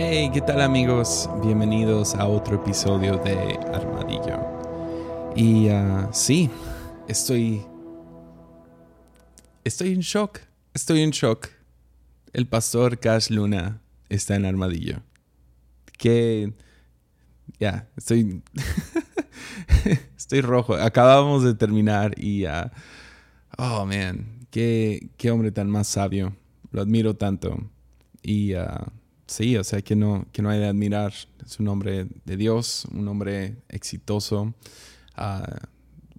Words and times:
Hey, 0.00 0.30
¿qué 0.32 0.40
tal 0.40 0.60
amigos? 0.60 1.28
Bienvenidos 1.42 2.14
a 2.14 2.28
otro 2.28 2.54
episodio 2.54 3.16
de 3.16 3.58
Armadillo. 3.74 4.38
Y 5.34 5.70
ah, 5.70 6.08
sí, 6.12 6.48
estoy... 7.08 7.64
Estoy 9.64 9.94
en 9.94 9.98
shock. 9.98 10.38
Estoy 10.72 11.00
en 11.00 11.10
shock. 11.10 11.48
El 12.32 12.46
pastor 12.46 13.00
Cash 13.00 13.30
Luna 13.30 13.80
está 14.08 14.36
en 14.36 14.46
Armadillo. 14.46 15.02
Que... 15.98 16.52
Ya, 17.58 17.88
estoy... 17.96 18.40
estoy 20.16 20.42
rojo. 20.42 20.76
Acabamos 20.76 21.42
de 21.42 21.54
terminar 21.54 22.14
y... 22.16 22.46
Uh, 22.46 22.70
oh, 23.58 23.84
man. 23.84 24.46
Qué, 24.52 25.10
qué 25.16 25.32
hombre 25.32 25.50
tan 25.50 25.68
más 25.68 25.88
sabio. 25.88 26.36
Lo 26.70 26.82
admiro 26.82 27.16
tanto. 27.16 27.58
Y... 28.22 28.54
Uh, 28.54 28.92
sí, 29.28 29.56
o 29.56 29.62
sea, 29.62 29.82
que 29.82 29.94
no, 29.94 30.26
que 30.32 30.42
no 30.42 30.50
hay 30.50 30.58
de 30.58 30.66
admirar. 30.66 31.12
Es 31.44 31.60
un 31.60 31.68
hombre 31.68 32.08
de 32.24 32.36
Dios, 32.36 32.86
un 32.92 33.06
hombre 33.06 33.56
exitoso, 33.68 34.54
uh, 35.16 35.66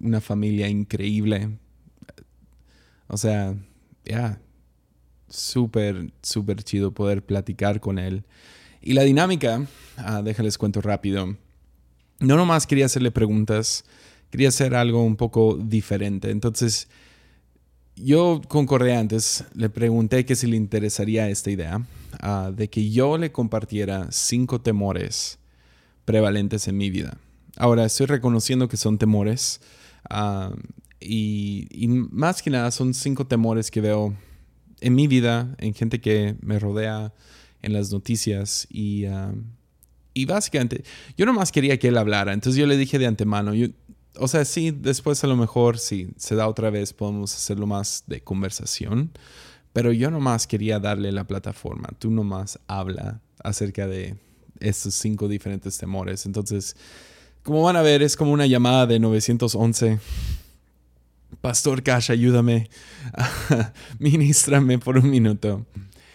una 0.02 0.20
familia 0.20 0.68
increíble. 0.68 1.50
O 3.08 3.16
sea, 3.16 3.54
ya, 4.04 4.40
súper, 5.28 6.12
súper 6.22 6.62
chido 6.62 6.92
poder 6.92 7.24
platicar 7.24 7.80
con 7.80 7.98
él. 7.98 8.24
Y 8.80 8.94
la 8.94 9.02
dinámica, 9.02 9.66
uh, 9.98 10.22
déjales 10.22 10.56
cuento 10.56 10.80
rápido. 10.80 11.36
No 12.20 12.36
nomás 12.36 12.66
quería 12.66 12.86
hacerle 12.86 13.10
preguntas, 13.10 13.84
quería 14.30 14.48
hacer 14.48 14.74
algo 14.74 15.02
un 15.02 15.16
poco 15.16 15.56
diferente. 15.56 16.30
Entonces, 16.30 16.88
yo 17.96 18.40
concordé 18.48 18.94
antes, 18.94 19.44
le 19.54 19.68
pregunté 19.68 20.24
que 20.24 20.36
si 20.36 20.46
le 20.46 20.56
interesaría 20.56 21.28
esta 21.28 21.50
idea 21.50 21.84
de 22.54 22.68
que 22.68 22.90
yo 22.90 23.18
le 23.18 23.32
compartiera 23.32 24.08
cinco 24.10 24.60
temores 24.60 25.38
prevalentes 26.04 26.68
en 26.68 26.76
mi 26.76 26.90
vida. 26.90 27.18
Ahora, 27.56 27.84
estoy 27.84 28.06
reconociendo 28.06 28.68
que 28.68 28.76
son 28.76 28.98
temores 28.98 29.60
uh, 30.10 30.54
y, 31.00 31.68
más 32.10 32.42
que 32.42 32.50
nada 32.50 32.70
son 32.70 32.94
cinco 32.94 33.26
temores 33.26 33.70
que 33.70 33.80
veo 33.80 34.16
en 34.80 34.94
mi 34.94 35.06
vida, 35.06 35.54
en 35.58 35.74
gente 35.74 36.00
que 36.00 36.36
me 36.40 36.58
rodea, 36.58 37.12
en 37.62 37.74
las 37.74 37.92
noticias 37.92 38.66
y, 38.70 39.06
uh, 39.06 39.34
y 40.14 40.24
básicamente 40.24 40.82
yo 41.16 41.26
nomás 41.26 41.52
quería 41.52 41.78
que 41.78 41.88
él 41.88 41.98
hablara. 41.98 42.32
Entonces 42.32 42.58
yo 42.58 42.66
le 42.66 42.76
dije 42.76 42.98
de 42.98 43.06
antemano, 43.06 43.52
o 44.16 44.28
sea, 44.28 44.44
sí, 44.44 44.70
después 44.70 45.22
a 45.22 45.26
lo 45.26 45.36
mejor 45.36 45.78
si 45.78 46.08
se 46.16 46.34
da 46.34 46.48
otra 46.48 46.70
vez 46.70 46.92
podemos 46.92 47.34
hacerlo 47.34 47.66
más 47.66 48.04
de 48.06 48.22
conversación. 48.22 49.10
Pero 49.72 49.92
yo 49.92 50.10
nomás 50.10 50.46
quería 50.46 50.78
darle 50.80 51.12
la 51.12 51.24
plataforma. 51.24 51.90
Tú 51.98 52.10
nomás 52.10 52.58
habla 52.66 53.20
acerca 53.42 53.86
de 53.86 54.16
estos 54.58 54.94
cinco 54.94 55.28
diferentes 55.28 55.78
temores. 55.78 56.26
Entonces, 56.26 56.76
como 57.42 57.62
van 57.62 57.76
a 57.76 57.82
ver, 57.82 58.02
es 58.02 58.16
como 58.16 58.32
una 58.32 58.46
llamada 58.46 58.86
de 58.86 58.98
911. 58.98 59.98
Pastor 61.40 61.82
Cash, 61.82 62.10
ayúdame. 62.10 62.68
Ministrame 63.98 64.78
por 64.78 64.98
un 64.98 65.08
minuto. 65.08 65.64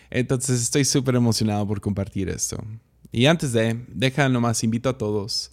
Entonces, 0.09 0.61
estoy 0.61 0.85
súper 0.85 1.15
emocionado 1.15 1.65
por 1.67 1.81
compartir 1.81 2.29
esto. 2.29 2.57
Y 3.11 3.25
antes 3.27 3.53
de, 3.53 3.81
deja 3.87 4.27
nomás, 4.29 4.63
invito 4.63 4.89
a 4.89 4.97
todos. 4.97 5.51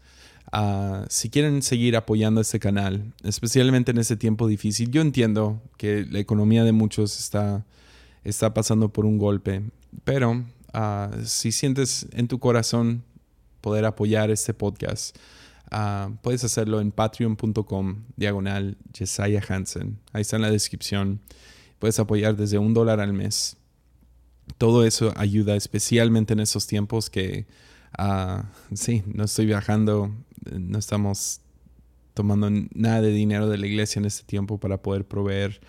Uh, 0.53 1.07
si 1.09 1.31
quieren 1.31 1.63
seguir 1.63 1.97
apoyando 1.97 2.41
este 2.41 2.59
canal, 2.59 3.15
especialmente 3.23 3.93
en 3.93 3.99
este 3.99 4.17
tiempo 4.17 4.47
difícil, 4.47 4.91
yo 4.91 5.01
entiendo 5.01 5.63
que 5.79 6.05
la 6.11 6.19
economía 6.19 6.65
de 6.65 6.73
muchos 6.73 7.19
está 7.19 7.65
está 8.25 8.55
pasando 8.55 8.93
por 8.93 9.07
un 9.07 9.19
golpe. 9.19 9.63
Pero 10.05 10.33
uh, 10.33 11.25
si 11.25 11.53
sientes 11.53 12.07
en 12.13 12.29
tu 12.29 12.39
corazón 12.39 13.03
poder 13.61 13.85
apoyar 13.85 14.31
este 14.31 14.55
podcast, 14.55 15.17
uh, 15.73 16.15
puedes 16.23 16.45
hacerlo 16.45 16.81
en 16.81 16.93
patreon.com 16.93 18.05
diagonal 18.17 18.77
Jesiah 18.95 19.43
Hansen. 19.49 19.99
Ahí 20.13 20.23
está 20.23 20.37
en 20.37 20.43
la 20.43 20.51
descripción. 20.51 21.21
Puedes 21.79 21.99
apoyar 21.99 22.37
desde 22.37 22.59
un 22.59 22.75
dólar 22.75 23.01
al 23.01 23.13
mes. 23.13 23.57
Todo 24.59 24.85
eso 24.85 25.13
ayuda, 25.17 25.57
especialmente 25.57 26.33
en 26.33 26.41
esos 26.41 26.67
tiempos 26.67 27.11
que, 27.11 27.47
uh, 27.99 28.43
sí, 28.75 29.03
no 29.07 29.25
estoy 29.25 29.47
viajando, 29.47 30.11
no 30.51 30.79
estamos 30.79 31.41
tomando 32.15 32.51
nada 32.75 33.01
de 33.01 33.11
dinero 33.11 33.49
de 33.49 33.59
la 33.59 33.67
iglesia 33.67 34.01
en 34.01 34.05
este 34.05 34.25
tiempo 34.25 34.59
para 34.59 34.83
poder 34.83 35.07
proveer 35.07 35.61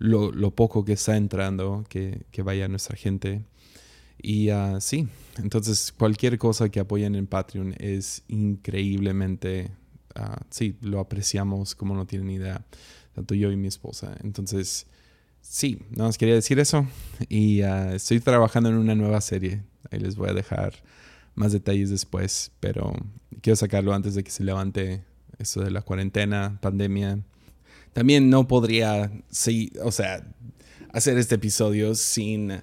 lo, 0.00 0.50
poco 0.54 0.84
que 0.84 0.94
está 0.94 1.16
entrando, 1.16 1.84
que, 1.88 2.24
vaya 2.42 2.66
nuestra 2.66 2.96
gente. 2.96 3.44
Y 4.20 4.50
uh, 4.50 4.80
sí, 4.80 5.06
entonces 5.38 5.94
cualquier 5.96 6.36
cosa 6.38 6.68
que 6.68 6.80
apoyen 6.80 7.14
en 7.14 7.26
Patreon 7.26 7.74
es 7.78 8.22
increíblemente, 8.28 9.70
uh, 10.16 10.42
sí, 10.50 10.76
lo 10.82 11.00
apreciamos 11.00 11.74
como 11.74 11.94
no 11.94 12.06
tienen 12.06 12.30
idea, 12.30 12.64
tanto 13.14 13.34
yo 13.34 13.52
y 13.52 13.56
mi 13.56 13.68
esposa. 13.68 14.16
Entonces, 14.22 14.86
sí, 15.40 15.78
nada 15.90 16.08
más 16.08 16.18
quería 16.18 16.34
decir 16.34 16.58
eso. 16.58 16.86
Y 17.28 17.62
uh, 17.62 17.92
estoy 17.94 18.20
trabajando 18.20 18.68
en 18.70 18.76
una 18.76 18.94
nueva 18.94 19.20
serie. 19.20 19.62
Ahí 19.90 20.00
les 20.00 20.16
voy 20.16 20.30
a 20.30 20.34
dejar 20.34 20.74
más 21.34 21.52
detalles 21.52 21.90
después, 21.90 22.52
pero 22.60 22.92
quiero 23.42 23.56
sacarlo 23.56 23.94
antes 23.94 24.14
de 24.14 24.24
que 24.24 24.30
se 24.30 24.44
levante 24.44 25.04
esto 25.38 25.62
de 25.62 25.70
la 25.70 25.82
cuarentena, 25.82 26.58
pandemia 26.60 27.20
también 27.92 28.30
no 28.30 28.46
podría, 28.46 29.10
sí, 29.30 29.72
o 29.82 29.90
sea, 29.90 30.24
hacer 30.92 31.18
este 31.18 31.36
episodio 31.36 31.94
sin, 31.94 32.62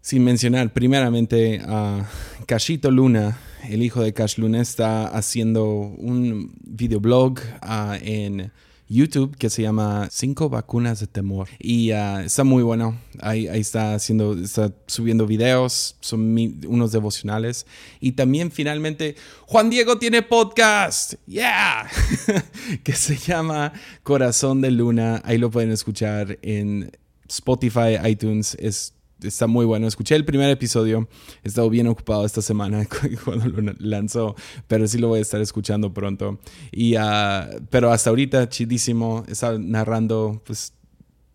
sin 0.00 0.24
mencionar 0.24 0.72
primeramente 0.72 1.60
a 1.64 2.08
Cashito 2.46 2.90
Luna. 2.90 3.38
El 3.68 3.82
hijo 3.82 4.02
de 4.02 4.14
Cash 4.14 4.38
Luna 4.38 4.60
está 4.60 5.06
haciendo 5.06 5.66
un 5.66 6.54
videoblog 6.62 7.38
uh, 7.62 7.94
en 8.00 8.52
YouTube 8.90 9.36
que 9.36 9.48
se 9.48 9.62
llama 9.62 10.08
Cinco 10.10 10.50
vacunas 10.50 10.98
de 10.98 11.06
temor. 11.06 11.48
Y 11.60 11.92
uh, 11.92 12.18
está 12.24 12.42
muy 12.42 12.64
bueno. 12.64 12.98
Ahí, 13.20 13.46
ahí, 13.46 13.60
está 13.60 13.94
haciendo, 13.94 14.34
está 14.34 14.72
subiendo 14.86 15.26
videos, 15.26 15.96
son 16.00 16.36
unos 16.66 16.90
devocionales. 16.92 17.66
Y 18.00 18.12
también 18.12 18.50
finalmente, 18.50 19.14
Juan 19.46 19.70
Diego 19.70 19.98
tiene 19.98 20.22
podcast. 20.22 21.14
Yeah. 21.26 21.88
que 22.84 22.92
se 22.92 23.16
llama 23.16 23.72
Corazón 24.02 24.60
de 24.60 24.72
Luna. 24.72 25.22
Ahí 25.24 25.38
lo 25.38 25.50
pueden 25.50 25.70
escuchar 25.70 26.38
en 26.42 26.90
Spotify, 27.28 27.96
iTunes. 28.04 28.56
Es 28.58 28.94
está 29.22 29.46
muy 29.46 29.64
bueno. 29.64 29.86
Escuché 29.86 30.14
el 30.14 30.24
primer 30.24 30.50
episodio. 30.50 31.08
He 31.42 31.48
estado 31.48 31.70
bien 31.70 31.86
ocupado 31.86 32.24
esta 32.24 32.42
semana 32.42 32.86
cuando 33.24 33.46
lo 33.48 33.72
lanzó, 33.78 34.34
pero 34.66 34.86
sí 34.86 34.98
lo 34.98 35.08
voy 35.08 35.18
a 35.18 35.22
estar 35.22 35.40
escuchando 35.40 35.92
pronto. 35.92 36.38
Y, 36.72 36.96
uh, 36.96 37.64
pero 37.70 37.92
hasta 37.92 38.10
ahorita, 38.10 38.48
chidísimo. 38.48 39.24
Está 39.28 39.58
narrando 39.58 40.42
pues, 40.44 40.72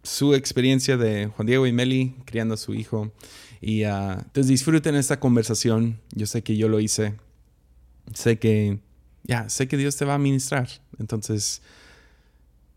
su 0.04 0.34
experiencia 0.34 0.98
de 0.98 1.28
Juan 1.28 1.46
Diego 1.46 1.68
y 1.68 1.72
Meli 1.72 2.16
criando 2.26 2.56
a 2.56 2.58
su 2.58 2.74
hijo. 2.74 3.12
Y 3.62 3.86
uh, 3.86 4.14
entonces 4.14 4.48
disfruten 4.48 4.96
esta 4.96 5.20
conversación. 5.20 6.00
Yo 6.14 6.28
sé 6.28 6.44
que 6.44 6.58
yo 6.58 6.70
lo 6.70 6.80
hice. 6.80 7.16
Sé 8.14 8.38
que, 8.38 8.80
ya, 9.24 9.50
sé 9.50 9.68
que 9.68 9.78
Dios 9.78 9.96
te 9.96 10.06
va 10.06 10.16
a 10.16 10.20
ministrar. 10.20 10.70
Entonces, 11.00 11.62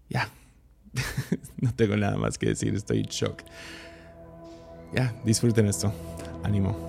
ya. 0.08 0.30
no 1.60 1.74
tengo 1.74 1.96
nada 1.96 2.16
más 2.16 2.38
que 2.38 2.46
decir. 2.46 2.74
Estoy 2.74 3.00
en 3.00 3.06
shock 3.06 3.42
ya, 4.92 5.14
disfruten 5.24 5.66
esto. 5.66 5.92
Ánimo. 6.42 6.88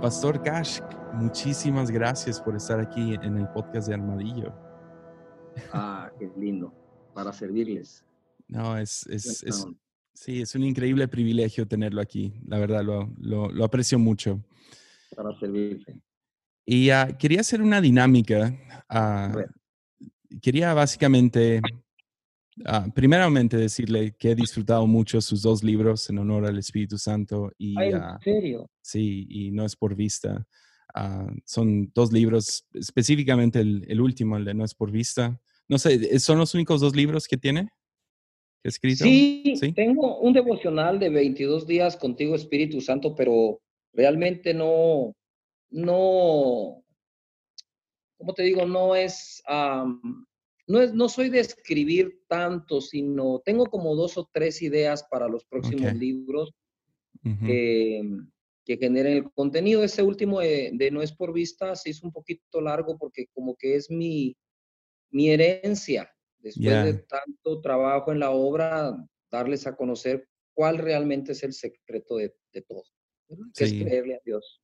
Pastor 0.00 0.42
Cash, 0.42 0.80
muchísimas 1.14 1.90
gracias 1.90 2.38
por 2.38 2.54
estar 2.56 2.78
aquí 2.78 3.14
en 3.14 3.38
el 3.38 3.48
podcast 3.48 3.88
de 3.88 3.94
Armadillo. 3.94 4.52
Ah, 5.72 6.10
qué 6.18 6.30
lindo, 6.36 6.74
para 7.14 7.32
servirles. 7.32 8.04
No, 8.46 8.76
es, 8.76 9.06
es, 9.06 9.42
es 9.44 9.66
sí, 10.12 10.42
es 10.42 10.54
un 10.54 10.64
increíble 10.64 11.08
privilegio 11.08 11.66
tenerlo 11.66 12.02
aquí. 12.02 12.34
La 12.46 12.58
verdad, 12.58 12.82
lo, 12.82 13.08
lo, 13.18 13.50
lo 13.50 13.64
aprecio 13.64 13.98
mucho 13.98 14.44
para 15.14 15.38
servirte. 15.38 15.94
Y 16.66 16.90
uh, 16.90 17.16
quería 17.18 17.40
hacer 17.40 17.60
una 17.60 17.80
dinámica. 17.80 18.54
Uh, 18.90 20.38
quería 20.40 20.72
básicamente, 20.72 21.60
uh, 22.60 22.90
primeramente 22.94 23.56
decirle 23.56 24.14
que 24.18 24.30
he 24.30 24.34
disfrutado 24.34 24.86
mucho 24.86 25.20
sus 25.20 25.42
dos 25.42 25.62
libros 25.62 26.08
en 26.08 26.18
honor 26.18 26.46
al 26.46 26.58
Espíritu 26.58 26.96
Santo. 26.96 27.52
Y, 27.58 27.78
Ay, 27.78 27.92
¿En 27.92 28.18
serio? 28.20 28.70
Sí, 28.80 29.26
y 29.28 29.50
no 29.50 29.64
es 29.64 29.76
por 29.76 29.94
vista. 29.94 30.46
son 31.44 31.90
dos 31.94 32.12
libros, 32.12 32.66
específicamente 32.72 33.60
el, 33.60 33.84
el, 33.88 34.00
último, 34.00 34.36
el 34.36 34.44
de 34.44 34.54
No 34.54 34.64
es 34.64 34.74
por 34.74 34.90
vista. 34.90 35.38
No 35.68 35.78
sé, 35.78 36.18
¿son 36.18 36.38
los 36.38 36.54
únicos 36.54 36.80
dos 36.80 36.94
libros 36.94 37.26
que 37.26 37.36
tiene? 37.36 37.68
Escrito? 38.62 39.04
Sí, 39.04 39.54
sí, 39.60 39.72
tengo 39.72 40.18
un 40.20 40.32
devocional 40.32 40.98
de 40.98 41.10
22 41.10 41.66
días 41.66 41.96
contigo, 41.96 42.34
Espíritu 42.34 42.80
Santo, 42.80 43.14
pero 43.14 43.60
realmente 43.94 44.52
no, 44.52 45.14
no, 45.70 46.84
como 48.16 48.34
te 48.34 48.42
digo, 48.42 48.66
no 48.66 48.94
es, 48.94 49.42
no 50.66 50.80
es, 50.80 50.92
no 50.92 51.08
soy 51.08 51.30
de 51.30 51.40
escribir 51.40 52.22
tanto, 52.28 52.80
sino 52.80 53.40
tengo 53.44 53.66
como 53.66 53.94
dos 53.94 54.18
o 54.18 54.28
tres 54.32 54.62
ideas 54.62 55.04
para 55.10 55.28
los 55.28 55.44
próximos 55.44 55.94
libros 55.94 56.52
que, 57.22 58.02
que, 58.64 58.76
generen 58.76 59.12
el 59.14 59.32
contenido. 59.32 59.82
Ese 59.82 60.02
último 60.02 60.40
de, 60.40 60.90
No 60.92 61.02
es 61.02 61.12
por 61.12 61.32
vista 61.32 61.74
se 61.76 61.90
hizo 61.90 62.06
un 62.06 62.12
poquito 62.12 62.60
largo 62.60 62.98
porque 62.98 63.26
como 63.32 63.56
que 63.56 63.76
es 63.76 63.90
mi, 63.90 64.36
mi 65.10 65.30
herencia. 65.30 66.10
Después 66.38 66.84
de 66.84 66.94
tanto 66.94 67.62
trabajo 67.62 68.12
en 68.12 68.20
la 68.20 68.30
obra, 68.30 68.94
darles 69.30 69.66
a 69.66 69.76
conocer 69.76 70.28
cuál 70.52 70.76
realmente 70.76 71.32
es 71.32 71.42
el 71.42 71.54
secreto 71.54 72.16
de, 72.16 72.34
de 72.52 72.62
todo. 72.62 72.84
Que 73.56 73.64
es 73.64 73.72
creerle 73.72 74.16
a 74.16 74.20
Dios. 74.24 74.60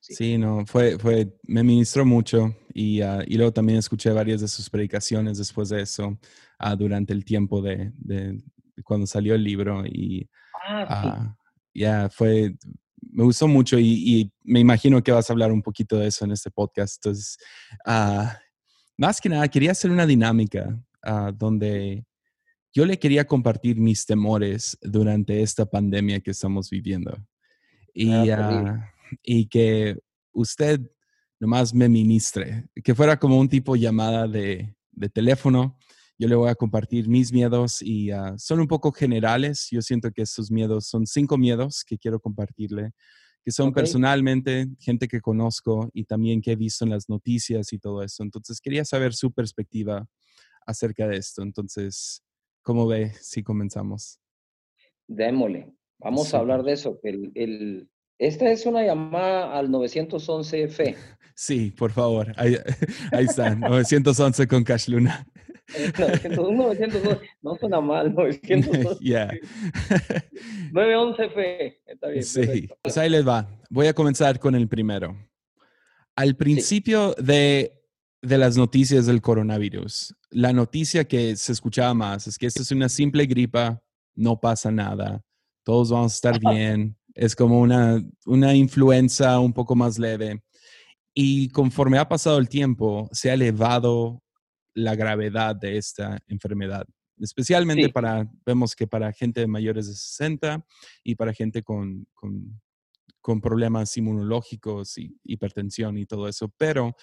Sí. 0.00 0.38
no, 0.38 0.64
fue, 0.64 0.98
fue, 0.98 1.36
me 1.42 1.62
ministró 1.62 2.04
mucho 2.06 2.54
y, 2.72 3.02
uh, 3.02 3.22
y, 3.26 3.36
luego 3.36 3.52
también 3.52 3.78
escuché 3.78 4.10
varias 4.10 4.40
de 4.40 4.48
sus 4.48 4.70
predicaciones 4.70 5.38
después 5.38 5.68
de 5.68 5.82
eso, 5.82 6.18
uh, 6.60 6.76
durante 6.76 7.12
el 7.12 7.24
tiempo 7.24 7.60
de, 7.60 7.92
de, 7.96 8.40
cuando 8.84 9.06
salió 9.06 9.34
el 9.34 9.42
libro 9.42 9.84
y 9.84 10.28
ah, 10.66 11.36
ya 11.74 12.08
fue, 12.08 12.54
me 13.00 13.24
gustó 13.24 13.48
mucho 13.48 13.78
y, 13.78 13.86
y, 13.86 14.32
me 14.44 14.60
imagino 14.60 15.02
que 15.02 15.12
vas 15.12 15.28
a 15.28 15.32
hablar 15.32 15.52
un 15.52 15.62
poquito 15.62 15.98
de 15.98 16.06
eso 16.06 16.24
en 16.24 16.30
este 16.30 16.50
podcast. 16.50 17.04
Entonces, 17.04 17.36
más 18.96 19.20
que 19.20 19.28
nada, 19.28 19.48
quería 19.48 19.72
hacer 19.72 19.90
una 19.90 20.06
dinámica 20.06 20.80
donde 21.34 22.04
yo 22.72 22.86
le 22.86 22.98
quería 22.98 23.26
compartir 23.26 23.76
mis 23.76 24.06
temores 24.06 24.78
durante 24.80 25.42
esta 25.42 25.66
pandemia 25.66 26.20
que 26.20 26.30
estamos 26.30 26.70
viviendo. 26.70 27.16
Y, 27.94 28.30
y 29.22 29.46
que 29.48 29.98
usted 30.32 30.80
nomás 31.40 31.72
me 31.72 31.88
ministre, 31.88 32.68
que 32.82 32.94
fuera 32.94 33.18
como 33.18 33.38
un 33.38 33.48
tipo 33.48 33.76
llamada 33.76 34.26
de, 34.26 34.74
de 34.92 35.08
teléfono. 35.08 35.78
Yo 36.18 36.26
le 36.26 36.34
voy 36.34 36.50
a 36.50 36.56
compartir 36.56 37.08
mis 37.08 37.32
miedos 37.32 37.80
y 37.80 38.10
ah, 38.10 38.34
son 38.38 38.60
un 38.60 38.66
poco 38.66 38.90
generales. 38.90 39.68
Yo 39.70 39.80
siento 39.82 40.10
que 40.10 40.22
esos 40.22 40.50
miedos 40.50 40.86
son 40.86 41.06
cinco 41.06 41.38
miedos 41.38 41.84
que 41.86 41.96
quiero 41.96 42.18
compartirle, 42.18 42.90
que 43.44 43.52
son 43.52 43.72
personalmente 43.72 44.66
gente 44.80 45.06
que 45.06 45.20
conozco 45.20 45.88
y 45.92 46.04
también 46.04 46.40
que 46.40 46.52
he 46.52 46.56
visto 46.56 46.84
en 46.84 46.90
las 46.90 47.08
noticias 47.08 47.72
y 47.72 47.78
todo 47.78 48.02
eso. 48.02 48.24
Entonces 48.24 48.60
quería 48.60 48.84
saber 48.84 49.14
su 49.14 49.32
perspectiva 49.32 50.08
acerca 50.66 51.06
de 51.06 51.18
esto. 51.18 51.42
Entonces, 51.42 52.24
¿cómo 52.62 52.88
ve 52.88 53.12
si 53.20 53.44
comenzamos? 53.44 54.18
Démosle. 55.06 55.72
Vamos 55.98 56.32
a 56.32 56.38
hablar 56.38 56.62
de 56.62 56.72
eso. 56.72 56.98
El, 57.02 57.32
el, 57.34 57.88
esta 58.18 58.50
es 58.50 58.66
una 58.66 58.82
llamada 58.82 59.56
al 59.56 59.68
911F. 59.68 60.96
Sí, 61.40 61.70
por 61.70 61.92
favor. 61.92 62.34
Ahí, 62.36 62.56
ahí 63.12 63.26
está, 63.26 63.54
911 63.54 64.48
con 64.48 64.64
Cash 64.64 64.88
Luna. 64.88 65.24
911, 65.96 67.20
no 67.40 67.54
suena 67.54 67.80
mal, 67.80 68.12
911. 68.12 68.96
Yeah. 68.98 69.30
911F, 70.72 71.76
está 71.86 72.08
bien. 72.08 72.24
Sí, 72.24 72.68
pues 72.82 72.98
ahí 72.98 73.08
les 73.08 73.24
va. 73.24 73.48
Voy 73.70 73.86
a 73.86 73.94
comenzar 73.94 74.40
con 74.40 74.56
el 74.56 74.66
primero. 74.66 75.16
Al 76.16 76.36
principio 76.36 77.14
de, 77.18 77.84
de 78.20 78.38
las 78.38 78.56
noticias 78.56 79.06
del 79.06 79.20
coronavirus, 79.20 80.16
la 80.30 80.52
noticia 80.52 81.04
que 81.04 81.36
se 81.36 81.52
escuchaba 81.52 81.94
más 81.94 82.26
es 82.26 82.36
que 82.36 82.46
esto 82.46 82.62
es 82.62 82.72
una 82.72 82.88
simple 82.88 83.26
gripa, 83.26 83.80
no 84.16 84.40
pasa 84.40 84.72
nada, 84.72 85.22
todos 85.68 85.90
vamos 85.90 86.12
a 86.12 86.14
estar 86.14 86.40
bien 86.40 86.96
es 87.12 87.36
como 87.36 87.60
una, 87.60 88.02
una 88.24 88.54
influenza 88.54 89.38
un 89.38 89.52
poco 89.52 89.76
más 89.76 89.98
leve. 89.98 90.42
Y 91.12 91.50
conforme 91.50 91.98
ha 91.98 92.08
pasado 92.08 92.38
el 92.38 92.48
tiempo, 92.48 93.06
se 93.12 93.30
ha 93.30 93.34
elevado 93.34 94.22
la 94.72 94.94
gravedad 94.94 95.54
de 95.54 95.76
esta 95.76 96.18
enfermedad, 96.26 96.86
especialmente 97.20 97.90
para, 97.90 98.26
vemos 98.46 98.74
que 98.74 98.86
para 98.86 99.12
gente 99.12 99.46
mayores 99.46 99.88
de 99.88 99.94
60 99.94 100.64
y 101.04 101.16
para 101.16 101.34
gente 101.34 101.62
con, 101.62 102.06
con, 102.14 102.58
con 103.20 103.38
problemas 103.42 103.94
inmunológicos 103.98 104.96
y 104.96 105.20
hipertensión 105.22 105.98
y 105.98 106.06
todo 106.06 106.28
eso, 106.28 106.50
pero 106.56 106.96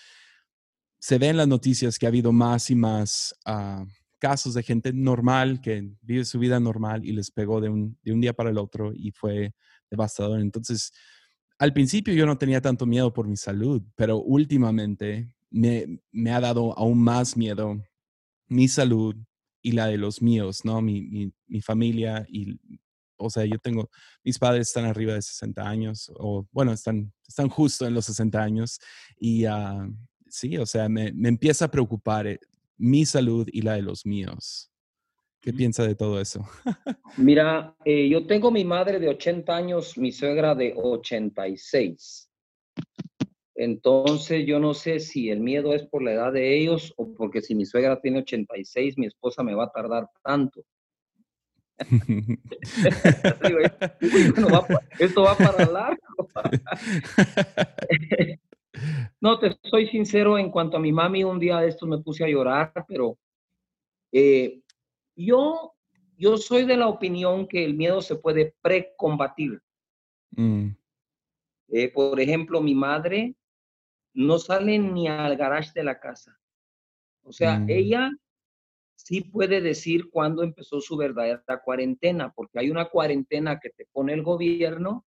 se 0.98 1.20
ve 1.20 1.28
en 1.28 1.38
las 1.38 1.48
noticias 1.48 2.00
que 2.00 2.08
ha 2.08 2.10
habido 2.10 2.32
más 2.32 2.72
y 2.72 2.76
más 2.76 3.36
ah, 3.46 3.86
casos 4.20 4.54
de 4.54 4.64
gente 4.64 4.94
normal 4.94 5.62
que 5.62 5.92
vive 6.02 6.26
su 6.26 6.40
vida 6.40 6.60
normal 6.60 7.06
y 7.06 7.12
les 7.12 7.32
pegó 7.32 7.62
de 7.62 7.70
un, 7.70 7.98
de 8.04 8.14
un 8.14 8.22
día 8.22 8.34
para 8.34 8.50
el 8.50 8.58
otro 8.58 8.92
y 8.94 9.12
fue 9.12 9.54
devastador. 9.90 10.40
Entonces, 10.40 10.92
al 11.58 11.74
principio 11.74 12.14
yo 12.14 12.26
no 12.26 12.38
tenía 12.38 12.62
tanto 12.62 12.86
miedo 12.86 13.14
por 13.14 13.28
mi 13.28 13.38
salud, 13.38 13.82
pero 13.96 14.18
últimamente 14.22 15.32
me, 15.50 16.02
me 16.12 16.32
ha 16.32 16.40
dado 16.40 16.78
aún 16.78 17.02
más 17.02 17.38
miedo 17.38 17.82
mi 18.48 18.68
salud 18.68 19.16
y 19.62 19.72
la 19.72 19.88
de 19.88 19.98
los 19.98 20.22
míos, 20.22 20.64
¿no? 20.64 20.82
Mi, 20.82 21.02
mi, 21.02 21.34
mi, 21.48 21.62
familia 21.62 22.26
y, 22.30 22.60
o 23.18 23.30
sea, 23.30 23.46
yo 23.46 23.58
tengo, 23.58 23.90
mis 24.24 24.38
padres 24.38 24.68
están 24.68 24.86
arriba 24.86 25.14
de 25.14 25.22
60 25.22 25.68
años, 25.68 26.12
o 26.16 26.48
bueno, 26.52 26.72
están, 26.72 27.12
están 27.28 27.50
justo 27.50 27.88
en 27.88 27.94
los 27.96 28.06
60 28.06 28.44
años 28.44 28.80
y 29.18 29.48
uh, 29.48 29.92
sí, 30.28 30.58
o 30.58 30.66
sea, 30.66 30.88
me, 30.88 31.12
me, 31.14 31.30
empieza 31.30 31.66
a 31.66 31.72
preocupar 31.72 32.28
eh, 32.28 32.40
mi 32.78 33.06
salud 33.06 33.48
y 33.52 33.62
la 33.62 33.74
de 33.74 33.82
los 33.82 34.06
míos. 34.06 34.72
¿Qué 35.42 35.54
piensa 35.54 35.86
de 35.86 35.94
todo 35.94 36.20
eso? 36.20 36.44
Mira, 37.18 37.76
eh, 37.86 38.10
yo 38.10 38.26
tengo 38.26 38.50
mi 38.50 38.66
madre 38.66 39.00
de 39.00 39.10
80 39.10 39.56
años, 39.56 39.98
mi 39.98 40.12
suegra 40.12 40.56
de 40.56 40.74
86. 40.76 42.32
Entonces, 43.54 44.46
yo 44.48 44.60
no 44.60 44.74
sé 44.74 45.00
si 45.00 45.30
el 45.30 45.40
miedo 45.40 45.74
es 45.74 45.84
por 45.84 46.02
la 46.02 46.14
edad 46.14 46.34
de 46.34 46.58
ellos 46.58 46.94
o 46.98 47.14
porque 47.14 47.42
si 47.42 47.54
mi 47.54 47.66
suegra 47.66 48.02
tiene 48.02 48.20
86, 48.20 48.98
mi 48.98 49.06
esposa 49.06 49.44
me 49.44 49.54
va 49.54 49.66
a 49.66 49.72
tardar 49.72 50.10
tanto. 50.24 50.64
esto 55.00 55.24
va 55.24 55.38
para 55.38 55.66
largo. 55.66 56.28
no, 59.22 59.40
te 59.40 59.58
soy 59.64 59.88
sincero, 59.88 60.38
en 60.38 60.52
cuanto 60.52 60.78
a 60.78 60.80
mi 60.80 60.92
mami, 60.92 61.24
un 61.24 61.40
día 61.40 61.60
de 61.60 61.70
estos 61.70 61.88
me 61.88 62.00
puse 62.00 62.24
a 62.24 62.28
llorar, 62.28 62.74
pero 62.88 63.18
eh, 64.12 64.62
yo, 65.16 65.74
yo 66.18 66.38
soy 66.38 66.66
de 66.66 66.78
la 66.78 66.88
opinión 66.88 67.48
que 67.48 67.66
el 67.66 67.74
miedo 67.74 68.02
se 68.02 68.16
puede 68.16 68.56
precombatir. 68.62 69.62
Mm. 70.32 70.70
Eh, 71.70 71.92
por 71.92 72.20
ejemplo, 72.20 72.62
mi 72.62 72.76
madre 72.76 73.36
no 74.14 74.40
sale 74.40 74.80
ni 74.80 75.08
al 75.08 75.36
garage 75.36 75.72
de 75.74 75.84
la 75.84 76.00
casa. 76.00 76.38
O 77.24 77.32
sea, 77.32 77.60
mm. 77.60 77.70
ella 77.70 78.12
sí 78.96 79.22
puede 79.22 79.62
decir 79.62 80.10
cuándo 80.10 80.44
empezó 80.44 80.80
su 80.80 80.98
verdadera 80.98 81.62
cuarentena, 81.64 82.32
porque 82.34 82.60
hay 82.60 82.70
una 82.70 82.86
cuarentena 82.86 83.60
que 83.60 83.70
te 83.70 83.86
pone 83.92 84.14
el 84.14 84.24
gobierno, 84.24 85.06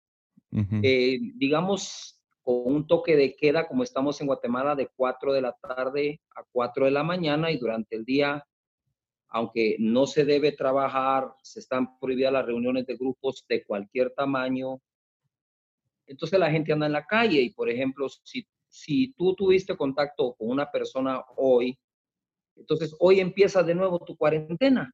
eh, 0.83 1.19
digamos, 1.35 2.18
con 2.49 2.63
un 2.65 2.87
toque 2.87 3.15
de 3.15 3.37
queda, 3.37 3.69
como 3.69 3.83
estamos 3.83 4.19
en 4.23 4.27
Guatemala, 4.27 4.75
de 4.75 4.89
4 4.97 5.35
de 5.35 5.43
la 5.43 5.53
tarde 5.53 6.23
a 6.35 6.43
4 6.51 6.87
de 6.87 6.91
la 6.91 7.03
mañana 7.03 7.51
y 7.51 7.59
durante 7.59 7.95
el 7.95 8.07
día 8.07 8.43
aunque 9.29 9.77
no 9.79 10.07
se 10.07 10.25
debe 10.25 10.53
trabajar, 10.53 11.31
se 11.43 11.61
están 11.61 11.99
prohibidas 11.99 12.33
las 12.33 12.47
reuniones 12.47 12.87
de 12.87 12.97
grupos 12.97 13.45
de 13.47 13.63
cualquier 13.67 14.15
tamaño. 14.15 14.81
Entonces 16.07 16.41
la 16.41 16.51
gente 16.51 16.73
anda 16.73 16.87
en 16.87 16.93
la 16.93 17.05
calle 17.05 17.43
y, 17.43 17.51
por 17.51 17.69
ejemplo, 17.69 18.09
si, 18.09 18.49
si 18.67 19.13
tú 19.13 19.35
tuviste 19.35 19.77
contacto 19.77 20.35
con 20.39 20.49
una 20.49 20.71
persona 20.71 21.23
hoy, 21.37 21.79
entonces 22.57 22.97
hoy 22.99 23.21
empieza 23.21 23.63
de 23.63 23.75
nuevo 23.75 23.99
tu 23.99 24.17
cuarentena, 24.17 24.91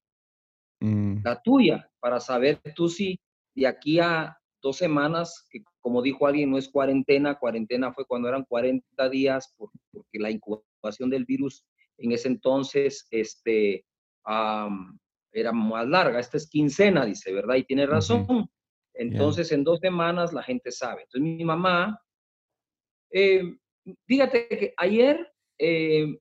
mm. 0.80 1.22
la 1.22 1.40
tuya, 1.40 1.88
para 2.00 2.18
saber 2.18 2.60
tú 2.74 2.88
si 2.88 3.20
de 3.54 3.68
aquí 3.68 4.00
a 4.00 4.36
dos 4.60 4.76
semanas, 4.76 5.46
que 5.48 5.62
como 5.84 6.00
dijo 6.00 6.26
alguien, 6.26 6.50
no 6.50 6.56
es 6.56 6.70
cuarentena, 6.70 7.38
cuarentena 7.38 7.92
fue 7.92 8.06
cuando 8.06 8.26
eran 8.26 8.44
40 8.44 9.10
días, 9.10 9.54
porque 9.58 10.18
la 10.18 10.30
incubación 10.30 11.10
del 11.10 11.26
virus 11.26 11.62
en 11.98 12.12
ese 12.12 12.28
entonces, 12.28 13.06
este, 13.10 13.84
era 14.24 15.52
más 15.52 15.86
larga. 15.86 16.18
Esta 16.18 16.38
es 16.38 16.48
quincena, 16.48 17.04
dice, 17.04 17.34
¿verdad? 17.34 17.56
Y 17.56 17.64
tiene 17.64 17.84
razón. 17.84 18.48
Entonces, 18.94 19.52
en 19.52 19.62
dos 19.62 19.78
semanas 19.80 20.32
la 20.32 20.42
gente 20.42 20.72
sabe. 20.72 21.02
Entonces, 21.02 21.20
mi 21.20 21.44
mamá, 21.44 22.00
eh, 23.10 23.42
fíjate 24.06 24.48
que 24.48 24.72
ayer 24.78 25.34
eh, 25.58 26.18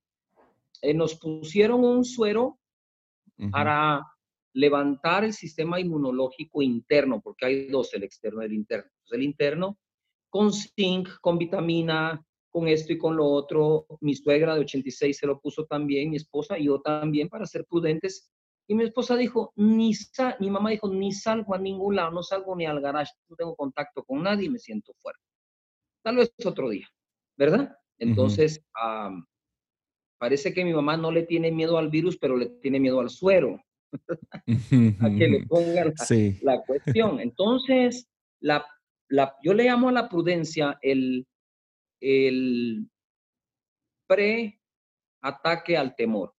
eh, 0.82 0.93
nos 0.93 1.15
pusieron 1.15 1.86
un 1.86 2.03
suero 2.03 2.60
para 3.50 4.05
levantar 4.51 5.24
el 5.24 5.32
sistema 5.32 5.79
inmunológico 5.79 6.62
interno, 6.62 7.22
porque 7.22 7.46
hay 7.46 7.67
dos, 7.70 7.93
el 7.93 8.03
externo 8.03 8.41
y 8.41 8.48
el 8.48 8.53
interno. 8.53 8.91
El 9.12 9.24
interno 9.24 9.77
con 10.33 10.51
zinc, 10.51 11.10
con 11.22 11.38
vitamina, 11.38 12.25
con 12.50 12.67
esto 12.67 12.91
y 12.91 12.98
con 12.98 13.15
lo 13.15 13.25
otro. 13.25 13.86
Mi 14.01 14.15
suegra 14.15 14.55
de 14.55 14.62
86 14.62 15.15
se 15.15 15.27
lo 15.27 15.39
puso 15.39 15.65
también, 15.65 16.10
mi 16.10 16.17
esposa 16.17 16.57
y 16.57 16.65
yo 16.65 16.81
también 16.81 17.29
para 17.29 17.45
ser 17.45 17.65
prudentes. 17.65 18.31
Y 18.67 18.74
mi 18.74 18.83
esposa 18.83 19.15
dijo, 19.15 19.53
ni 19.55 19.91
mi 20.39 20.50
mamá 20.50 20.72
dijo, 20.72 20.88
ni 20.88 21.12
salgo 21.12 21.53
a 21.53 21.60
ningún 21.60 21.98
lado, 21.98 22.10
no 22.10 22.24
salgo 22.24 22.55
ni 22.55 22.65
al 22.65 22.81
garage, 22.81 23.12
no 23.29 23.36
tengo 23.36 23.55
contacto 23.55 24.03
con 24.03 24.24
nadie 24.24 24.48
y 24.48 24.50
me 24.50 24.57
siento 24.57 24.93
fuerte. 24.95 25.22
Tal 26.03 26.15
vez 26.15 26.33
otro 26.43 26.69
día, 26.69 26.88
¿verdad? 27.38 27.77
Entonces, 28.00 28.65
parece 30.17 30.51
que 30.51 30.65
mi 30.65 30.74
mamá 30.74 30.98
no 30.98 31.12
le 31.12 31.24
tiene 31.24 31.51
miedo 31.51 31.77
al 31.77 31.89
virus, 31.89 32.17
pero 32.17 32.38
le 32.38 32.48
tiene 32.48 32.79
miedo 32.79 33.00
al 33.01 33.12
suero. 33.12 33.62
a 35.00 35.10
que 35.10 35.27
le 35.27 35.45
pongan 35.45 35.93
la, 36.41 36.63
cuestión. 36.63 37.19
Entonces, 37.19 38.10
la, 38.39 38.65
la, 39.13 39.36
yo 39.43 39.53
le 39.53 39.65
llamo 39.65 39.89
a 39.89 39.91
la 39.91 40.10
prudencia 40.10 40.79
el, 40.82 41.27
el 42.01 42.89
pre-ataque 44.08 45.77
al 45.77 45.96
temor. 45.96 46.34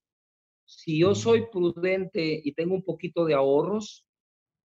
Si 0.66 0.98
yo 0.98 1.14
soy 1.14 1.46
prudente 1.52 2.40
y 2.42 2.52
tengo 2.52 2.74
un 2.74 2.82
poquito 2.82 3.26
de 3.26 3.34
ahorros, 3.34 4.04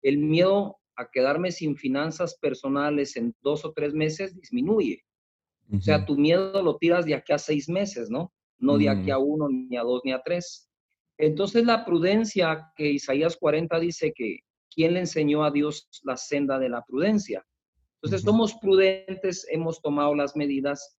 el 0.02 0.18
miedo 0.18 0.80
a 0.96 1.12
quedarme 1.12 1.52
sin 1.52 1.76
finanzas 1.76 2.36
personales 2.40 3.16
en 3.16 3.36
dos 3.42 3.64
o 3.64 3.74
tres 3.74 3.94
meses 3.94 4.36
disminuye. 4.36 5.04
O 5.72 5.80
sea, 5.80 6.04
tu 6.04 6.18
miedo 6.18 6.64
lo 6.64 6.78
tiras 6.78 7.06
de 7.06 7.14
aquí 7.14 7.32
a 7.32 7.38
seis 7.38 7.70
meses, 7.70 8.10
¿no? 8.10 8.34
No 8.58 8.80
de 8.80 8.90
aquí 8.90 9.12
mm. 9.12 9.14
a 9.14 9.18
uno, 9.20 9.50
ni 9.50 9.78
a 9.78 9.84
dos, 9.84 10.02
ni 10.04 10.14
a 10.14 10.24
tres. 10.24 10.68
Entonces 11.20 11.64
la 11.64 11.86
prudencia 11.86 12.72
que 12.76 12.90
Isaías 12.90 13.38
40 13.38 13.80
dice 13.80 14.14
que 14.16 14.40
¿quién 14.74 14.96
le 14.96 15.02
enseñó 15.02 15.44
a 15.44 15.52
Dios 15.52 15.88
la 16.02 16.18
senda 16.18 16.58
de 16.58 16.70
la 16.70 16.82
prudencia? 16.82 17.46
Entonces 18.02 18.22
somos 18.22 18.54
prudentes, 18.56 19.46
hemos 19.50 19.82
tomado 19.82 20.16
las 20.16 20.36
medidas, 20.36 20.98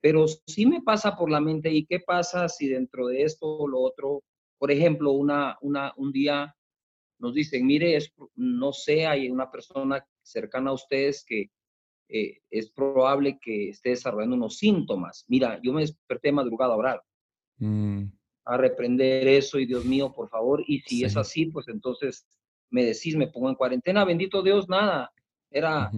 pero 0.00 0.26
sí 0.26 0.66
me 0.66 0.80
pasa 0.80 1.16
por 1.16 1.30
la 1.30 1.40
mente, 1.40 1.70
¿y 1.70 1.84
qué 1.84 2.00
pasa 2.00 2.48
si 2.48 2.68
dentro 2.68 3.06
de 3.08 3.22
esto 3.22 3.46
o 3.46 3.68
lo 3.68 3.80
otro, 3.80 4.22
por 4.58 4.70
ejemplo, 4.70 5.12
una, 5.12 5.58
una, 5.60 5.92
un 5.96 6.10
día 6.10 6.54
nos 7.18 7.34
dicen, 7.34 7.66
mire, 7.66 7.96
es, 7.96 8.12
no 8.34 8.72
sé, 8.72 9.06
hay 9.06 9.30
una 9.30 9.50
persona 9.50 10.04
cercana 10.22 10.70
a 10.70 10.74
ustedes 10.74 11.24
que 11.24 11.50
eh, 12.08 12.40
es 12.50 12.70
probable 12.70 13.38
que 13.40 13.68
esté 13.68 13.90
desarrollando 13.90 14.36
unos 14.36 14.58
síntomas. 14.58 15.24
Mira, 15.28 15.60
yo 15.62 15.72
me 15.72 15.82
desperté 15.82 16.32
madrugada 16.32 16.74
a 16.74 16.76
orar, 16.76 17.02
mm. 17.58 18.04
a 18.44 18.56
reprender 18.56 19.28
eso 19.28 19.58
y 19.58 19.66
Dios 19.66 19.84
mío, 19.84 20.12
por 20.12 20.28
favor, 20.28 20.64
y 20.66 20.80
si 20.80 21.04
es 21.04 21.16
así, 21.16 21.46
pues 21.46 21.68
entonces 21.68 22.26
me 22.70 22.84
decís, 22.84 23.16
me 23.16 23.28
pongo 23.28 23.50
en 23.50 23.54
cuarentena, 23.54 24.04
bendito 24.04 24.42
Dios, 24.42 24.68
nada. 24.68 25.12
Era, 25.50 25.92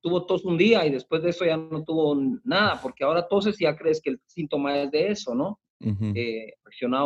tuvo 0.00 0.26
tos 0.26 0.44
un 0.44 0.56
día 0.56 0.86
y 0.86 0.90
después 0.90 1.22
de 1.22 1.30
eso 1.30 1.44
ya 1.44 1.56
no 1.56 1.84
tuvo 1.84 2.16
nada, 2.44 2.80
porque 2.80 3.04
ahora 3.04 3.26
toses 3.26 3.60
y 3.60 3.64
ya 3.64 3.76
crees 3.76 4.00
que 4.00 4.10
el 4.10 4.20
síntoma 4.26 4.80
es 4.80 4.90
de 4.90 5.08
eso, 5.08 5.34
¿no? 5.34 5.60
Eh, 5.80 6.54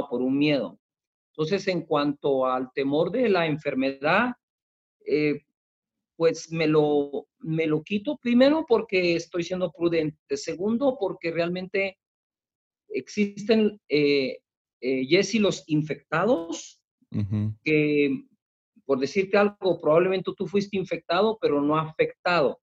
por 0.09 0.23
un 0.23 0.39
miedo. 0.39 0.79
Entonces, 1.33 1.67
en 1.69 1.83
cuanto 1.83 2.47
al 2.47 2.73
temor 2.73 3.11
de 3.11 3.29
la 3.29 3.47
enfermedad, 3.47 4.33
eh, 5.07 5.43
pues 6.17 6.53
me 6.53 6.67
lo, 6.67 7.27
me 7.41 7.67
lo 7.67 7.83
quito 7.83 8.19
primero 8.19 8.65
porque 8.67 9.17
estoy 9.17 9.43
siendo 9.43 9.73
prudente. 9.73 10.37
Segundo, 10.37 10.97
porque 10.99 11.31
realmente 11.31 11.99
existen, 12.89 13.81
eh, 13.89 14.39
eh 14.81 15.07
Jesse, 15.07 15.41
los 15.41 15.65
infectados, 15.69 16.79
que 17.63 18.25
por 18.87 18.99
decirte 18.99 19.37
algo, 19.37 19.81
probablemente 19.81 20.33
tú 20.37 20.47
fuiste 20.47 20.77
infectado, 20.77 21.39
pero 21.41 21.61
no 21.61 21.77
afectado. 21.77 22.61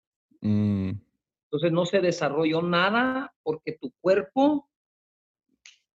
Mm. 0.43 0.91
Entonces 1.45 1.73
no 1.73 1.87
se 1.87 2.01
desarrolló 2.01 2.63
nada 2.63 3.35
porque 3.43 3.73
tu 3.73 3.93
cuerpo 4.01 4.69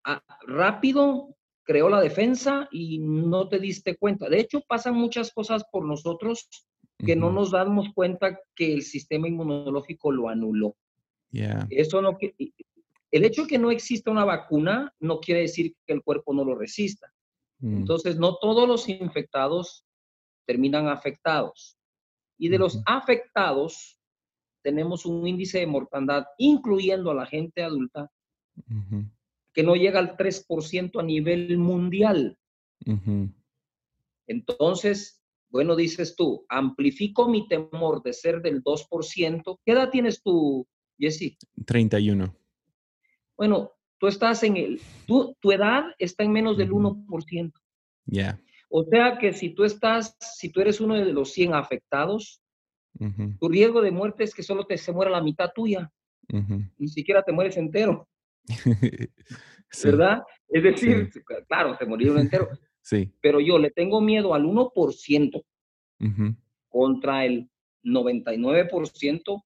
ah, 0.03 0.23
rápido 0.47 1.35
creó 1.63 1.89
la 1.89 2.01
defensa 2.01 2.67
y 2.71 2.99
no 2.99 3.47
te 3.49 3.59
diste 3.59 3.95
cuenta. 3.97 4.29
De 4.29 4.39
hecho, 4.39 4.61
pasan 4.67 4.95
muchas 4.95 5.31
cosas 5.31 5.63
por 5.71 5.85
nosotros 5.85 6.49
que 6.97 7.15
no 7.15 7.31
nos 7.31 7.51
damos 7.51 7.87
cuenta 7.93 8.39
que 8.55 8.73
el 8.73 8.83
sistema 8.83 9.27
inmunológico 9.27 10.11
lo 10.11 10.29
anuló. 10.29 10.75
Eso 11.69 12.01
no 12.01 12.17
el 13.13 13.25
hecho 13.25 13.43
de 13.43 13.47
que 13.47 13.59
no 13.59 13.69
exista 13.69 14.09
una 14.09 14.25
vacuna 14.25 14.91
no 14.99 15.19
quiere 15.19 15.41
decir 15.41 15.75
que 15.85 15.93
el 15.93 16.03
cuerpo 16.03 16.33
no 16.33 16.43
lo 16.43 16.55
resista. 16.55 17.13
Mm. 17.59 17.77
Entonces, 17.77 18.17
no 18.17 18.37
todos 18.37 18.67
los 18.67 18.89
infectados 18.89 19.85
terminan 20.47 20.87
afectados. 20.87 21.77
Y 22.39 22.49
de 22.49 22.57
los 22.57 22.81
afectados, 22.85 23.99
tenemos 24.63 25.05
un 25.05 25.27
índice 25.27 25.59
de 25.59 25.67
mortandad, 25.67 26.25
incluyendo 26.37 27.11
a 27.11 27.15
la 27.15 27.25
gente 27.25 27.61
adulta, 27.61 28.09
que 29.53 29.63
no 29.63 29.75
llega 29.75 29.99
al 29.99 30.17
3% 30.17 30.99
a 30.99 31.03
nivel 31.03 31.57
mundial. 31.57 32.37
Entonces, 34.27 35.21
bueno, 35.49 35.75
dices 35.75 36.15
tú, 36.15 36.45
amplifico 36.49 37.29
mi 37.29 37.47
temor 37.47 38.01
de 38.01 38.13
ser 38.13 38.41
del 38.41 38.63
2%. 38.63 39.59
¿Qué 39.63 39.71
edad 39.71 39.89
tienes 39.89 40.21
tú, 40.23 40.67
Jesse? 40.97 41.37
31. 41.65 42.35
Bueno, 43.37 43.71
tú 43.99 44.07
estás 44.07 44.43
en 44.43 44.57
el, 44.57 44.81
tu 45.05 45.51
edad 45.51 45.83
está 45.99 46.23
en 46.23 46.31
menos 46.31 46.57
del 46.57 46.71
1%. 46.71 47.53
Ya. 48.05 48.41
O 48.69 48.83
sea 48.85 49.19
que 49.19 49.33
si 49.33 49.49
tú 49.49 49.63
estás, 49.63 50.17
si 50.19 50.49
tú 50.49 50.59
eres 50.59 50.81
uno 50.81 50.95
de 50.95 51.13
los 51.13 51.31
100 51.31 51.53
afectados, 51.53 52.42
tu 53.39 53.49
riesgo 53.49 53.81
de 53.81 53.91
muerte 53.91 54.23
es 54.23 54.33
que 54.33 54.43
solo 54.43 54.65
te 54.65 54.77
se 54.77 54.91
muera 54.91 55.11
la 55.11 55.21
mitad 55.21 55.51
tuya. 55.53 55.91
Ni 56.77 56.87
siquiera 56.87 57.23
te 57.23 57.31
mueres 57.31 57.57
entero. 57.57 58.07
¿Verdad? 59.83 60.23
Es 60.47 60.63
decir, 60.63 61.09
claro, 61.47 61.75
se 61.77 61.85
murió 61.85 62.17
entero. 62.17 62.49
sí. 62.81 63.11
Pero 63.21 63.39
yo 63.39 63.57
le 63.57 63.71
tengo 63.71 64.01
miedo 64.01 64.33
al 64.33 64.43
1% 64.43 65.43
contra 66.69 67.25
el 67.25 67.49
99%. 67.83 69.43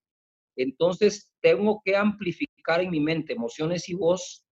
Entonces 0.56 1.32
tengo 1.42 1.82
que 1.84 1.96
amplificar 1.96 2.82
en 2.82 2.89
mi 2.89 3.00
mente 3.00 3.34
emociones 3.34 3.88
y 3.89 3.94
voz 3.94 4.44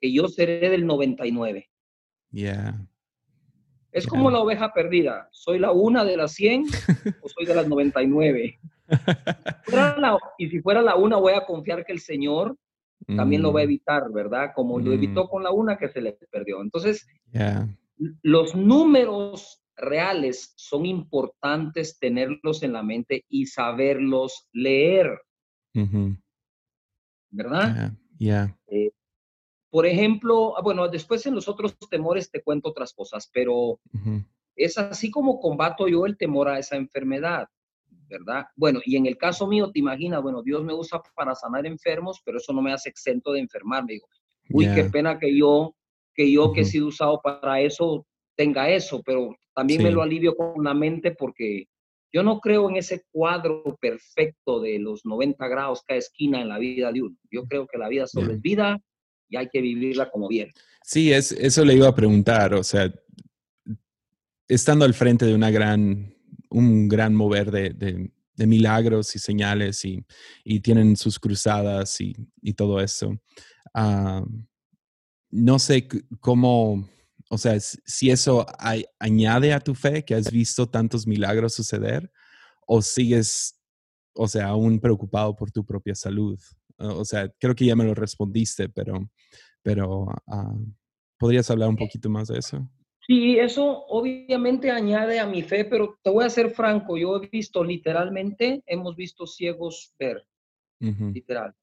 que 0.00 0.12
yo 0.12 0.28
seré 0.28 0.70
del 0.70 0.86
99. 0.86 1.68
Yeah. 2.30 2.86
Es 3.92 4.06
como 4.06 4.30
la 4.30 4.40
oveja 4.40 4.72
perdida. 4.72 5.28
¿Soy 5.32 5.58
la 5.58 5.72
una 5.72 6.04
de 6.04 6.16
las 6.16 6.32
100 6.32 6.64
o 7.22 7.28
soy 7.28 7.46
de 7.46 7.54
las 7.54 7.68
99? 7.68 8.58
y 10.38 10.48
si 10.48 10.60
fuera 10.60 10.82
la 10.82 10.96
una, 10.96 11.16
voy 11.16 11.34
a 11.34 11.44
confiar 11.44 11.84
que 11.84 11.92
el 11.92 12.00
Señor 12.00 12.56
también 13.16 13.42
lo 13.42 13.52
va 13.52 13.60
a 13.60 13.64
mm. 13.64 13.68
evitar, 13.68 14.12
¿verdad? 14.12 14.50
Como 14.54 14.78
lo 14.78 14.92
evitó 14.92 15.24
mm. 15.24 15.28
con 15.28 15.42
la 15.42 15.50
una 15.50 15.78
que 15.78 15.88
se 15.88 16.00
le 16.00 16.18
perdió. 16.30 16.60
Entonces, 16.60 17.06
los 18.22 18.54
números 18.54 19.62
reales 19.76 20.52
son 20.56 20.84
importantes 20.84 21.98
tenerlos 21.98 22.62
en 22.62 22.72
la 22.72 22.82
mente 22.82 23.24
y 23.28 23.46
saberlos 23.46 24.48
leer. 24.52 25.20
¿Verdad? 27.30 27.92
Ya. 28.18 28.56
Eh, 28.66 28.90
por 29.70 29.86
ejemplo, 29.86 30.56
ah, 30.56 30.62
bueno, 30.62 30.88
después 30.88 31.24
en 31.26 31.34
los 31.34 31.48
otros 31.48 31.76
temores 31.90 32.30
te 32.30 32.42
cuento 32.42 32.70
otras 32.70 32.92
cosas, 32.92 33.30
pero 33.32 33.80
es 34.56 34.78
así 34.78 35.10
como 35.10 35.40
combato 35.40 35.88
yo 35.88 36.06
el 36.06 36.16
temor 36.16 36.48
a 36.48 36.58
esa 36.58 36.76
enfermedad, 36.76 37.48
¿verdad? 38.08 38.46
Bueno, 38.56 38.80
y 38.84 38.96
en 38.96 39.06
el 39.06 39.18
caso 39.18 39.46
mío, 39.46 39.70
te 39.70 39.78
imaginas, 39.78 40.22
bueno, 40.22 40.42
Dios 40.42 40.64
me 40.64 40.74
usa 40.74 41.02
para 41.14 41.34
sanar 41.34 41.66
enfermos, 41.66 42.20
pero 42.24 42.38
eso 42.38 42.52
no 42.52 42.62
me 42.62 42.72
hace 42.72 42.88
exento 42.88 43.32
de 43.32 43.40
enfermarme. 43.40 43.94
Digo, 43.94 44.08
uy, 44.50 44.66
qué 44.74 44.84
pena 44.84 45.18
que 45.18 45.36
yo, 45.36 45.74
que 46.14 46.30
yo 46.32 46.52
que 46.52 46.62
he 46.62 46.64
sido 46.64 46.86
usado 46.86 47.20
para 47.22 47.60
eso, 47.60 48.06
tenga 48.36 48.70
eso, 48.70 49.02
pero 49.04 49.36
también 49.54 49.82
me 49.82 49.90
lo 49.90 50.02
alivio 50.02 50.34
con 50.34 50.64
la 50.64 50.72
mente 50.72 51.10
porque 51.10 51.66
yo 52.10 52.22
no 52.22 52.40
creo 52.40 52.70
en 52.70 52.76
ese 52.76 53.04
cuadro 53.10 53.76
perfecto 53.80 54.60
de 54.60 54.78
los 54.78 55.04
90 55.04 55.46
grados 55.46 55.82
cada 55.86 55.98
esquina 55.98 56.40
en 56.40 56.48
la 56.48 56.58
vida 56.58 56.90
de 56.90 57.02
uno. 57.02 57.16
Yo 57.30 57.44
creo 57.44 57.66
que 57.66 57.76
la 57.76 57.88
vida 57.88 58.06
solo 58.06 58.32
es 58.32 58.40
vida 58.40 58.80
y 59.28 59.36
hay 59.36 59.48
que 59.48 59.60
vivirla 59.60 60.10
como 60.10 60.28
bien. 60.28 60.52
Sí, 60.82 61.12
es, 61.12 61.32
eso 61.32 61.64
le 61.64 61.74
iba 61.74 61.88
a 61.88 61.94
preguntar, 61.94 62.54
o 62.54 62.64
sea, 62.64 62.92
estando 64.46 64.84
al 64.84 64.94
frente 64.94 65.26
de 65.26 65.34
una 65.34 65.50
gran, 65.50 66.14
un 66.50 66.88
gran 66.88 67.14
mover 67.14 67.50
de, 67.50 67.70
de, 67.70 68.10
milagros 68.46 69.16
y 69.16 69.18
señales 69.18 69.84
y, 69.84 70.04
y, 70.44 70.60
tienen 70.60 70.96
sus 70.96 71.18
cruzadas 71.18 72.00
y, 72.00 72.14
y 72.40 72.54
todo 72.54 72.80
eso, 72.80 73.20
ah, 73.74 74.24
no 75.30 75.58
sé 75.58 75.88
cómo, 76.20 76.88
o 77.28 77.36
sea, 77.36 77.58
si 77.60 78.10
eso 78.10 78.46
añade 78.98 79.52
a 79.52 79.60
tu 79.60 79.74
fe 79.74 80.04
que 80.04 80.14
has 80.14 80.30
visto 80.30 80.68
tantos 80.68 81.06
milagros 81.06 81.54
suceder 81.54 82.10
o 82.66 82.80
sigues, 82.80 83.60
o 84.14 84.28
sea, 84.28 84.48
aún 84.48 84.80
preocupado 84.80 85.34
por 85.36 85.50
tu 85.50 85.64
propia 85.64 85.94
salud. 85.94 86.38
O 86.78 87.04
sea, 87.04 87.28
creo 87.38 87.54
que 87.54 87.66
ya 87.66 87.76
me 87.76 87.84
lo 87.84 87.94
respondiste, 87.94 88.68
pero, 88.68 89.10
pero 89.62 90.06
ah, 90.26 90.54
¿podrías 91.18 91.50
hablar 91.50 91.68
un 91.68 91.74
eh, 91.74 91.84
poquito 91.84 92.08
más 92.08 92.28
de 92.28 92.38
eso? 92.38 92.68
Sí, 93.06 93.38
eso 93.38 93.86
obviamente 93.86 94.70
añade 94.70 95.18
a 95.18 95.26
mi 95.26 95.42
fe, 95.42 95.64
pero 95.64 95.98
te 96.02 96.10
voy 96.10 96.24
a 96.24 96.30
ser 96.30 96.50
franco, 96.50 96.98
yo 96.98 97.16
he 97.16 97.26
visto 97.28 97.64
literalmente, 97.64 98.62
hemos 98.66 98.96
visto 98.96 99.26
ciegos 99.26 99.94
ver, 99.98 100.26
literal. 100.78 101.54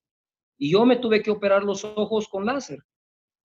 Y 0.58 0.72
yo 0.72 0.84
me 0.84 0.96
tuve 0.96 1.22
que 1.22 1.30
operar 1.30 1.62
los 1.62 1.84
ojos 1.84 2.26
con 2.26 2.46
láser. 2.46 2.80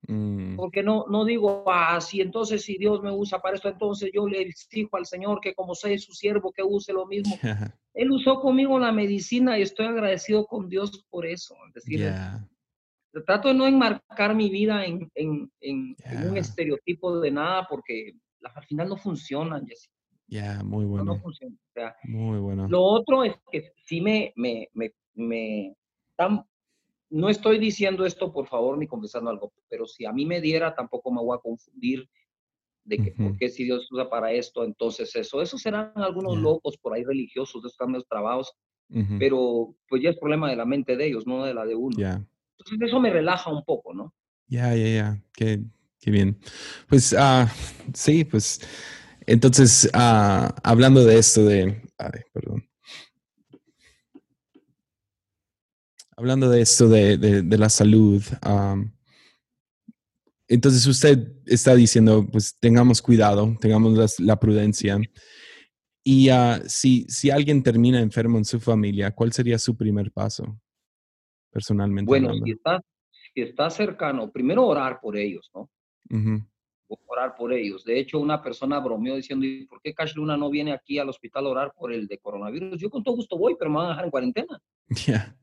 Mm. 0.07 0.55
Porque 0.55 0.81
no, 0.81 1.05
no 1.09 1.25
digo, 1.25 1.63
ah, 1.67 2.01
si 2.01 2.21
entonces 2.21 2.63
si 2.63 2.77
Dios 2.77 3.01
me 3.01 3.11
usa 3.11 3.39
para 3.39 3.55
esto, 3.55 3.69
entonces 3.69 4.11
yo 4.13 4.27
le 4.27 4.41
exijo 4.41 4.97
al 4.97 5.05
Señor 5.05 5.39
que 5.41 5.53
como 5.53 5.75
soy 5.75 5.97
su 5.99 6.13
siervo, 6.13 6.51
que 6.51 6.63
use 6.63 6.93
lo 6.93 7.05
mismo. 7.05 7.35
Él 7.93 8.11
usó 8.11 8.39
conmigo 8.41 8.79
la 8.79 8.91
medicina 8.91 9.59
y 9.59 9.61
estoy 9.61 9.85
agradecido 9.85 10.45
con 10.45 10.69
Dios 10.69 11.05
por 11.09 11.25
eso. 11.25 11.55
Es 11.67 11.73
decir, 11.73 12.11
trato 13.25 13.49
de 13.49 13.53
no 13.53 13.67
enmarcar 13.67 14.35
mi 14.35 14.49
vida 14.49 14.85
en, 14.85 15.11
en, 15.15 15.51
en, 15.59 15.95
un 16.29 16.37
estereotipo 16.37 17.19
de 17.19 17.31
nada 17.31 17.67
porque 17.69 18.13
al 18.43 18.63
final 18.65 18.89
no 18.89 18.97
funcionan, 18.97 19.67
Jesse. 19.67 19.91
Ya, 20.27 20.63
muy 20.63 20.85
bueno. 20.85 21.03
No, 21.03 21.19
funciona. 21.19 21.55
muy 22.05 22.39
bueno. 22.39 22.67
Lo 22.69 22.81
otro 22.81 23.25
es 23.25 23.35
que 23.51 23.73
sí 23.85 23.99
me, 23.99 24.31
me, 24.37 24.69
me, 24.73 24.93
me 25.15 25.75
no 27.11 27.29
estoy 27.29 27.59
diciendo 27.59 28.05
esto, 28.05 28.31
por 28.31 28.47
favor, 28.47 28.77
ni 28.77 28.87
confesando 28.87 29.29
algo, 29.29 29.53
pero 29.69 29.85
si 29.85 30.05
a 30.05 30.11
mí 30.11 30.25
me 30.25 30.41
diera, 30.41 30.73
tampoco 30.73 31.11
me 31.11 31.21
voy 31.21 31.37
a 31.37 31.41
confundir 31.41 32.09
de 32.83 32.97
que 32.97 33.11
por 33.11 33.37
qué 33.37 33.49
si 33.49 33.63
Dios 33.63 33.87
usa 33.91 34.09
para 34.09 34.31
esto, 34.31 34.63
entonces 34.63 35.15
eso. 35.15 35.41
Esos 35.41 35.61
serán 35.61 35.91
algunos 35.95 36.37
locos 36.37 36.77
por 36.77 36.93
ahí 36.93 37.03
religiosos 37.03 37.61
de 37.61 37.67
estos 37.67 37.77
cambios 37.77 38.07
trabajos, 38.07 38.53
pero 39.19 39.75
pues 39.87 40.01
ya 40.01 40.09
es 40.09 40.17
problema 40.17 40.49
de 40.49 40.55
la 40.55 40.65
mente 40.65 40.97
de 40.97 41.07
ellos, 41.07 41.27
no 41.27 41.45
de 41.45 41.53
la 41.53 41.65
de 41.65 41.75
uno. 41.75 41.95
Entonces 41.97 42.87
eso 42.87 42.99
me 42.99 43.11
relaja 43.11 43.51
un 43.51 43.63
poco, 43.63 43.93
¿no? 43.93 44.13
Ya, 44.47 44.75
ya, 44.75 44.87
ya, 44.87 45.23
qué, 45.33 45.61
qué, 45.99 46.11
bien. 46.11 46.37
Pues 46.89 47.13
uh, 47.13 47.47
sí, 47.93 48.25
pues 48.25 48.59
entonces, 49.27 49.89
uh, 49.93 50.49
hablando 50.63 51.05
de 51.05 51.19
esto 51.19 51.45
de, 51.45 51.81
ay, 51.97 52.21
perdón. 52.33 52.70
Hablando 56.21 56.51
de 56.51 56.61
esto 56.61 56.87
de, 56.87 57.17
de, 57.17 57.57
la 57.57 57.67
salud, 57.67 58.21
um, 58.47 58.91
entonces 60.47 60.85
usted 60.85 61.33
está 61.47 61.73
diciendo, 61.73 62.27
pues 62.31 62.55
tengamos 62.59 63.01
cuidado, 63.01 63.57
tengamos 63.59 64.19
la, 64.19 64.39
prudencia. 64.39 64.99
Y 66.03 66.29
uh, 66.29 66.61
si, 66.67 67.05
si 67.09 67.31
alguien 67.31 67.63
termina 67.63 67.99
enfermo 67.99 68.37
en 68.37 68.45
su 68.45 68.59
familia, 68.59 69.09
¿cuál 69.09 69.33
sería 69.33 69.57
su 69.57 69.75
primer 69.75 70.11
paso, 70.11 70.61
personalmente? 71.49 72.07
Bueno, 72.07 72.35
si 72.35 72.51
está, 72.51 72.79
si 73.33 73.41
está 73.41 73.71
cercano, 73.71 74.31
primero 74.31 74.67
orar 74.67 74.99
por 75.01 75.17
ellos, 75.17 75.49
¿no? 75.55 75.71
Orar 77.07 77.35
por 77.35 77.53
ellos. 77.53 77.83
De 77.83 77.99
hecho, 77.99 78.19
una 78.19 78.41
persona 78.41 78.79
bromeó 78.79 79.15
diciendo, 79.15 79.45
¿y 79.45 79.65
por 79.65 79.81
qué 79.81 79.93
Cash 79.93 80.15
Luna 80.15 80.37
no 80.37 80.49
viene 80.49 80.73
aquí 80.73 80.97
al 80.99 81.09
hospital 81.09 81.45
a 81.45 81.49
orar 81.49 81.73
por 81.77 81.93
el 81.93 82.07
de 82.07 82.17
coronavirus? 82.17 82.79
Yo 82.79 82.89
con 82.89 83.03
todo 83.03 83.15
gusto 83.15 83.37
voy, 83.37 83.55
pero 83.57 83.69
me 83.69 83.77
van 83.77 83.87
a 83.87 83.89
dejar 83.89 84.05
en 84.05 84.11
cuarentena. 84.11 84.61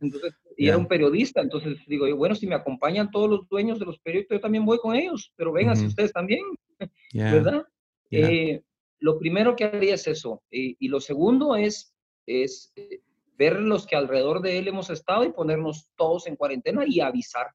Entonces, 0.00 0.34
y 0.56 0.68
era 0.68 0.76
un 0.76 0.86
periodista, 0.86 1.40
entonces 1.40 1.78
digo, 1.86 2.06
bueno, 2.16 2.34
si 2.34 2.46
me 2.46 2.54
acompañan 2.54 3.10
todos 3.10 3.30
los 3.30 3.48
dueños 3.48 3.78
de 3.78 3.86
los 3.86 3.98
periódicos, 3.98 4.36
yo 4.36 4.40
también 4.40 4.64
voy 4.64 4.78
con 4.78 4.94
ellos, 4.94 5.32
pero 5.36 5.52
vengan 5.52 5.76
si 5.76 5.86
ustedes 5.86 6.12
también, 6.12 6.40
¿verdad? 7.14 7.64
Eh, 8.10 8.62
lo 8.98 9.18
primero 9.18 9.54
que 9.56 9.64
haría 9.64 9.94
es 9.94 10.06
eso. 10.06 10.42
y 10.50 10.88
lo 10.88 11.00
segundo 11.00 11.56
es, 11.56 11.94
es 12.26 12.72
eh, 12.76 13.00
ver 13.38 13.60
los 13.60 13.86
que 13.86 13.96
alrededor 13.96 14.42
de 14.42 14.58
él 14.58 14.68
hemos 14.68 14.90
estado 14.90 15.24
y 15.24 15.32
ponernos 15.32 15.90
todos 15.96 16.26
en 16.26 16.36
cuarentena 16.36 16.84
y 16.86 17.00
avisar, 17.00 17.46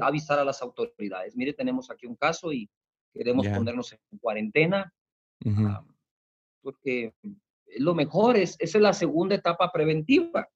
avisar 0.00 0.38
a 0.38 0.44
las 0.44 0.62
autoridades. 0.62 1.36
Mire, 1.36 1.52
tenemos 1.52 1.90
aquí 1.90 2.06
un 2.06 2.16
caso 2.16 2.52
y 2.52 2.68
queremos 3.12 3.46
ponernos 3.48 3.92
en 3.92 4.18
cuarentena, 4.18 4.92
ah, 5.46 5.84
porque 6.62 7.14
lo 7.78 7.94
mejor 7.94 8.36
es, 8.36 8.56
esa 8.58 8.78
es 8.78 8.82
la 8.82 8.92
segunda 8.92 9.34
etapa 9.34 9.70
preventiva. 9.72 10.48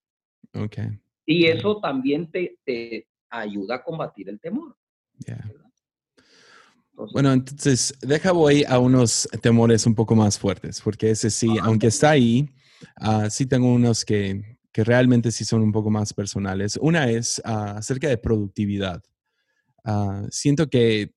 Okay. 0.53 1.01
Y 1.27 1.47
eso 1.47 1.81
también 1.81 2.31
te, 2.31 2.59
te, 2.65 3.09
ayuda 3.31 3.77
a 3.77 3.83
combatir 3.83 4.29
el 4.29 4.39
temor. 4.41 4.77
bueno, 7.13 7.33
entonces 7.33 7.95
deja 8.01 8.33
voy 8.33 8.65
a 8.69 8.79
unos 8.79 9.29
temores 9.43 9.87
un 9.87 9.95
poco 9.95 10.15
más 10.15 10.39
fuertes, 10.39 10.81
porque 10.81 11.11
ese 11.11 11.31
sí, 11.31 11.57
aunque 11.61 11.89
está 11.89 12.11
ahí, 12.11 12.49
uh, 13.01 13.29
sí 13.29 13.47
tengo 13.47 13.73
unos 13.73 14.05
que, 14.05 14.59
que, 14.73 14.85
realmente 14.85 15.31
sí 15.33 15.45
son 15.45 15.63
un 15.63 15.73
poco 15.73 15.91
más 15.91 16.13
personales. 16.13 16.79
Una 16.81 17.11
es 17.11 17.41
uh, 17.45 17.79
acerca 17.79 18.09
de 18.09 18.19
productividad. 18.19 19.03
Uh, 19.85 20.27
siento 20.31 20.69
que 20.69 21.13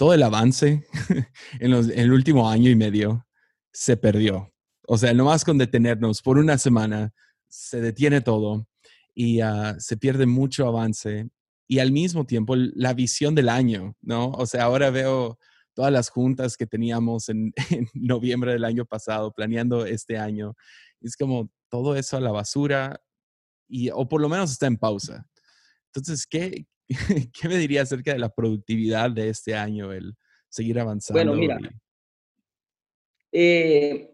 todo 0.00 0.14
el 0.14 0.22
avance 0.22 0.82
en, 1.60 1.74
el 1.74 2.10
último 2.10 2.48
año 2.48 2.70
y 2.70 2.74
medio 2.74 3.26
se 3.70 3.98
perdió. 3.98 4.50
O 4.86 4.96
sea, 4.96 5.12
nomás 5.12 5.44
con 5.44 5.58
detenernos 5.58 6.22
por 6.22 6.38
una 6.38 6.56
semana, 6.56 7.12
se 7.50 7.82
detiene 7.82 8.22
todo 8.22 8.66
y 9.14 9.42
ah, 9.42 9.76
se 9.78 9.98
pierde 9.98 10.24
mucho 10.24 10.66
avance. 10.66 11.28
Y 11.68 11.80
al 11.80 11.92
mismo 11.92 12.24
tiempo, 12.24 12.56
la 12.56 12.94
visión 12.94 13.34
del 13.34 13.50
año, 13.50 13.94
¿no? 14.00 14.30
O 14.30 14.46
sea, 14.46 14.64
ahora 14.64 14.88
veo 14.88 15.38
todas 15.74 15.92
las 15.92 16.08
juntas 16.08 16.56
que 16.56 16.66
teníamos 16.66 17.28
en, 17.28 17.52
noviembre 17.92 18.52
del 18.52 18.64
año 18.64 18.86
pasado, 18.86 19.34
planeando 19.34 19.84
este 19.84 20.16
año. 20.16 20.54
Es 21.02 21.14
como 21.14 21.50
todo 21.68 21.94
eso 21.94 22.16
a 22.16 22.22
la 22.22 22.32
basura, 22.32 23.02
y, 23.68 23.90
o 23.90 24.08
por 24.08 24.22
lo 24.22 24.30
menos 24.30 24.50
está 24.50 24.66
en 24.66 24.78
pausa. 24.78 25.26
Entonces, 25.92 26.26
¿qué, 26.26 26.64
¿Qué 27.32 27.48
me 27.48 27.56
diría 27.56 27.82
acerca 27.82 28.12
de 28.12 28.18
la 28.18 28.28
productividad 28.28 29.10
de 29.10 29.28
este 29.28 29.54
año, 29.54 29.92
el 29.92 30.14
seguir 30.48 30.80
avanzando? 30.80 31.18
Bueno, 31.18 31.34
mira, 31.34 31.58
eh, 33.32 34.12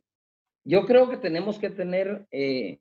yo 0.64 0.84
creo 0.84 1.08
que 1.08 1.16
tenemos 1.16 1.58
que 1.58 1.70
tener 1.70 2.26
eh, 2.30 2.80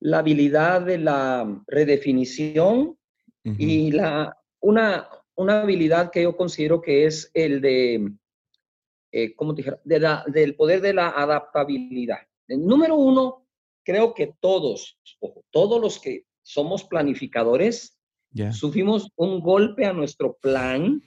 la 0.00 0.18
habilidad 0.18 0.82
de 0.82 0.98
la 0.98 1.62
redefinición 1.66 2.96
y 3.42 3.90
la, 3.92 4.36
una, 4.60 5.08
una 5.34 5.62
habilidad 5.62 6.10
que 6.10 6.22
yo 6.24 6.36
considero 6.36 6.82
que 6.82 7.06
es 7.06 7.30
el 7.32 7.60
de, 7.60 8.12
eh, 9.12 9.34
¿cómo 9.34 9.54
te 9.54 9.62
dijera? 9.62 9.80
De 9.84 9.98
la, 9.98 10.24
del 10.26 10.56
poder 10.56 10.80
de 10.82 10.92
la 10.92 11.08
adaptabilidad. 11.08 12.18
El 12.48 12.66
número 12.66 12.96
uno, 12.96 13.46
creo 13.82 14.12
que 14.12 14.34
todos, 14.40 14.98
todos 15.50 15.80
los 15.80 15.98
que 15.98 16.26
somos 16.42 16.84
planificadores, 16.84 17.99
Sufrimos 18.52 19.10
un 19.16 19.40
golpe 19.40 19.84
a 19.86 19.92
nuestro 19.92 20.36
plan 20.40 21.02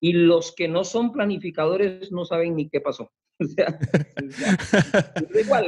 y 0.00 0.12
los 0.12 0.52
que 0.54 0.68
no 0.68 0.84
son 0.84 1.12
planificadores 1.12 2.10
no 2.12 2.24
saben 2.24 2.56
ni 2.56 2.68
qué 2.68 2.80
pasó. 2.80 3.10
O 3.40 3.46
sea, 3.46 3.76
igual. 5.34 5.66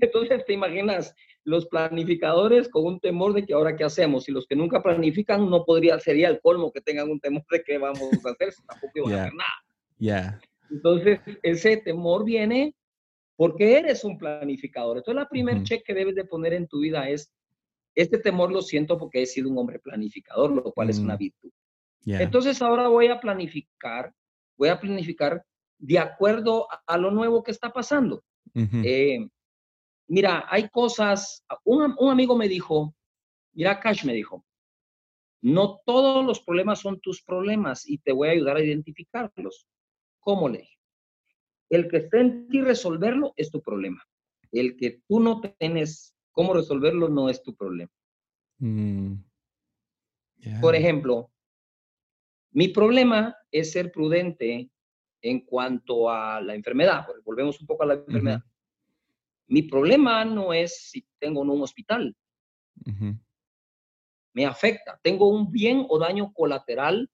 Entonces 0.00 0.44
te 0.44 0.52
imaginas 0.52 1.14
los 1.44 1.66
planificadores 1.66 2.68
con 2.68 2.84
un 2.84 3.00
temor 3.00 3.32
de 3.32 3.46
que 3.46 3.54
ahora 3.54 3.76
qué 3.76 3.84
hacemos 3.84 4.28
y 4.28 4.32
los 4.32 4.46
que 4.46 4.54
nunca 4.54 4.82
planifican 4.82 5.48
no 5.48 5.64
podría 5.64 5.98
sería 5.98 6.28
el 6.28 6.40
colmo 6.40 6.70
que 6.70 6.82
tengan 6.82 7.10
un 7.10 7.18
temor 7.18 7.42
de 7.50 7.62
qué 7.62 7.78
vamos 7.78 8.02
a 8.02 8.30
hacer, 8.30 8.52
tampoco 8.66 8.92
iban 8.96 9.12
a 9.12 9.22
hacer 9.22 9.34
nada. 9.34 9.50
Entonces 10.70 11.20
ese 11.42 11.78
temor 11.78 12.24
viene 12.24 12.74
porque 13.36 13.78
eres 13.78 14.04
un 14.04 14.18
planificador. 14.18 14.98
Entonces 14.98 15.16
la 15.16 15.28
primer 15.28 15.62
check 15.62 15.82
que 15.84 15.94
debes 15.94 16.14
de 16.14 16.24
poner 16.24 16.52
en 16.52 16.68
tu 16.68 16.80
vida 16.80 17.08
es 17.08 17.32
este 17.94 18.18
temor 18.18 18.52
lo 18.52 18.62
siento 18.62 18.98
porque 18.98 19.22
he 19.22 19.26
sido 19.26 19.50
un 19.50 19.58
hombre 19.58 19.78
planificador, 19.78 20.52
lo 20.52 20.72
cual 20.72 20.90
es 20.90 20.98
una 20.98 21.14
mm. 21.14 21.18
virtud. 21.18 21.50
Entonces 22.06 22.60
ahora 22.62 22.88
voy 22.88 23.08
a 23.08 23.20
planificar, 23.20 24.12
voy 24.56 24.68
a 24.68 24.80
planificar 24.80 25.44
de 25.78 25.98
acuerdo 25.98 26.66
a, 26.86 26.96
lo 26.96 27.10
nuevo 27.10 27.42
que 27.42 27.50
está 27.50 27.72
pasando. 27.72 28.24
Eh, 28.54 29.28
mira, 30.08 30.46
hay 30.48 30.68
cosas, 30.68 31.44
un, 31.64 31.94
un 31.98 32.10
amigo 32.10 32.36
me 32.36 32.48
dijo, 32.48 32.94
mira, 33.52 33.78
Cash 33.80 34.04
me 34.04 34.14
dijo, 34.14 34.44
no 35.42 35.80
todos 35.86 36.24
los 36.24 36.40
problemas 36.40 36.80
son 36.80 37.00
tus 37.00 37.22
problemas 37.22 37.88
y 37.88 37.98
te 37.98 38.12
voy 38.12 38.28
a 38.28 38.32
ayudar 38.32 38.56
a 38.56 38.64
identificarlos. 38.64 39.66
¿Cómo 40.20 40.48
le? 40.48 40.68
El 41.70 41.88
que 41.88 41.98
esté 41.98 42.20
en 42.20 42.48
ti 42.48 42.60
resolverlo 42.60 43.32
es 43.36 43.50
tu 43.50 43.62
problema. 43.62 44.04
El 44.52 44.76
que 44.76 45.00
tú 45.08 45.20
no 45.20 45.40
tienes 45.40 46.14
cómo 46.40 46.54
resolverlo 46.54 47.10
no 47.10 47.28
es 47.28 47.42
tu 47.42 47.54
problema. 47.54 47.92
Mm. 48.60 49.16
Por 50.62 50.74
ejemplo, 50.74 51.30
mi 52.52 52.68
problema 52.68 53.36
es 53.52 53.72
ser 53.72 53.92
prudente 53.92 54.70
en 55.20 55.40
cuanto 55.40 56.08
a 56.08 56.40
la 56.40 56.54
enfermedad, 56.54 57.06
volvemos 57.26 57.60
un 57.60 57.66
poco 57.66 57.82
a 57.82 57.86
la 57.88 57.94
enfermedad. 57.94 58.42
Mi 59.48 59.64
problema 59.64 60.24
no 60.24 60.54
es 60.54 60.90
si 60.90 61.04
tengo 61.18 61.42
un 61.42 61.60
hospital. 61.60 62.16
Me 64.32 64.46
afecta. 64.46 64.98
Tengo 65.02 65.28
un 65.28 65.52
bien 65.52 65.84
o 65.90 65.98
daño 65.98 66.32
colateral 66.32 67.10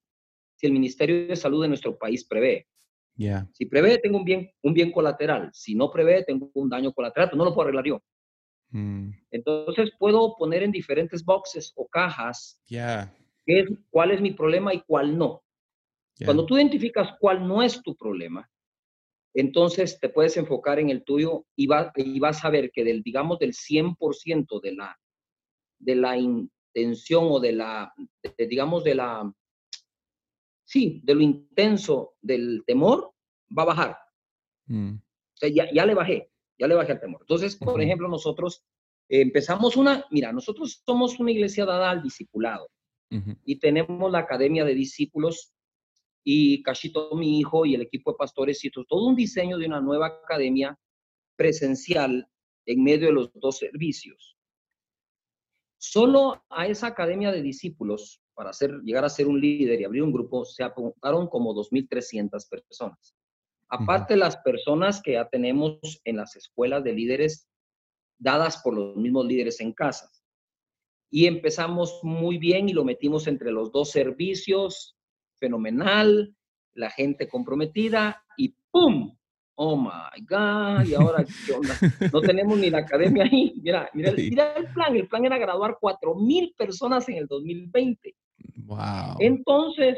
si 0.55 0.69
el 0.69 0.73
Ministerio 0.73 1.27
de 1.27 1.35
Salud 1.35 1.63
de 1.63 1.69
nuestro 1.69 1.99
país 1.99 2.25
prevé. 2.25 2.69
Si 3.55 3.67
prevé, 3.67 3.99
tengo 3.99 4.19
un 4.19 4.25
bien, 4.25 4.53
un 4.63 4.73
bien 4.73 4.93
colateral. 4.93 5.51
Si 5.53 5.75
no 5.75 5.91
prevé, 5.91 6.23
tengo 6.23 6.49
un 6.55 6.69
daño 6.69 6.93
colateral, 6.93 7.29
pero 7.29 7.39
no 7.39 7.45
lo 7.47 7.55
puedo 7.55 7.65
arreglar 7.65 7.87
yo. 7.87 8.01
Mm. 8.77 9.11
Entonces 9.31 9.91
puedo 9.99 10.37
poner 10.37 10.63
en 10.63 10.71
diferentes 10.71 11.25
boxes 11.25 11.73
o 11.77 11.89
cajas 11.89 12.61
cuál 13.91 14.11
es 14.11 14.21
mi 14.21 14.33
problema 14.33 14.75
y 14.75 14.83
cuál 14.83 15.17
no. 15.17 15.43
Cuando 16.25 16.45
tú 16.45 16.57
identificas 16.57 17.11
cuál 17.21 17.47
no 17.47 17.63
es 17.63 17.83
tu 17.83 17.95
problema, 17.95 18.51
entonces 19.35 19.99
te 20.01 20.09
puedes 20.09 20.37
enfocar 20.37 20.79
en 20.79 20.91
el 20.91 21.05
tuyo 21.05 21.47
y, 21.55 21.69
y 21.97 22.21
vas 22.21 22.45
a 22.45 22.51
ver 22.51 22.71
que 22.71 22.85
del, 22.85 23.03
digamos, 23.03 23.39
del 23.39 23.53
100% 23.53 24.61
de 24.61 24.73
la, 24.73 24.99
de 25.79 25.95
la 25.95 26.17
intención 26.17 27.25
o 27.29 27.41
de 27.41 27.53
la, 27.53 27.93
digamos, 28.39 28.85
de 28.85 28.95
la, 28.95 29.31
sí, 30.65 31.01
de 31.05 31.15
lo 31.15 31.21
intenso 31.21 32.15
del 32.21 32.63
temor, 32.67 33.13
va 33.57 33.63
a 33.63 33.67
bajar. 33.67 33.99
Mm. 34.67 34.95
O 34.95 35.37
sea, 35.37 35.51
ya, 35.51 35.71
ya 35.73 35.85
le 35.85 35.95
bajé 35.95 36.31
ya 36.59 36.67
le 36.67 36.75
bajé 36.75 36.93
el 36.93 37.01
temor. 37.01 37.21
Entonces, 37.23 37.57
por 37.57 37.81
ejemplo, 37.81 38.09
nosotros 38.09 38.63
empezamos 39.09 39.77
una, 39.77 40.05
mira, 40.11 40.33
nosotros 40.33 40.83
somos 40.85 41.19
una 41.21 41.31
iglesia 41.31 41.65
dada 41.65 41.91
al 41.91 42.03
discipulado. 42.03 42.69
y 43.45 43.61
tenemos 43.61 44.11
la 44.11 44.19
Academia 44.19 44.65
de 44.65 44.75
Discípulos 44.75 45.53
y 46.25 46.61
Cachito, 46.65 47.15
mi 47.15 47.39
hijo, 47.39 47.65
y 47.65 47.77
el 47.77 47.83
equipo 47.83 48.11
de 48.11 48.17
pastores, 48.17 48.65
y 48.65 48.71
todo 48.71 49.07
un 49.07 49.15
diseño 49.15 49.59
de 49.59 49.67
una 49.67 49.81
nueva 49.81 50.09
academia 50.09 50.77
presencial 51.37 52.29
en 52.67 52.83
medio 52.83 53.07
de 53.07 53.13
los 53.13 53.31
dos 53.35 53.59
servicios. 53.59 54.37
Solo 55.79 56.45
a 56.51 56.67
esa 56.67 56.89
academia 56.89 57.31
de 57.31 57.43
discípulos, 57.43 58.21
para 58.35 58.51
hacer, 58.51 58.81
llegar 58.83 59.05
a 59.05 59.09
ser 59.09 59.29
un 59.29 59.41
líder 59.41 59.81
y 59.81 59.85
abrir 59.85 60.03
un 60.03 60.13
grupo, 60.13 60.45
se 60.45 60.65
apuntaron 60.65 61.29
como 61.29 61.55
2.300 61.55 62.49
personas. 62.49 63.16
Aparte 63.69 64.17
las 64.17 64.37
personas 64.39 65.03
que 65.03 65.13
ya 65.13 65.29
tenemos 65.29 65.79
en 66.05 66.17
las 66.17 66.37
escuelas 66.37 66.85
de 66.85 66.93
líderes 66.93 67.49
dadas 68.19 68.63
por 68.63 68.75
los 68.75 68.97
mismos 68.97 69.27
líderes 69.27 69.61
en 69.61 69.73
casa. 69.73 70.11
Y 71.11 71.27
empezamos 71.27 72.01
muy 72.03 72.39
bien 72.39 72.69
y 72.69 72.73
lo 72.73 72.85
metimos 72.85 73.27
entre 73.27 73.51
los 73.51 73.73
dos 73.73 73.91
servicios, 73.91 74.97
fenomenal, 75.39 76.35
la 76.75 76.91
gente 76.91 77.29
comprometida 77.29 78.23
y 78.37 78.55
¡pum! 78.71 79.17
Oh 79.59 79.77
my 79.77 80.21
God, 80.29 80.87
y 80.87 80.95
ahora 80.95 81.25
¿qué 81.47 81.53
onda? 81.55 81.75
No 82.13 82.21
tenemos 82.21 82.59
ni 82.59 82.69
la 82.69 82.79
academia 82.79 83.25
ahí. 83.25 83.55
Mira, 83.63 83.89
mira, 83.95 84.13
mira 84.13 84.53
el 84.53 84.71
plan. 84.75 84.95
El 84.95 85.09
plan 85.09 85.25
era 85.25 85.39
graduar 85.39 85.79
4 85.81 86.15
mil 86.15 86.55
personas 86.59 87.09
en 87.09 87.17
el 87.17 87.27
2020. 87.27 88.15
Wow. 88.67 89.17
Entonces, 89.19 89.97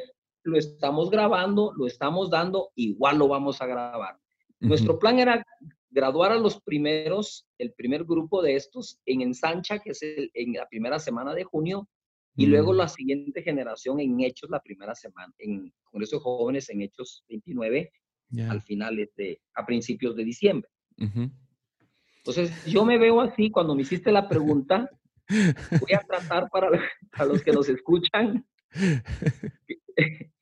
lo 0.48 0.58
estamos 0.58 1.10
grabando, 1.10 1.72
lo 1.76 1.86
estamos 1.86 2.30
dando, 2.30 2.70
igual 2.74 3.18
lo 3.18 3.28
vamos 3.28 3.60
a 3.60 3.66
grabar. 3.66 4.18
Nuestro 4.60 4.98
plan 4.98 5.18
era 5.18 5.44
graduar 5.90 6.32
a 6.32 6.38
los 6.38 6.60
primeros, 6.60 7.46
el 7.58 7.72
primer 7.72 8.04
grupo 8.04 8.42
de 8.42 8.56
estos 8.56 8.98
en 9.06 9.20
Ensancha, 9.22 9.78
que 9.78 9.90
es 9.90 10.00
en 10.02 10.52
la 10.52 10.66
primera 10.68 10.98
semana 10.98 11.34
de 11.34 11.44
junio, 11.44 11.88
y 12.34 12.46
luego 12.46 12.72
mm. 12.72 12.76
la 12.76 12.88
siguiente 12.88 13.42
generación 13.42 14.00
en 14.00 14.20
Hechos, 14.20 14.50
la 14.50 14.60
primera 14.60 14.94
semana, 14.94 15.32
en 15.38 15.72
Congreso 15.84 16.16
de 16.16 16.22
Jóvenes 16.22 16.70
en 16.70 16.82
Hechos 16.82 17.24
29, 17.28 17.92
al 18.48 18.62
final, 18.62 18.96
de, 19.16 19.40
a 19.54 19.64
principios 19.64 20.14
de 20.16 20.24
diciembre. 20.24 20.70
Entonces, 22.18 22.64
yo 22.66 22.84
me 22.84 22.98
veo 22.98 23.20
así, 23.20 23.50
cuando 23.50 23.74
me 23.74 23.82
hiciste 23.82 24.12
la 24.12 24.28
pregunta, 24.28 24.90
voy 25.28 25.92
a 25.94 26.00
tratar 26.00 26.48
para, 26.50 26.70
para 27.12 27.24
los 27.26 27.42
que 27.42 27.52
nos 27.52 27.68
escuchan, 27.68 28.46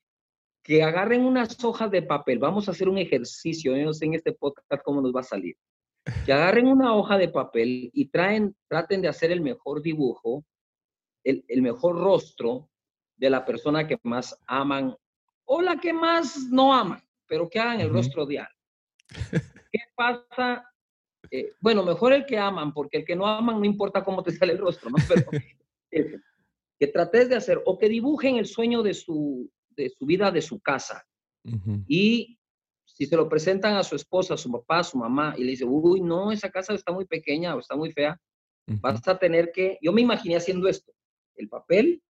que 0.67 0.83
agarren 0.83 1.25
unas 1.25 1.63
hojas 1.63 1.93
de 1.93 2.03
papel. 2.03 2.41
Vamos 2.41 2.67
a 2.67 2.73
hacer 2.73 2.89
un 2.89 2.99
ejercicio, 2.99 3.77
no 3.77 3.93
sé 3.93 4.07
en 4.07 4.15
este 4.15 4.33
podcast 4.33 4.83
cómo 4.83 5.01
nos 5.01 5.15
va 5.15 5.21
a 5.21 5.23
salir. 5.23 5.57
Que 6.25 6.33
agarren 6.33 6.67
una 6.67 6.93
hoja 6.93 7.17
de 7.19 7.29
papel 7.29 7.89
y 7.93 8.07
traen, 8.09 8.57
traten 8.67 9.01
de 9.01 9.07
hacer 9.07 9.31
el 9.31 9.41
mejor 9.41 9.81
dibujo, 9.81 10.45
el, 11.23 11.45
el 11.47 11.63
mejor 11.63 11.95
rostro 11.95 12.69
de 13.17 13.31
la 13.31 13.45
persona 13.45 13.87
que 13.87 13.97
más 14.03 14.37
aman 14.49 14.93
o 15.45 15.63
la 15.63 15.77
que 15.77 15.93
más 15.93 16.49
no 16.51 16.75
aman, 16.75 17.01
pero 17.29 17.49
que 17.49 17.61
hagan 17.61 17.81
el 17.81 17.91
rostro 17.91 18.27
de 18.27 18.41
alguien. 18.41 19.45
¿Qué 19.71 19.79
pasa? 19.95 20.69
Eh, 21.31 21.53
bueno, 21.61 21.85
mejor 21.85 22.13
el 22.13 22.27
que 22.27 22.39
aman, 22.39 22.75
porque 22.75 22.99
el 22.99 23.05
que 23.05 23.15
no 23.15 23.25
aman 23.25 23.61
no 23.61 23.65
importa 23.65 24.03
cómo 24.03 24.21
te 24.21 24.33
sale 24.33 24.55
el 24.55 24.59
rostro, 24.59 24.91
¿no? 24.91 24.97
Pero 25.09 25.31
que 26.79 26.87
trates 26.89 27.29
de 27.29 27.37
hacer 27.37 27.63
o 27.65 27.79
que 27.79 27.89
dibujen 27.89 28.37
el 28.37 28.47
sueño 28.47 28.83
de 28.83 28.95
su, 28.95 29.49
de 29.77 29.91
su 29.91 30.07
vida, 30.07 30.31
de 30.31 30.43
su 30.43 30.61
casa. 30.61 31.07
Y 31.87 32.39
si 32.85 33.07
se 33.07 33.17
lo 33.17 33.29
presentan 33.29 33.77
a 33.77 33.85
su 33.85 33.95
esposa, 33.95 34.35
a 34.35 34.39
su 34.39 34.51
papá, 34.51 34.79
a 34.79 34.85
su 34.85 34.99
mamá, 34.99 35.35
y 35.37 35.45
le 35.45 35.51
dice, 35.51 35.65
uy, 35.65 36.01
no, 36.01 36.33
esa 36.33 36.51
casa 36.51 36.75
está 36.75 36.93
muy 36.93 37.05
pequeña 37.05 37.55
o 37.55 37.61
está 37.61 37.77
muy 37.77 37.93
fea, 37.93 38.19
vas 38.67 39.07
a 39.07 39.19
tener 39.19 39.53
que, 39.53 39.79
yo 39.81 39.93
me 39.93 40.01
imaginé 40.01 40.37
haciendo 40.37 40.67
esto, 40.67 40.93
el 41.37 41.49
papel, 41.49 42.03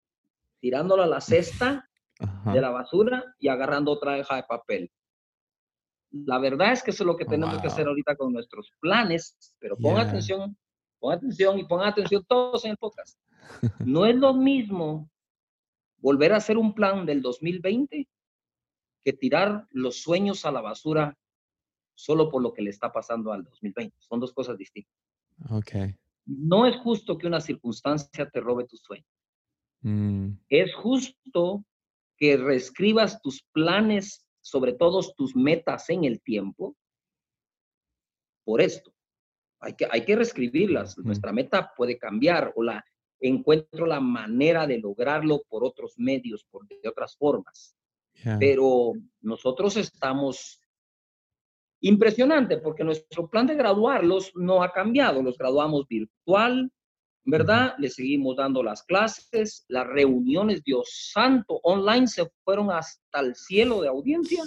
tirándolo 0.60 1.02
a 1.02 1.06
la 1.06 1.20
cesta 1.20 1.88
de 2.52 2.60
la 2.60 2.70
basura 2.70 3.24
y 3.38 3.48
agarrando 3.48 3.92
otra 3.92 4.18
hoja 4.18 4.36
de 4.36 4.44
papel. 4.44 4.90
La 6.12 6.38
verdad 6.38 6.72
es 6.72 6.82
que 6.82 6.92
eso 6.92 7.02
es 7.02 7.06
lo 7.06 7.16
que 7.16 7.24
tenemos 7.24 7.60
que 7.60 7.66
hacer 7.66 7.86
ahorita 7.86 8.16
con 8.16 8.32
nuestros 8.32 8.72
planes, 8.80 9.36
pero 9.58 9.76
pon 9.76 9.98
atención, 9.98 10.56
pon 10.98 11.12
atención 11.12 11.58
y 11.58 11.64
pon 11.64 11.82
atención 11.82 12.24
todos 12.26 12.64
en 12.64 12.70
el 12.72 12.76
podcast. 12.76 13.18
No 13.84 14.06
es 14.06 14.16
lo 14.16 14.34
mismo 14.34 15.08
volver 15.98 16.32
a 16.32 16.36
hacer 16.36 16.58
un 16.58 16.74
plan 16.74 17.06
del 17.06 17.22
2020 17.22 18.08
que 19.04 19.12
tirar 19.12 19.66
los 19.70 20.02
sueños 20.02 20.44
a 20.44 20.50
la 20.50 20.60
basura 20.60 21.16
solo 21.94 22.30
por 22.30 22.42
lo 22.42 22.52
que 22.52 22.62
le 22.62 22.70
está 22.70 22.92
pasando 22.92 23.32
al 23.32 23.44
2020. 23.44 23.96
Son 24.00 24.20
dos 24.20 24.32
cosas 24.32 24.58
distintas. 24.58 24.92
Ok. 25.50 25.72
No 26.26 26.66
es 26.66 26.76
justo 26.78 27.16
que 27.16 27.26
una 27.26 27.40
circunstancia 27.40 28.28
te 28.28 28.40
robe 28.40 28.66
tus 28.66 28.80
sueños. 28.80 29.06
Mm. 29.82 30.32
Es 30.48 30.74
justo 30.74 31.64
que 32.16 32.36
reescribas 32.36 33.20
tus 33.22 33.42
planes, 33.52 34.26
sobre 34.40 34.72
todo 34.72 35.00
tus 35.16 35.36
metas 35.36 35.88
en 35.90 36.04
el 36.04 36.20
tiempo, 36.20 36.76
por 38.44 38.60
esto. 38.60 38.92
Hay 39.60 39.74
que, 39.74 39.86
hay 39.90 40.04
que 40.04 40.16
reescribirlas. 40.16 40.98
Nuestra 40.98 41.32
meta 41.32 41.72
puede 41.76 41.98
cambiar 41.98 42.52
o 42.56 42.62
la, 42.62 42.84
encuentro 43.20 43.86
la 43.86 44.00
manera 44.00 44.66
de 44.66 44.78
lograrlo 44.78 45.42
por 45.48 45.64
otros 45.64 45.94
medios, 45.96 46.44
por 46.44 46.66
de 46.66 46.88
otras 46.88 47.16
formas. 47.16 47.76
Pero 48.38 48.94
nosotros 49.20 49.76
estamos 49.76 50.60
impresionante 51.80 52.56
porque 52.58 52.82
nuestro 52.82 53.28
plan 53.28 53.46
de 53.46 53.54
graduarlos 53.54 54.32
no 54.34 54.62
ha 54.62 54.72
cambiado. 54.72 55.22
Los 55.22 55.36
graduamos 55.36 55.86
virtual, 55.86 56.72
¿verdad? 57.24 57.74
Le 57.78 57.90
seguimos 57.90 58.36
dando 58.36 58.62
las 58.62 58.82
clases, 58.82 59.64
las 59.68 59.86
reuniones, 59.86 60.62
Dios 60.64 61.10
santo, 61.12 61.60
online 61.62 62.06
se 62.06 62.26
fueron 62.44 62.70
hasta 62.70 63.20
el 63.20 63.34
cielo 63.34 63.82
de 63.82 63.88
audiencia. 63.88 64.42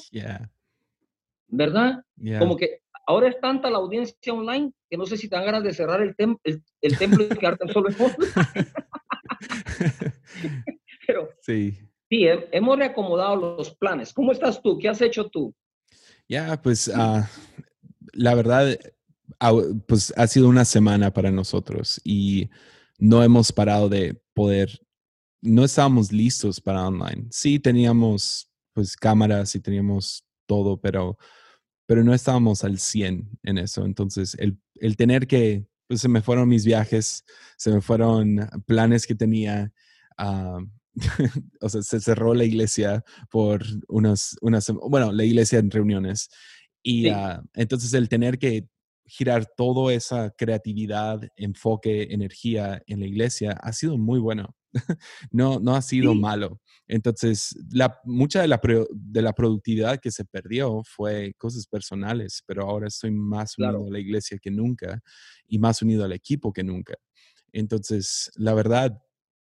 ¿Verdad? 1.48 2.04
Como 2.40 2.56
que 2.56 2.82
ahora 3.10 3.28
es 3.28 3.40
tanta 3.42 3.70
la 3.72 3.80
audiencia 3.80 4.32
online 4.32 4.72
que 4.88 4.96
no 4.96 5.08
sé 5.08 5.18
si 5.18 5.28
te 5.28 5.36
dan 5.36 5.46
ganas 5.46 5.64
de 5.64 5.74
cerrar 5.74 6.00
el, 6.00 6.16
el, 6.44 6.98
templo 6.98 7.24
y 7.24 7.30
quedarte 7.30 7.68
solo 7.74 7.90
en 7.90 7.96
Pero 11.08 11.30
sí, 11.42 11.76
sí 12.08 12.28
hemos 12.52 12.78
reacomodado 12.78 13.36
los 13.36 13.76
planes. 13.76 14.14
¿Cómo 14.14 14.32
estás 14.32 14.62
tú? 14.62 14.78
¿Qué 14.78 14.90
has 14.90 15.02
hecho 15.02 15.28
tú? 15.28 15.56
Ya, 16.28 16.62
pues 16.62 16.92
ah, 16.94 17.28
la 18.14 18.36
verdad, 18.36 18.78
pues 19.88 20.14
ha 20.16 20.28
sido 20.28 20.48
una 20.48 20.64
semana 20.64 21.12
para 21.12 21.32
nosotros 21.32 22.00
y 22.04 22.48
no 23.00 23.24
hemos 23.24 23.52
parado 23.52 23.90
de 23.90 24.22
poder, 24.36 24.70
no 25.42 25.66
estábamos 25.66 26.12
listos 26.12 26.62
para 26.62 26.88
online. 26.88 27.26
Sí 27.32 27.58
teníamos 27.58 28.52
pues 28.74 28.96
cámaras 28.96 29.56
y 29.56 29.60
teníamos 29.60 30.24
todo, 30.46 30.80
pero 30.80 31.18
pero 31.90 32.04
no 32.04 32.14
estábamos 32.14 32.64
al 32.64 32.78
100 32.78 33.40
en 33.42 33.58
eso. 33.58 33.84
Entonces, 33.84 34.36
el, 34.38 34.60
el 34.76 34.96
tener 34.96 35.26
que, 35.26 35.66
pues 35.88 36.02
se 36.02 36.08
me 36.08 36.22
fueron 36.22 36.48
mis 36.48 36.64
viajes, 36.64 37.26
se 37.58 37.72
me 37.72 37.82
fueron 37.82 38.48
planes 38.68 39.08
que 39.08 39.16
tenía. 39.16 39.74
Ah, 40.16 40.60
o 41.62 41.68
sea, 41.68 41.82
se 41.82 42.00
cerró 42.00 42.36
la 42.36 42.44
iglesia 42.44 43.04
por 43.32 43.64
unas, 43.88 44.38
unas, 44.42 44.72
bueno, 44.88 45.12
la 45.12 45.24
iglesia 45.24 45.58
en 45.58 45.72
reuniones. 45.72 46.30
Y 46.84 47.10
ah, 47.10 47.42
entonces 47.56 47.92
el 47.96 48.08
tener 48.08 48.38
que 48.38 48.68
girar 49.08 49.48
toda 49.58 49.92
esa 49.92 50.30
creatividad, 50.38 51.22
enfoque, 51.38 52.10
energía 52.12 52.84
en 52.86 53.00
la 53.00 53.08
iglesia 53.08 53.54
ha 53.54 53.74
sido 53.74 53.98
muy 53.98 54.20
bueno. 54.20 54.56
no, 55.32 55.60
no 55.60 55.76
ha 55.76 55.82
sido 55.82 56.14
malo. 56.16 56.60
Entonces, 56.88 57.56
la, 57.72 58.00
mucha 58.04 58.42
de 58.42 58.48
la, 58.48 58.60
de 58.92 59.22
la 59.22 59.34
productividad 59.34 60.00
que 60.00 60.12
se 60.12 60.26
perdió 60.26 60.82
fue 60.86 61.34
cosas 61.38 61.68
personales, 61.68 62.44
pero 62.46 62.64
ahora 62.64 62.88
estoy 62.88 63.12
más 63.12 63.58
unido 63.58 63.88
a 63.88 63.92
la 63.92 64.00
iglesia 64.00 64.38
que 64.42 64.52
nunca 64.52 65.02
y 65.48 65.60
más 65.60 65.82
unido 65.82 66.06
al 66.06 66.14
equipo 66.14 66.52
que 66.52 66.64
nunca. 66.64 66.96
Entonces, 67.52 68.32
la 68.36 68.54
verdad, 68.54 69.02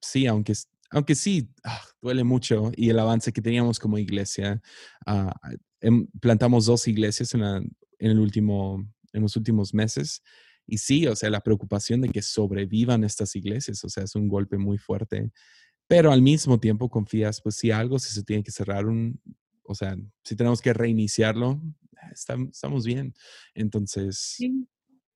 sí, 0.01 0.27
aunque, 0.27 0.55
aunque 0.91 1.15
sí, 1.15 1.53
ah, 1.65 1.81
duele 2.01 2.25
mucho 2.25 2.73
y 2.77 2.91
el 2.91 2.99
avance 2.99 3.33
que 3.33 3.43
teníamos 3.43 3.79
como 3.79 3.99
iglesia, 3.99 4.61
uh, 5.07 5.31
plantamos 6.21 6.67
dos 6.67 6.89
iglesias 6.89 7.35
en, 7.35 7.43
en, 7.43 7.71
el 8.11 8.19
último, 8.19 8.85
en 9.13 9.23
los 9.23 9.37
últimos 9.37 9.75
meses. 9.75 10.23
Y 10.69 10.79
sí, 10.79 11.07
o 11.09 11.17
sea, 11.17 11.31
la 11.31 11.41
preocupación 11.41 12.03
de 12.03 12.11
que 12.11 12.23
sobrevivan 12.23 13.03
estas 13.03 13.35
iglesias, 13.35 13.83
o 13.85 13.89
sea, 13.89 14.05
es 14.05 14.15
un 14.15 14.29
golpe 14.29 14.59
muy 14.59 14.79
fuerte 14.79 15.33
pero 15.89 16.13
al 16.13 16.23
mismo 16.23 16.61
tiempo 16.61 16.89
confías, 16.89 17.41
pues 17.41 17.57
si 17.57 17.71
algo, 17.71 17.99
si 17.99 18.13
se 18.13 18.23
tiene 18.23 18.45
que 18.45 18.53
cerrar 18.53 18.87
un, 18.87 19.19
o 19.65 19.75
sea, 19.75 19.97
si 20.23 20.37
tenemos 20.37 20.61
que 20.61 20.75
reiniciarlo, 20.75 21.61
estamos 22.13 22.85
bien. 22.85 23.15
Entonces... 23.55 24.19
Sí. 24.37 24.69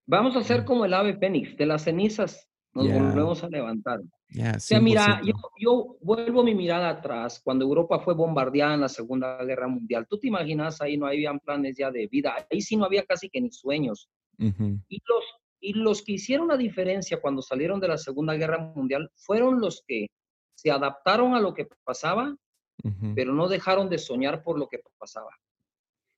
Vamos 0.05 0.35
a 0.35 0.41
hacer 0.41 0.65
como 0.65 0.85
el 0.85 0.95
ave 0.95 1.17
fénix, 1.17 1.57
de 1.57 1.67
las 1.67 1.85
cenizas 1.85 2.49
nos 2.75 2.91
volvemos 2.91 3.45
a 3.45 3.49
levantar. 3.49 4.01
o 4.01 4.61
sea, 4.61 4.81
mira, 4.81 5.21
yo, 5.23 5.35
yo, 5.61 5.97
vuelvo 6.01 6.43
mi 6.43 6.55
mirada 6.55 6.89
atrás, 6.89 7.41
cuando 7.45 7.67
Europa 7.67 8.01
fue 8.01 8.15
bombardeada 8.15 8.75
en 8.75 8.81
la 8.81 8.89
Segunda 8.89 9.45
Guerra 9.45 9.69
Mundial, 9.69 10.07
tú 10.09 10.19
te 10.19 10.29
imaginas, 10.29 10.81
ahí 10.81 10.97
no 10.97 11.07
habían 11.07 11.39
planes 11.39 11.77
ya 11.77 11.91
de 11.91 12.07
vida, 12.07 12.35
ahí 12.51 12.63
sí 12.63 12.77
no 12.77 12.87
había 12.87 13.05
casi 13.05 13.29
que 13.29 13.43
ni 13.43 13.53
sueños. 13.53 14.09
y, 14.39 15.03
los, 15.07 15.25
y 15.63 15.75
los 15.75 16.03
que 16.03 16.13
hicieron 16.13 16.49
la 16.49 16.57
diferencia 16.57 17.21
cuando 17.21 17.41
salieron 17.41 17.79
de 17.81 17.89
la 17.89 17.97
Segunda 17.97 18.35
Guerra 18.35 18.59
Mundial 18.59 19.09
fueron 19.15 19.61
los 19.61 19.83
que 19.87 20.09
se 20.55 20.71
adaptaron 20.71 21.35
a 21.35 21.41
lo 21.41 21.55
que 21.55 21.69
pasaba, 21.85 22.37
pero 23.15 23.33
no 23.33 23.47
dejaron 23.49 23.89
de 23.89 23.99
soñar 23.99 24.43
por 24.43 24.59
lo 24.59 24.69
que 24.69 24.81
pasaba. 24.99 25.31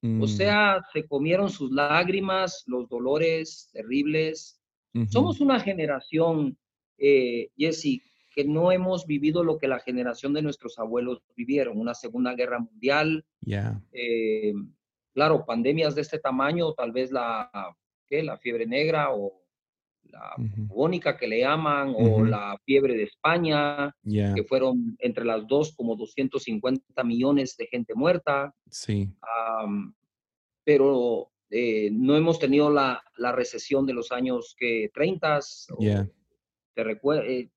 O 0.03 0.07
Mm, 0.07 0.27
sea, 0.27 0.83
se 0.91 1.07
comieron 1.07 1.49
sus 1.49 1.71
lágrimas, 1.71 2.63
los 2.67 2.87
dolores 2.89 3.69
terribles. 3.71 4.59
Somos 5.07 5.39
una 5.41 5.59
generación, 5.59 6.57
eh, 6.97 7.49
Jesse, 7.57 8.01
que 8.33 8.43
no 8.45 8.71
hemos 8.71 9.05
vivido 9.05 9.43
lo 9.43 9.57
que 9.57 9.67
la 9.67 9.79
generación 9.79 10.33
de 10.33 10.41
nuestros 10.41 10.77
abuelos 10.79 11.21
vivieron, 11.35 11.77
una 11.79 11.93
Segunda 11.93 12.33
Guerra 12.33 12.59
Mundial, 12.59 13.23
Yeah. 13.41 13.79
eh, 13.91 14.53
claro, 15.13 15.45
pandemias 15.45 15.93
de 15.95 16.01
este 16.01 16.17
tamaño, 16.19 16.73
tal 16.73 16.91
vez 16.91 17.11
la, 17.11 17.49
¿qué? 18.07 18.23
la 18.23 18.37
fiebre 18.37 18.65
negra 18.65 19.13
o 19.13 19.41
la 20.03 20.33
bubónica 20.37 21.17
que 21.17 21.27
le 21.27 21.39
llaman, 21.39 21.93
o 21.97 22.23
la 22.23 22.57
fiebre 22.63 22.95
de 22.95 23.03
España, 23.03 23.93
Yeah. 24.03 24.33
que 24.35 24.43
fueron 24.43 24.95
entre 24.99 25.25
las 25.25 25.47
dos 25.47 25.75
como 25.75 25.95
250 25.95 27.03
millones 27.03 27.57
de 27.57 27.65
gente 27.67 27.95
muerta. 27.95 28.53
Sí. 28.69 29.09
Pero 30.63 31.31
eh, 31.49 31.89
no 31.91 32.15
hemos 32.15 32.39
tenido 32.39 32.69
la, 32.71 33.03
la 33.17 33.31
recesión 33.31 33.85
de 33.85 33.93
los 33.93 34.11
años 34.11 34.55
que 34.57 34.89
30 34.93 35.39
o 35.71 35.81
Yeah. 35.81 36.09
te 36.73 36.81
eh, 36.81 37.49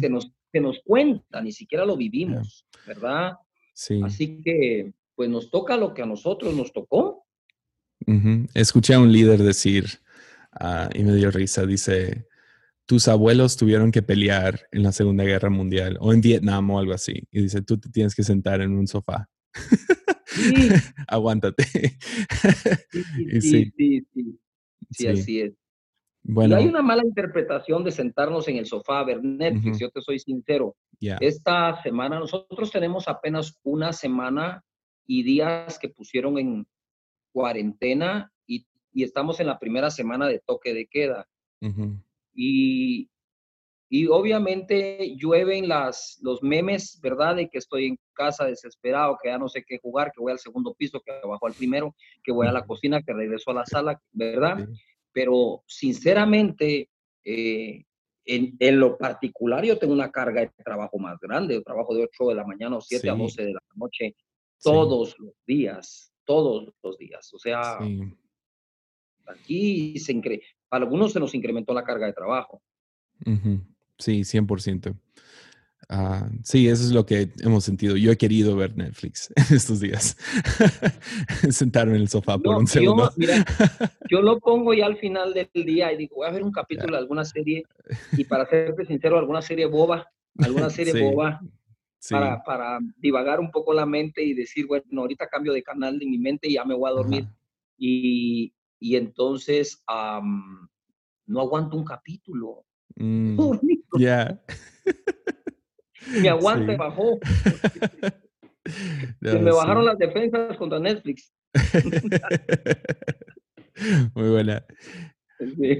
se, 0.00 0.08
nos, 0.08 0.32
se 0.52 0.60
nos 0.60 0.80
cuenta, 0.84 1.40
ni 1.40 1.52
siquiera 1.52 1.84
lo 1.84 1.96
vivimos, 1.96 2.66
¿verdad? 2.86 3.34
Sí. 3.74 4.00
Así 4.04 4.40
que 4.42 4.92
pues 5.14 5.28
nos 5.28 5.50
toca 5.50 5.76
lo 5.76 5.94
que 5.94 6.02
a 6.02 6.06
nosotros 6.06 6.54
nos 6.54 6.72
tocó. 6.72 7.17
Ujú. 8.08 8.46
Escuché 8.54 8.94
a 8.94 9.00
un 9.00 9.12
líder 9.12 9.42
decir, 9.42 9.84
ah, 10.52 10.88
y 10.94 11.04
me 11.04 11.14
dio 11.14 11.30
risa, 11.30 11.66
dice, 11.66 12.26
tus 12.86 13.06
abuelos 13.06 13.56
tuvieron 13.58 13.92
que 13.92 14.00
pelear 14.00 14.60
en 14.72 14.82
la 14.82 14.92
Segunda 14.92 15.24
Guerra 15.24 15.50
Mundial 15.50 15.98
o 16.00 16.12
en 16.14 16.22
Vietnam 16.22 16.70
o 16.70 16.78
algo 16.78 16.94
así. 16.94 17.22
Y 17.30 17.42
dice, 17.42 17.60
tú 17.60 17.78
te 17.78 17.90
tienes 17.90 18.14
que 18.14 18.22
sentar 18.24 18.62
en 18.62 18.72
un 18.72 18.86
sofá. 18.86 19.28
Sí, 20.24 20.68
Aguántate. 21.06 21.64
sí, 22.90 23.02
sí, 23.14 23.26
Y 23.30 23.40
sí, 23.40 23.40
sí, 23.40 23.72
sí, 23.76 24.06
sí, 24.14 24.38
sí, 24.90 24.96
sí. 25.04 25.06
así 25.08 25.40
es. 25.42 25.52
Y 25.52 25.54
hay 26.30 26.34
Bueno, 26.34 26.60
una 26.62 26.82
mala 26.82 27.02
interpretación 27.04 27.84
de 27.84 27.90
sentarnos 27.90 28.48
en 28.48 28.56
el 28.56 28.66
sofá 28.66 29.00
a 29.00 29.04
ver 29.04 29.22
Netflix, 29.22 29.76
Ujú. 29.76 29.78
yo 29.80 29.90
te 29.90 30.00
soy 30.00 30.18
sincero. 30.18 30.76
ya. 31.00 31.16
Esta 31.20 31.80
semana, 31.82 32.18
nosotros 32.18 32.70
tenemos 32.70 33.06
apenas 33.06 33.58
una 33.62 33.92
semana 33.92 34.62
y 35.06 35.22
días 35.22 35.78
que 35.78 35.88
pusieron 35.88 36.38
en 36.38 36.66
cuarentena 37.38 38.32
y, 38.48 38.66
y 38.92 39.04
estamos 39.04 39.38
en 39.38 39.46
la 39.46 39.58
primera 39.60 39.90
semana 39.90 40.26
de 40.26 40.40
toque 40.40 40.74
de 40.74 40.86
queda. 40.86 41.28
Ujú. 41.60 41.96
Y, 42.34 43.08
y 43.88 44.06
obviamente 44.08 45.14
llueven 45.16 45.68
las, 45.68 46.18
los 46.22 46.42
memes, 46.42 46.98
¿verdad? 47.00 47.36
De 47.36 47.48
que 47.48 47.58
estoy 47.58 47.86
en 47.86 47.98
casa 48.12 48.44
desesperado, 48.44 49.16
que 49.22 49.28
ya 49.28 49.38
no 49.38 49.48
sé 49.48 49.64
qué 49.64 49.78
jugar, 49.78 50.10
que 50.12 50.20
voy 50.20 50.32
al 50.32 50.40
segundo 50.40 50.74
piso, 50.74 51.00
que 51.00 51.12
bajo 51.26 51.46
al 51.46 51.54
primero, 51.54 51.94
que 52.24 52.32
voy 52.32 52.48
a 52.48 52.52
la 52.52 52.66
cocina, 52.66 53.00
que 53.02 53.12
regreso 53.12 53.52
a 53.52 53.54
la 53.54 53.66
sala, 53.66 54.00
¿verdad? 54.12 54.66
Sí. 54.66 54.80
Pero 55.12 55.62
sinceramente, 55.66 56.90
eh, 57.24 57.84
en, 58.24 58.56
en 58.58 58.80
lo 58.80 58.98
particular, 58.98 59.64
yo 59.64 59.78
tengo 59.78 59.92
una 59.94 60.10
carga 60.10 60.40
de 60.42 60.50
trabajo 60.64 60.98
más 60.98 61.18
grande. 61.20 61.54
Yo 61.54 61.62
trabajo 61.62 61.94
de 61.94 62.02
8 62.02 62.28
de 62.30 62.34
la 62.34 62.44
mañana 62.44 62.76
o 62.76 62.80
7 62.80 63.08
a 63.08 63.14
Sí. 63.14 63.20
12 63.20 63.42
de 63.44 63.52
la 63.52 63.62
noche 63.76 64.14
Sí. 64.60 64.64
todos 64.70 65.16
los 65.20 65.34
días, 65.46 66.12
todos 66.28 66.68
los 66.82 66.98
días. 66.98 67.32
O 67.32 67.38
sea, 67.38 67.78
Sí. 67.80 68.00
aquí 69.26 69.98
se 69.98 70.12
incre 70.12 70.42
para 70.68 70.84
algunos 70.84 71.12
se 71.14 71.18
nos 71.20 71.34
incrementó 71.34 71.72
la 71.72 71.82
carga 71.82 72.06
de 72.06 72.12
trabajo. 72.12 72.60
Ujú. 73.24 73.62
Sí, 73.98 74.22
100%. 74.24 74.94
Ah, 75.88 76.28
sí, 76.44 76.68
eso 76.68 76.84
es 76.84 76.90
lo 76.90 77.06
que 77.06 77.30
hemos 77.40 77.64
sentido. 77.64 77.96
Yo 77.96 78.12
he 78.12 78.18
querido 78.18 78.54
ver 78.54 78.76
Netflix 78.76 79.32
estos 79.50 79.80
días. 79.80 80.18
Sentarme 81.50 81.94
en 81.96 82.02
el 82.02 82.08
sofá 82.08 82.36
por 82.36 82.52
No, 82.52 82.58
un 82.58 82.66
yo, 82.66 82.72
segundo. 82.72 83.10
mira, 83.16 83.42
yo 84.10 84.20
lo 84.20 84.38
pongo 84.38 84.74
ya 84.74 84.84
al 84.84 84.98
final 84.98 85.32
del 85.32 85.48
día 85.64 85.90
y 85.92 85.96
digo, 85.96 86.16
voy 86.16 86.28
a 86.28 86.32
ver 86.32 86.42
un 86.42 86.52
capítulo 86.52 86.92
de 86.92 86.98
alguna 86.98 87.24
serie 87.24 87.64
y 88.12 88.24
para 88.24 88.44
serte 88.44 88.84
sincero, 88.84 89.18
alguna 89.18 89.40
serie 89.40 89.64
boba, 89.64 90.06
alguna 90.36 90.68
serie 90.68 90.92
Sí, 90.92 91.00
boba 91.00 91.40
sí, 91.98 92.14
para, 92.14 92.42
para 92.42 92.78
divagar 92.96 93.40
un 93.40 93.50
poco 93.50 93.72
la 93.74 93.86
mente 93.86 94.22
y 94.22 94.34
decir, 94.34 94.66
bueno, 94.66 94.84
ahorita 95.02 95.28
cambio 95.28 95.52
de 95.52 95.62
canal 95.62 95.98
de 95.98 96.06
mi 96.06 96.18
mente 96.18 96.48
y 96.48 96.54
ya 96.54 96.64
me 96.64 96.74
voy 96.74 96.90
a 96.90 96.94
dormir. 96.94 97.26
Y, 97.76 98.52
y 98.80 98.96
entonces 98.96 99.82
am, 99.86 100.68
no 101.26 101.40
aguanto 101.40 101.76
un 101.76 101.84
capítulo. 101.84 102.64
Mm, 103.00 103.38
ya. 104.00 104.40
Mi 106.20 106.26
aguante 106.28 106.72
Sí. 106.72 106.78
bajó. 106.78 107.18
No, 109.20 109.30
Se 109.30 109.38
me 109.38 109.50
sí. 109.50 109.56
bajaron 109.56 109.84
las 109.86 109.96
defensas 109.98 110.56
contra 110.58 110.78
Netflix. 110.78 111.32
Muy 114.14 114.30
buena. 114.30 114.64
Sí. 115.38 115.78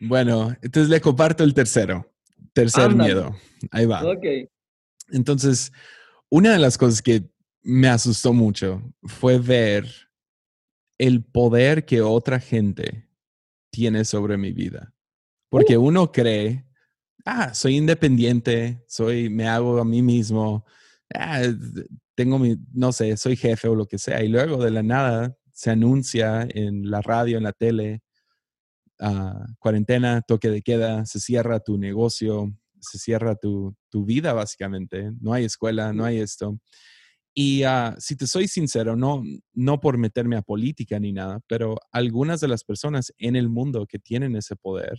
Bueno, 0.00 0.54
entonces 0.62 0.88
le 0.88 1.00
comparto 1.00 1.44
el 1.44 1.52
tercero. 1.52 2.10
Tercer 2.52 2.84
Ándale. 2.90 3.14
miedo. 3.14 3.36
Ahí 3.70 3.84
va. 3.86 4.02
Ok. 4.04 4.24
Entonces, 5.12 5.72
una 6.28 6.52
de 6.52 6.58
las 6.58 6.78
cosas 6.78 7.02
que 7.02 7.30
me 7.62 7.88
asustó 7.88 8.32
mucho 8.32 8.82
fue 9.02 9.38
ver 9.38 9.86
el 10.98 11.24
poder 11.24 11.84
que 11.84 12.02
otra 12.02 12.40
gente 12.40 13.08
tiene 13.70 14.04
sobre 14.04 14.36
mi 14.36 14.52
vida. 14.52 14.92
Porque 15.48 15.76
uno 15.76 16.12
cree, 16.12 16.64
ah, 17.24 17.54
soy 17.54 17.76
independiente, 17.76 18.84
soy, 18.86 19.30
me 19.30 19.48
hago 19.48 19.78
a 19.80 19.84
mí 19.84 20.02
mismo, 20.02 20.64
ah, 21.14 21.42
tengo 22.14 22.38
mi, 22.38 22.56
no 22.72 22.92
sé, 22.92 23.16
soy 23.16 23.36
jefe 23.36 23.68
o 23.68 23.74
lo 23.74 23.86
que 23.86 23.98
sea. 23.98 24.22
Y 24.22 24.28
luego 24.28 24.62
de 24.62 24.70
la 24.70 24.82
nada 24.82 25.36
se 25.52 25.70
anuncia 25.70 26.46
en 26.48 26.90
la 26.90 27.02
radio, 27.02 27.38
en 27.38 27.44
la 27.44 27.52
tele, 27.52 28.02
ah, 29.00 29.46
cuarentena, 29.58 30.22
toque 30.22 30.50
de 30.50 30.62
queda, 30.62 31.06
se 31.06 31.18
cierra 31.18 31.60
tu 31.60 31.78
negocio, 31.78 32.52
se 32.80 32.98
cierra 32.98 33.34
tu, 33.34 33.74
tu 33.90 34.04
vida 34.04 34.32
básicamente, 34.32 35.12
no 35.20 35.32
hay 35.32 35.44
escuela, 35.44 35.92
no 35.92 36.04
hay 36.04 36.18
esto. 36.18 36.58
Y 37.34 37.62
ah, 37.62 37.94
si 37.98 38.16
te 38.16 38.26
soy 38.26 38.48
sincero, 38.48 38.96
no, 38.96 39.22
no 39.54 39.80
por 39.80 39.98
meterme 39.98 40.36
a 40.36 40.42
política 40.42 40.98
ni 40.98 41.12
nada, 41.12 41.40
pero 41.46 41.76
algunas 41.92 42.40
de 42.40 42.48
las 42.48 42.64
personas 42.64 43.12
en 43.18 43.36
el 43.36 43.48
mundo 43.48 43.86
que 43.86 43.98
tienen 43.98 44.34
ese 44.34 44.56
poder, 44.56 44.98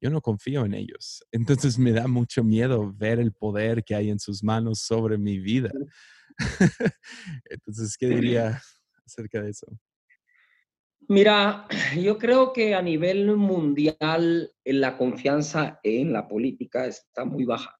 yo 0.00 0.10
no 0.10 0.20
confío 0.20 0.64
en 0.64 0.74
ellos. 0.74 1.24
Entonces 1.32 1.78
me 1.78 1.92
da 1.92 2.06
mucho 2.08 2.44
miedo 2.44 2.92
ver 2.94 3.18
el 3.18 3.32
poder 3.32 3.84
que 3.84 3.94
hay 3.94 4.10
en 4.10 4.18
sus 4.18 4.42
manos 4.42 4.80
sobre 4.80 5.18
mi 5.18 5.38
vida. 5.38 5.70
Entonces, 7.50 7.96
¿qué 7.96 8.08
diría 8.08 8.60
acerca 9.06 9.40
de 9.40 9.50
eso? 9.50 9.66
Mira, 11.08 11.66
yo 12.00 12.18
creo 12.18 12.52
que 12.52 12.74
a 12.74 12.82
nivel 12.82 13.36
mundial 13.36 14.52
eh, 14.64 14.72
la 14.72 14.96
confianza 14.98 15.78
en 15.82 16.12
la 16.12 16.26
política 16.26 16.86
está 16.86 17.24
muy 17.24 17.44
baja. 17.44 17.78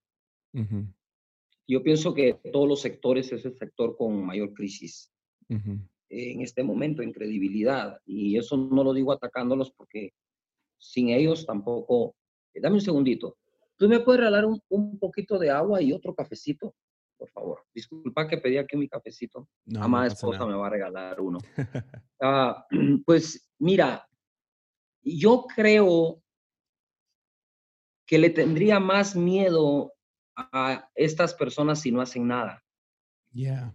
Yo 1.68 1.82
pienso 1.82 2.14
que 2.14 2.40
todos 2.52 2.68
los 2.68 2.80
sectores 2.80 3.30
es 3.32 3.44
el 3.44 3.56
sector 3.58 3.96
con 3.96 4.24
mayor 4.24 4.54
crisis 4.54 5.12
en 6.08 6.40
este 6.40 6.62
momento 6.62 7.02
en 7.02 7.12
credibilidad. 7.12 7.98
Y 8.06 8.38
eso 8.38 8.56
no 8.56 8.84
lo 8.84 8.94
digo 8.94 9.12
atacándolos 9.12 9.72
porque 9.72 10.12
sin 10.78 11.10
ellos 11.10 11.44
tampoco. 11.44 12.14
eh, 12.54 12.60
Dame 12.60 12.76
un 12.76 12.80
segundito. 12.80 13.36
¿Tú 13.76 13.88
me 13.88 14.00
puedes 14.00 14.20
regalar 14.20 14.46
un, 14.46 14.62
un 14.68 14.98
poquito 14.98 15.38
de 15.38 15.50
agua 15.50 15.82
y 15.82 15.92
otro 15.92 16.14
cafecito? 16.14 16.74
Por 17.16 17.30
favor. 17.30 17.64
Disculpa 17.74 18.28
que 18.28 18.38
pedí 18.38 18.58
aquí 18.58 18.76
mi 18.76 18.88
cafecito. 18.88 19.48
No, 19.64 19.82
Amada 19.82 20.08
esposa 20.08 20.40
nada. 20.40 20.50
me 20.50 20.56
va 20.56 20.66
a 20.66 20.70
regalar 20.70 21.20
uno. 21.20 21.38
Ah, 22.18 22.66
pues 23.04 23.52
mira, 23.58 24.08
yo 25.02 25.44
creo 25.54 26.22
que 28.06 28.18
le 28.18 28.30
tendría 28.30 28.80
más 28.80 29.14
miedo 29.14 29.92
a 30.34 30.88
estas 30.94 31.34
personas 31.34 31.80
si 31.82 31.90
no 31.92 32.00
hacen 32.00 32.26
nada. 32.26 32.64
Yeah, 33.32 33.74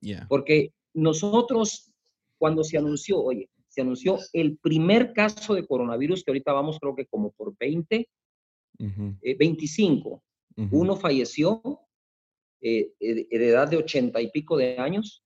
yeah. 0.00 0.24
Porque 0.30 0.72
nosotros, 0.94 1.92
cuando 2.38 2.64
se 2.64 2.78
anunció, 2.78 3.20
oye, 3.20 3.50
se 3.68 3.82
anunció 3.82 4.18
el 4.32 4.56
primer 4.56 5.12
caso 5.12 5.54
de 5.54 5.66
coronavirus, 5.66 6.24
que 6.24 6.30
ahorita 6.30 6.52
vamos 6.54 6.78
creo 6.80 6.94
que 6.94 7.04
como 7.06 7.32
por 7.32 7.54
20, 7.58 8.08
Ujú, 8.78 9.14
eh, 9.20 9.36
25. 9.36 10.22
ujú, 10.56 10.80
Uno 10.80 10.96
falleció 10.96 11.60
eh, 12.60 12.92
eh, 13.00 13.38
de 13.38 13.48
edad 13.48 13.68
de 13.68 13.76
80 13.76 14.20
y 14.20 14.30
pico 14.30 14.56
de 14.56 14.78
años. 14.78 15.22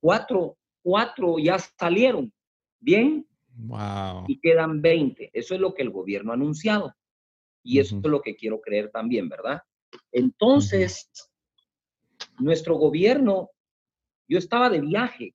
Cuatro, 0.00 0.58
cuatro 0.82 1.38
ya 1.38 1.58
salieron 1.58 2.32
bien 2.80 3.26
Wow. 3.60 4.24
y 4.28 4.38
quedan 4.38 4.80
20. 4.80 5.30
Eso 5.32 5.54
es 5.54 5.60
lo 5.60 5.74
que 5.74 5.82
el 5.82 5.90
gobierno 5.90 6.30
ha 6.30 6.34
anunciado. 6.34 6.94
Y 7.64 7.80
eso 7.80 7.96
es 7.96 8.04
lo 8.04 8.22
que 8.22 8.36
quiero 8.36 8.60
creer 8.60 8.90
también, 8.90 9.28
¿verdad? 9.28 9.60
Entonces, 10.12 11.10
nuestro 12.38 12.76
gobierno, 12.76 13.50
yo 14.28 14.38
estaba 14.38 14.70
de 14.70 14.80
viaje 14.80 15.34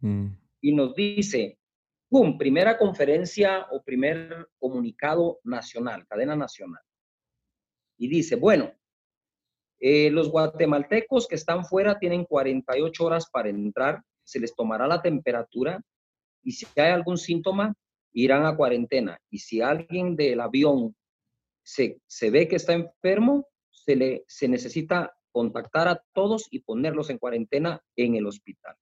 Mm, 0.00 0.26
y 0.60 0.72
nos 0.72 0.94
dice, 0.94 1.58
¡pum!, 2.08 2.36
primera 2.36 2.76
conferencia 2.76 3.66
o 3.70 3.82
primer 3.82 4.48
comunicado 4.58 5.40
nacional, 5.44 6.06
cadena 6.06 6.36
nacional. 6.36 6.82
Y 7.98 8.08
dice, 8.08 8.36
bueno, 8.36 8.72
Eh, 9.80 10.10
los 10.10 10.30
guatemaltecos 10.30 11.28
que 11.28 11.34
están 11.34 11.64
fuera 11.64 11.98
tienen 11.98 12.24
48 12.24 13.04
horas 13.04 13.28
para 13.30 13.48
entrar, 13.48 14.02
se 14.24 14.40
les 14.40 14.54
tomará 14.54 14.86
la 14.86 15.02
temperatura 15.02 15.80
y 16.42 16.52
si 16.52 16.66
hay 16.76 16.90
algún 16.90 17.18
síntoma, 17.18 17.74
irán 18.12 18.46
a 18.46 18.56
cuarentena. 18.56 19.18
Y 19.30 19.38
si 19.38 19.60
alguien 19.60 20.16
del 20.16 20.40
avión 20.40 20.96
se, 21.62 22.00
se 22.06 22.30
ve 22.30 22.48
que 22.48 22.56
está 22.56 22.72
enfermo, 22.72 23.46
se, 23.70 23.96
le, 23.96 24.24
se 24.26 24.48
necesita 24.48 25.14
contactar 25.32 25.88
a 25.88 26.02
todos 26.14 26.46
y 26.50 26.60
ponerlos 26.60 27.10
en 27.10 27.18
cuarentena 27.18 27.82
en 27.94 28.14
el 28.14 28.26
hospital. 28.26 28.74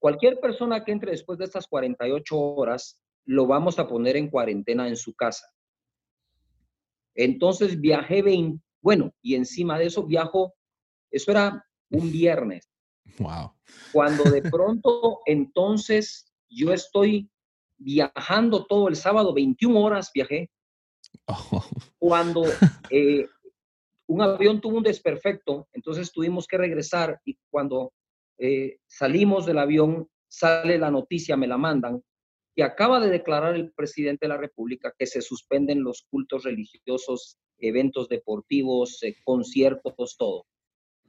Cualquier 0.00 0.40
persona 0.40 0.84
que 0.84 0.92
entre 0.92 1.12
después 1.12 1.38
de 1.38 1.44
estas 1.44 1.66
48 1.68 2.36
horas, 2.36 2.98
lo 3.24 3.46
vamos 3.46 3.78
a 3.78 3.88
poner 3.88 4.16
en 4.16 4.30
cuarentena 4.30 4.88
en 4.88 4.96
su 4.96 5.14
casa. 5.14 5.46
Entonces 7.14 7.80
viajé 7.80 8.22
20, 8.22 8.62
bueno, 8.84 9.14
y 9.22 9.34
encima 9.34 9.78
de 9.78 9.86
eso 9.86 10.04
viajo, 10.04 10.54
eso 11.10 11.30
era 11.30 11.66
un 11.90 12.12
viernes. 12.12 12.70
Wow. 13.18 13.52
Cuando 13.92 14.24
de 14.24 14.42
pronto 14.50 15.20
entonces 15.26 16.32
yo 16.48 16.72
estoy 16.72 17.30
viajando 17.76 18.64
todo 18.64 18.88
el 18.88 18.96
sábado, 18.96 19.32
21 19.32 19.78
horas 19.78 20.10
viajé. 20.12 20.50
Oh. 21.26 21.64
Cuando 21.98 22.44
eh, 22.90 23.28
un 24.08 24.22
avión 24.22 24.60
tuvo 24.60 24.78
un 24.78 24.82
desperfecto, 24.82 25.68
entonces 25.72 26.10
tuvimos 26.12 26.46
que 26.46 26.58
regresar 26.58 27.20
y 27.24 27.38
cuando 27.50 27.92
eh, 28.38 28.78
salimos 28.86 29.46
del 29.46 29.58
avión 29.58 30.08
sale 30.28 30.78
la 30.78 30.90
noticia, 30.90 31.36
me 31.36 31.46
la 31.46 31.58
mandan, 31.58 32.02
que 32.56 32.64
acaba 32.64 33.00
de 33.00 33.10
declarar 33.10 33.54
el 33.54 33.72
presidente 33.72 34.26
de 34.26 34.30
la 34.30 34.38
República 34.38 34.92
que 34.98 35.06
se 35.06 35.22
suspenden 35.22 35.84
los 35.84 36.06
cultos 36.10 36.42
religiosos, 36.42 37.38
eventos 37.68 38.08
deportivos, 38.08 39.02
eh, 39.02 39.16
conciertos, 39.24 40.16
todo. 40.16 40.46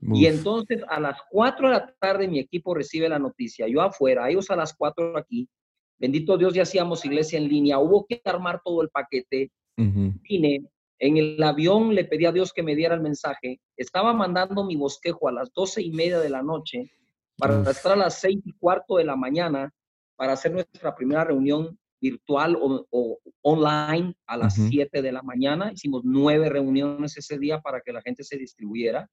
Y 0.01 0.27
entonces 0.27 0.83
a 0.87 0.99
las 0.99 1.17
4 1.31 1.69
de 1.69 1.73
la 1.73 1.95
tarde 1.99 2.27
mi 2.27 2.39
equipo 2.39 2.75
recibe 2.75 3.09
la 3.09 3.17
noticia, 3.17 3.67
yo 3.67 3.81
afuera, 3.81 4.29
ellos 4.29 4.51
a 4.51 4.55
las 4.55 4.75
4 4.75 5.17
aquí, 5.17 5.49
bendito 5.97 6.37
Dios, 6.37 6.53
ya 6.53 6.63
hacíamos 6.63 7.05
iglesia 7.05 7.39
en 7.39 7.47
línea, 7.47 7.79
hubo 7.79 8.05
que 8.05 8.21
armar 8.23 8.61
todo 8.63 8.81
el 8.81 8.89
paquete, 8.89 9.51
vine, 9.77 10.63
en 10.99 11.17
el 11.17 11.41
avión 11.41 11.93
le 11.93 12.05
pedí 12.05 12.25
a 12.25 12.31
Dios 12.31 12.53
que 12.53 12.63
me 12.63 12.75
diera 12.75 12.95
el 12.95 13.01
mensaje. 13.01 13.59
Estaba 13.75 14.13
mandando 14.13 14.63
mi 14.63 14.75
bosquejo 14.75 15.27
a 15.27 15.31
las 15.31 15.51
doce 15.53 15.81
y 15.81 15.91
media 15.91 16.19
de 16.19 16.29
la 16.29 16.41
noche 16.41 16.91
para 17.37 17.69
estar 17.69 17.93
a 17.93 17.97
las 17.97 18.19
seis 18.19 18.39
y 18.45 18.53
cuarto 18.53 18.97
de 18.97 19.03
la 19.03 19.15
mañana 19.15 19.73
para 20.15 20.33
hacer 20.33 20.53
nuestra 20.53 20.95
primera 20.95 21.25
reunión 21.25 21.77
virtual 22.09 22.57
o, 22.59 23.19
online 23.41 24.15
a 24.25 24.37
las 24.37 24.55
siete 24.55 25.01
de 25.01 25.11
la 25.11 25.21
mañana. 25.21 25.71
Hicimos 25.71 26.03
nueve 26.03 26.49
reuniones 26.49 27.17
ese 27.17 27.37
día 27.37 27.61
para 27.61 27.81
que 27.81 27.93
la 27.93 28.01
gente 28.01 28.23
se 28.23 28.37
distribuyera. 28.37 29.09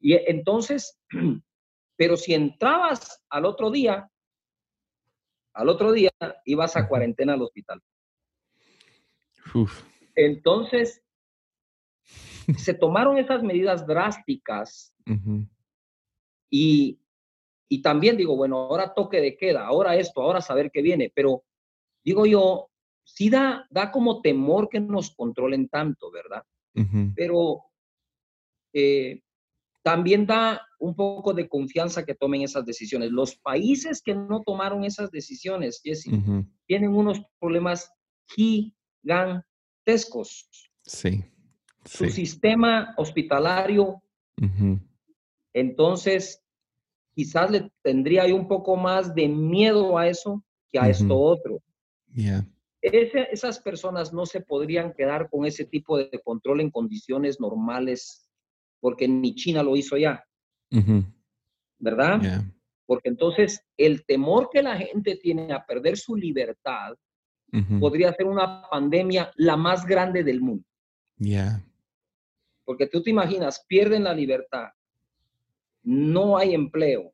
Y 0.00 0.14
entonces, 0.14 0.98
pero 1.96 2.16
si 2.16 2.34
entrabas 2.34 3.22
al 3.28 3.44
otro 3.44 3.70
día, 3.70 4.10
al 5.54 5.68
otro 5.68 5.92
día 5.92 6.10
ibas 6.44 6.76
a 6.76 6.88
cuarentena 6.88 7.34
al 7.34 7.42
hospital. 7.42 7.80
Uf. 9.54 9.82
Entonces, 10.14 11.02
se 12.58 12.74
tomaron 12.74 13.18
esas 13.18 13.42
medidas 13.42 13.86
drásticas 13.86 14.94
y, 16.50 17.00
y 17.68 17.82
también 17.82 18.16
digo, 18.16 18.36
bueno, 18.36 18.56
ahora 18.56 18.94
toque 18.94 19.20
de 19.20 19.36
queda, 19.36 19.66
ahora 19.66 19.96
esto, 19.96 20.22
ahora 20.22 20.40
saber 20.40 20.70
qué 20.70 20.82
viene, 20.82 21.12
pero 21.14 21.44
digo 22.04 22.26
yo, 22.26 22.68
sí 23.04 23.30
da, 23.30 23.66
da 23.70 23.90
como 23.90 24.20
temor 24.20 24.68
que 24.68 24.80
nos 24.80 25.14
controlen 25.14 25.68
tanto, 25.68 26.10
¿verdad? 26.10 26.42
Pero 27.14 27.64
eh, 28.72 29.20
también 29.82 30.26
da 30.26 30.66
un 30.78 30.94
poco 30.94 31.34
de 31.34 31.48
confianza 31.48 32.04
que 32.04 32.14
tomen 32.14 32.42
esas 32.42 32.64
decisiones. 32.64 33.10
Los 33.10 33.36
países 33.36 34.00
que 34.02 34.14
no 34.14 34.42
tomaron 34.42 34.84
esas 34.84 35.10
decisiones, 35.10 35.80
Jesse, 35.82 36.10
tienen 36.66 36.94
unos 36.94 37.20
problemas 37.38 37.90
gigantes 38.28 39.44
tescos. 39.84 40.48
Sí. 40.84 41.24
Su 41.84 42.08
sistema 42.08 42.94
hospitalario, 42.96 44.00
entonces 45.52 46.40
quizás 47.14 47.50
le 47.50 47.72
tendría 47.82 48.24
un 48.32 48.46
poco 48.46 48.76
más 48.76 49.14
de 49.14 49.28
miedo 49.28 49.98
a 49.98 50.08
eso 50.08 50.44
que 50.70 50.78
a 50.78 50.88
esto 50.88 51.18
otro. 51.18 51.60
Esas 52.82 53.60
personas 53.60 54.12
no 54.12 54.26
se 54.26 54.40
podrían 54.40 54.92
quedar 54.92 55.30
con 55.30 55.46
ese 55.46 55.64
tipo 55.64 55.96
de 55.96 56.20
control 56.24 56.60
en 56.60 56.70
condiciones 56.70 57.40
normales 57.40 58.28
porque 58.80 59.06
ni 59.06 59.34
China 59.34 59.62
lo 59.62 59.76
hizo 59.76 59.96
ya. 59.96 60.24
¿Verdad? 61.78 62.44
Porque 62.86 63.08
entonces 63.08 63.64
el 63.76 64.04
temor 64.04 64.50
que 64.52 64.62
la 64.62 64.76
gente 64.76 65.16
tiene 65.16 65.52
a 65.52 65.64
perder 65.64 65.96
su 65.96 66.16
libertad 66.16 66.94
podría 67.78 68.12
ser 68.12 68.26
una 68.26 68.62
pandemia 68.68 69.30
la 69.36 69.56
más 69.56 69.86
grande 69.86 70.24
del 70.24 70.40
mundo. 70.40 70.64
Ya. 71.16 71.64
Porque 72.64 72.86
tú 72.86 73.02
te 73.02 73.10
imaginas, 73.10 73.64
pierden 73.68 74.04
la 74.04 74.14
libertad, 74.14 74.68
no 75.82 76.36
hay 76.36 76.54
empleo. 76.54 77.12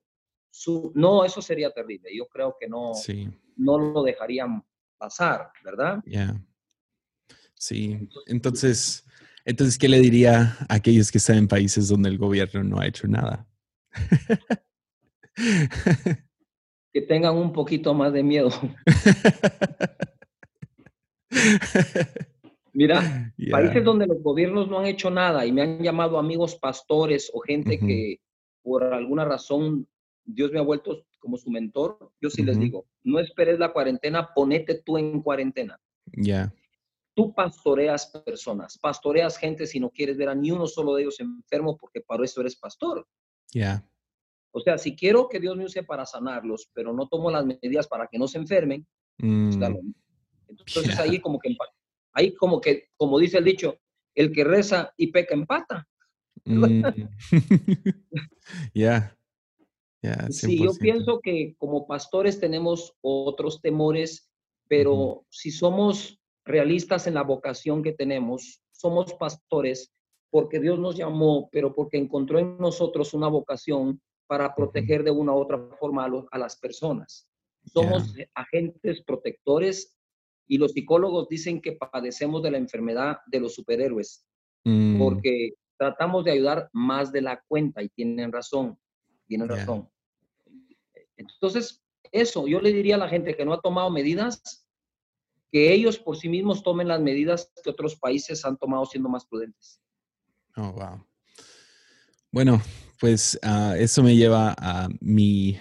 Su, 0.50 0.92
no, 0.94 1.24
eso 1.24 1.42
sería 1.42 1.70
terrible. 1.70 2.10
Yo 2.16 2.26
creo 2.26 2.56
que 2.58 2.68
no, 2.68 2.92
no 3.56 3.78
lo 3.78 4.02
dejarían 4.02 4.64
pasar, 4.98 5.50
¿verdad? 5.64 6.02
Ya. 6.04 6.38
Sí. 7.54 8.08
Entonces, 8.26 9.06
entonces, 9.44 9.78
¿qué 9.78 9.88
le 9.88 10.00
diría 10.00 10.56
a 10.68 10.74
aquellos 10.74 11.10
que 11.10 11.18
están 11.18 11.38
en 11.38 11.48
países 11.48 11.88
donde 11.88 12.10
el 12.10 12.18
gobierno 12.18 12.62
no 12.62 12.80
ha 12.80 12.86
hecho 12.86 13.08
nada? 13.08 13.46
que 16.92 17.02
tengan 17.02 17.36
un 17.36 17.52
poquito 17.52 17.94
más 17.94 18.12
de 18.12 18.22
miedo. 18.22 18.50
Mira, 22.72 23.32
países 23.50 23.84
donde 23.84 24.06
los 24.06 24.22
gobiernos 24.22 24.68
no 24.68 24.78
han 24.78 24.86
hecho 24.86 25.10
nada 25.10 25.44
y 25.46 25.52
me 25.52 25.62
han 25.62 25.82
llamado 25.82 26.18
amigos 26.18 26.56
pastores 26.56 27.30
o 27.32 27.40
gente 27.40 27.78
que 27.78 28.20
por 28.62 28.84
alguna 28.84 29.24
razón 29.24 29.88
Dios 30.24 30.52
me 30.52 30.58
ha 30.58 30.62
vuelto 30.62 31.06
como 31.18 31.36
su 31.36 31.50
mentor, 31.50 32.12
yo 32.20 32.30
sí 32.30 32.42
les 32.42 32.58
digo, 32.58 32.86
no 33.02 33.18
esperes 33.18 33.58
la 33.58 33.72
cuarentena, 33.72 34.32
ponete 34.34 34.82
tú 34.82 34.98
en 34.98 35.20
cuarentena. 35.22 35.80
Ya. 36.12 36.52
Tú 37.14 37.34
pastoreas 37.34 38.06
personas, 38.24 38.78
pastoreas 38.78 39.36
gente 39.36 39.66
si 39.66 39.80
no 39.80 39.90
quieres 39.90 40.16
ver 40.16 40.28
a 40.28 40.34
ni 40.34 40.50
uno 40.50 40.66
solo 40.66 40.94
de 40.94 41.02
ellos 41.02 41.20
enfermo 41.20 41.76
porque 41.76 42.00
para 42.00 42.24
eso 42.24 42.40
eres 42.40 42.56
pastor. 42.56 43.06
Ya. 43.52 43.84
O 44.52 44.60
sea, 44.60 44.78
si 44.78 44.96
quiero 44.96 45.28
que 45.28 45.40
Dios 45.40 45.56
me 45.56 45.64
use 45.64 45.82
para 45.82 46.06
sanarlos, 46.06 46.70
pero 46.72 46.92
no 46.92 47.08
tomo 47.08 47.30
las 47.30 47.44
medidas 47.44 47.86
para 47.86 48.06
que 48.06 48.18
no 48.18 48.28
se 48.28 48.38
enfermen, 48.38 48.86
pues 49.16 49.56
mm. 49.56 49.94
Entonces 50.48 50.98
ahí 50.98 51.20
como 51.20 51.38
que 51.38 51.54
ahí 52.12 52.34
como 52.34 52.60
que, 52.60 52.88
como 52.96 53.18
dice 53.18 53.38
el 53.38 53.44
dicho, 53.44 53.78
el 54.14 54.32
que 54.32 54.44
reza 54.44 54.92
y 54.96 55.08
peca 55.08 55.34
empata. 55.34 55.86
Mm. 56.44 56.82
Ya. 58.74 59.17
Sí, 60.30 60.62
yo 60.62 60.72
pienso 60.74 61.20
que 61.20 61.54
como 61.58 61.86
pastores 61.86 62.40
tenemos 62.40 62.94
otros 63.00 63.60
temores, 63.60 64.30
pero 64.68 65.24
si 65.30 65.50
somos 65.50 66.20
realistas 66.44 67.06
en 67.06 67.14
la 67.14 67.22
vocación 67.22 67.82
que 67.82 67.92
tenemos, 67.92 68.62
somos 68.72 69.12
pastores 69.14 69.92
porque 70.30 70.60
Dios 70.60 70.78
nos 70.78 70.96
llamó, 70.96 71.48
pero 71.50 71.74
porque 71.74 71.96
encontró 71.96 72.38
en 72.38 72.58
nosotros 72.58 73.14
una 73.14 73.28
vocación 73.28 74.00
para 74.26 74.54
proteger 74.54 75.02
de 75.04 75.10
una 75.10 75.32
u 75.32 75.36
otra 75.36 75.58
forma 75.80 76.06
a, 76.30 76.38
las 76.38 76.58
personas. 76.58 77.28
Somos 77.64 78.14
agentes 78.34 79.02
protectores 79.04 79.96
y 80.46 80.58
los 80.58 80.72
psicólogos 80.72 81.28
dicen 81.28 81.60
que 81.60 81.72
padecemos 81.72 82.42
de 82.42 82.50
la 82.50 82.58
enfermedad 82.58 83.18
de 83.26 83.40
los 83.40 83.54
superhéroes, 83.54 84.26
mm. 84.64 84.98
porque 84.98 85.54
tratamos 85.78 86.24
de 86.24 86.32
ayudar 86.32 86.68
más 86.72 87.10
de 87.10 87.22
la 87.22 87.42
cuenta 87.48 87.82
y 87.82 87.88
tienen 87.88 88.32
razón, 88.32 88.78
tienen 89.28 89.48
razón. 89.48 89.88
Entonces, 91.16 91.84
eso, 92.10 92.48
yo 92.48 92.60
le 92.60 92.72
diría 92.72 92.96
a 92.96 92.98
la 92.98 93.08
gente 93.08 93.36
que 93.36 93.44
no 93.44 93.52
ha 93.52 93.60
tomado 93.60 93.90
medidas, 93.90 94.66
que 95.52 95.72
ellos 95.72 95.98
por 95.98 96.16
sí 96.16 96.28
mismos 96.28 96.62
tomen 96.62 96.88
las 96.88 97.00
medidas 97.00 97.52
que 97.62 97.70
otros 97.70 97.96
países 97.96 98.44
han 98.44 98.56
tomado 98.56 98.84
siendo 98.86 99.08
más 99.08 99.26
prudentes. 99.26 99.80
Oh, 100.56 100.72
wow. 100.72 101.06
Bueno, 102.30 102.60
pues 103.00 103.38
ah, 103.42 103.74
eso 103.78 104.02
me 104.02 104.16
lleva 104.16 104.54
a 104.58 104.88
mi, 105.00 105.58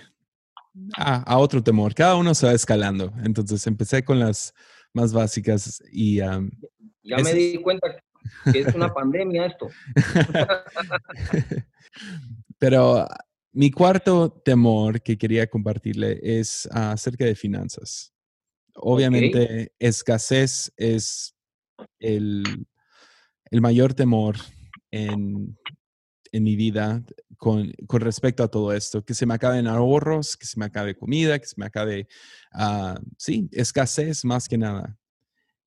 a, 0.96 1.38
otro 1.38 1.64
temor. 1.64 1.94
Cada 1.94 2.16
uno 2.16 2.34
se 2.34 2.48
va 2.48 2.54
escalando. 2.54 3.14
Entonces 3.24 3.66
empecé 3.68 4.04
con 4.04 4.20
las 4.20 4.54
más 4.94 5.14
básicas 5.14 5.82
y... 5.92 6.18
ya 6.18 6.40
me 7.24 7.34
di 7.34 7.62
cuenta 7.62 8.04
que 8.52 8.60
es 8.60 8.76
una 8.76 8.94
pandemia 8.94 9.46
esto. 9.46 9.70
Pero 12.60 13.08
mi 13.54 13.72
cuarto 13.72 14.32
temor 14.32 15.02
que 15.02 15.18
quería 15.18 15.48
compartirle 15.48 16.20
es 16.22 16.68
acerca 16.72 17.26
de 17.26 17.36
finanzas. 17.36 18.14
Obviamente, 18.76 19.74
escasez 19.80 20.72
es 20.78 21.36
el, 22.00 22.44
el, 23.50 23.62
mayor 23.62 23.94
temor 23.94 24.38
en, 24.92 25.58
en 26.32 26.44
mi 26.44 26.56
vida 26.56 27.04
con, 27.38 27.72
con, 27.88 28.02
respecto 28.02 28.44
a 28.44 28.48
todo 28.48 28.74
esto, 28.74 29.04
que 29.04 29.16
se 29.16 29.26
me 29.26 29.34
acaben 29.34 29.68
ahorros, 29.68 30.38
que 30.38 30.46
se 30.46 30.60
me 30.60 30.66
acabe 30.66 30.96
comida, 30.96 31.40
que 31.40 31.48
se 31.48 31.56
me 31.58 31.66
acabe, 31.66 32.08
uh, 32.54 33.00
sí, 33.18 33.50
escasez 33.52 34.24
más 34.24 34.48
que 34.48 34.58
nada. 34.58 34.98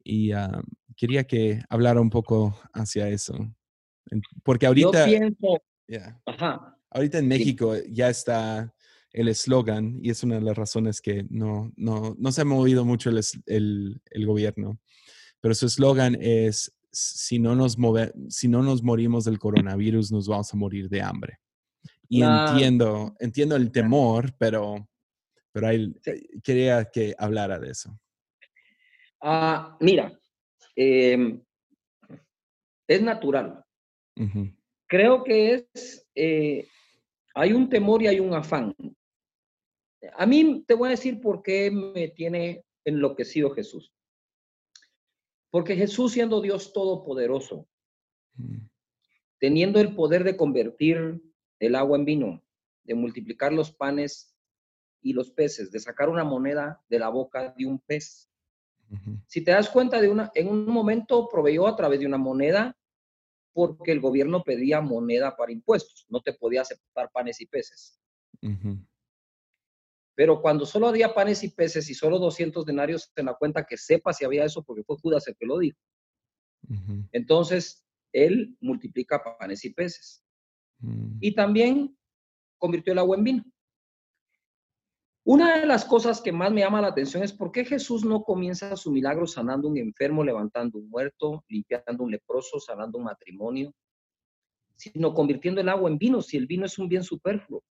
Y 0.05 0.33
uh, 0.33 0.63
quería 0.97 1.25
que 1.25 1.63
hablara 1.69 2.01
un 2.01 2.11
poco 2.11 2.57
hacia 2.73 3.09
eso. 3.09 3.35
Porque 4.45 4.67
ahorita... 4.67 5.09
Yo 5.09 5.19
pienso... 5.19 5.63
Ajá. 6.27 6.80
Ahorita 6.91 7.19
en 7.19 7.29
México 7.29 7.75
ya 7.89 8.09
está 8.09 8.75
el 9.13 9.29
eslogan, 9.29 9.99
y 10.03 10.11
es 10.11 10.23
una 10.23 10.37
de 10.37 10.43
las 10.43 10.57
razones 10.57 11.01
que 11.01 11.27
no, 11.31 11.73
no, 11.77 12.15
no 12.19 12.33
se 12.33 12.43
ha 12.43 12.45
movido 12.45 12.85
mucho 12.85 13.11
el, 13.11 13.21
el, 13.47 14.01
el 14.11 14.27
gobierno, 14.27 14.79
pero 15.41 15.55
su 15.55 15.67
eslogan 15.67 16.17
es 16.21 16.73
si 16.93 17.39
no 17.39 17.55
nos 17.55 17.79
move, 17.79 18.13
si 18.29 18.49
no 18.49 18.63
nos 18.63 18.83
morimos 18.83 19.25
del 19.25 19.39
coronavirus, 19.39 20.11
nos 20.13 20.29
vamos 20.29 20.53
a 20.53 20.57
morir 20.57 20.89
de 20.89 21.03
hambre. 21.03 21.39
Y 22.09 22.23
entiendo, 22.23 23.15
entiendo 23.21 23.55
el 23.55 23.71
temor, 23.71 24.35
pero, 24.37 24.89
pero 25.53 25.69
ahí, 25.69 25.95
quería 26.43 26.85
que 26.87 27.15
hablara 27.17 27.59
de 27.61 27.71
eso. 27.71 27.97
Ah, 29.21 29.77
mira, 29.79 30.19
em, 30.75 31.41
es 32.89 33.03
natural. 33.03 33.65
Creo 34.89 35.23
que 35.23 35.55
es, 35.55 36.05
eh, 36.17 36.67
hay 37.35 37.53
un 37.53 37.69
temor 37.69 38.03
y 38.03 38.07
hay 38.07 38.21
un 38.21 38.35
afán. 38.35 38.75
A 40.15 40.27
mí 40.27 40.65
te 40.67 40.75
voy 40.75 40.89
a 40.89 40.91
decir 40.93 41.21
por 41.21 41.43
qué 41.43 41.71
me 41.71 42.09
tiene 42.09 42.65
enloquecido 42.85 43.51
Jesús. 43.51 43.93
Porque 45.51 45.77
Jesús 45.77 46.13
siendo 46.13 46.41
Dios 46.41 46.73
todopoderoso, 46.73 47.69
mm. 48.35 48.59
teniendo 49.39 49.81
el 49.81 49.95
poder 49.95 50.25
de 50.25 50.37
convertir 50.37 51.21
el 51.59 51.75
agua 51.75 51.99
en 51.99 52.05
vino, 52.05 52.45
de 52.85 52.95
multiplicar 52.95 53.53
los 53.53 53.73
panes 53.73 54.35
y 55.03 55.13
los 55.13 55.31
peces, 55.31 55.71
de 55.71 55.81
sacar 55.81 56.09
una 56.09 56.25
moneda 56.25 56.83
de 56.89 56.99
la 56.99 57.09
boca 57.09 57.55
de 57.57 57.67
un 57.67 57.79
pez. 57.81 58.29
Si 59.29 59.45
te 59.45 59.53
das 59.53 59.69
cuenta 59.71 60.01
de 60.01 60.09
una, 60.09 60.33
en 60.35 60.49
un 60.49 60.67
momento 60.67 61.29
proveyó 61.29 61.69
a 61.69 61.77
través 61.77 62.01
de 62.01 62.07
una 62.07 62.19
moneda 62.19 62.77
porque 63.53 63.93
el 63.93 64.01
gobierno 64.01 64.43
pedía 64.43 64.81
moneda 64.81 65.37
para 65.37 65.53
impuestos, 65.53 66.07
no 66.09 66.21
te 66.21 66.33
podía 66.33 66.63
aceptar 66.63 67.11
panes 67.13 67.41
y 67.41 67.47
peces. 67.47 68.01
Pero 70.15 70.41
cuando 70.41 70.67
solo 70.67 70.89
había 70.89 71.15
panes 71.15 71.43
y 71.45 71.49
peces 71.49 71.89
y 71.91 71.95
solo 71.95 72.19
200 72.19 72.67
denarios 72.67 73.11
en 73.17 73.27
la 73.27 73.35
cuenta, 73.35 73.65
que 73.65 73.77
sepa 73.77 74.13
si 74.13 74.25
había 74.25 74.45
eso, 74.45 74.63
porque 74.63 74.85
fue 74.85 74.97
Judas 74.99 75.27
el 75.29 75.37
que 75.37 75.47
lo 75.47 75.59
dijo. 75.59 75.79
Entonces, 77.13 77.85
él 78.13 78.57
multiplica 78.61 79.23
panes 79.39 79.65
y 79.65 79.71
peces. 79.71 80.23
Mm. 80.79 81.19
Y 81.21 81.35
también 81.35 81.97
convirtió 82.59 82.93
el 82.93 82.99
agua 82.99 83.17
en 83.17 83.25
vino. 83.25 83.45
Una 85.25 85.61
de 85.61 85.67
las 85.67 85.85
cosas 85.85 86.21
que 86.21 86.33
más 86.33 86.51
me 86.51 86.63
llama 86.63 86.81
la 86.81 86.89
atención 86.89 87.23
es 87.23 87.33
por 87.33 87.53
qué 87.53 87.65
Jesús 87.65 88.05
no 88.05 88.25
comienza 88.25 88.75
su 88.77 88.91
milagro 88.91 89.27
sanando 89.27 89.69
un 89.69 89.77
enfermo, 89.77 90.25
levantando 90.25 90.79
un 90.79 90.89
muerto, 90.89 91.45
limpiando 91.49 92.05
un 92.05 92.11
leproso, 92.11 92.59
sanando 92.59 92.99
un 92.99 93.05
matrimonio, 93.05 93.75
sino 94.77 95.13
convirtiendo 95.13 95.61
el 95.61 95.69
agua 95.69 95.91
en 95.91 95.99
vino, 95.99 96.23
si 96.23 96.39
el 96.39 96.47
vino 96.47 96.65
es 96.65 96.79
un 96.79 96.89
bien 96.89 97.05
superfluo. 97.05 97.63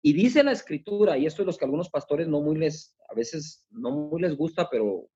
Y 0.00 0.12
dice 0.12 0.44
la 0.44 0.52
escritura, 0.52 1.18
y 1.18 1.26
esto 1.26 1.42
es 1.42 1.46
lo 1.46 1.52
que 1.52 1.64
algunos 1.64 1.90
pastores 1.90 2.28
no 2.28 2.40
muy 2.40 2.56
les, 2.56 2.96
a 3.08 3.14
veces 3.14 3.66
no 3.70 3.90
muy 3.90 4.22
les 4.22 4.36
gusta, 4.36 4.68
pero 4.70 5.08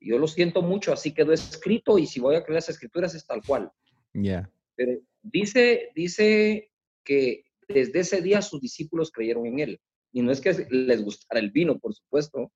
yo 0.00 0.18
lo 0.18 0.26
siento 0.26 0.60
mucho, 0.60 0.92
así 0.92 1.14
quedó 1.14 1.32
escrito 1.32 1.98
y 1.98 2.06
si 2.06 2.20
voy 2.20 2.36
a 2.36 2.42
creer 2.42 2.56
las 2.56 2.68
escrituras 2.68 3.14
es 3.14 3.26
tal 3.26 3.42
cual. 3.46 3.72
Ya. 4.12 4.50
Pero 4.76 5.00
dice, 5.22 5.92
dice 5.94 6.70
que 7.04 7.44
desde 7.68 8.00
ese 8.00 8.20
día 8.20 8.42
sus 8.42 8.60
discípulos 8.60 9.10
creyeron 9.10 9.46
en 9.46 9.58
él. 9.58 9.80
Y 10.12 10.22
no 10.22 10.30
es 10.30 10.40
que 10.40 10.66
les 10.70 11.02
gustara 11.02 11.40
el 11.40 11.50
vino, 11.50 11.78
por 11.78 11.94
supuesto. 11.94 12.52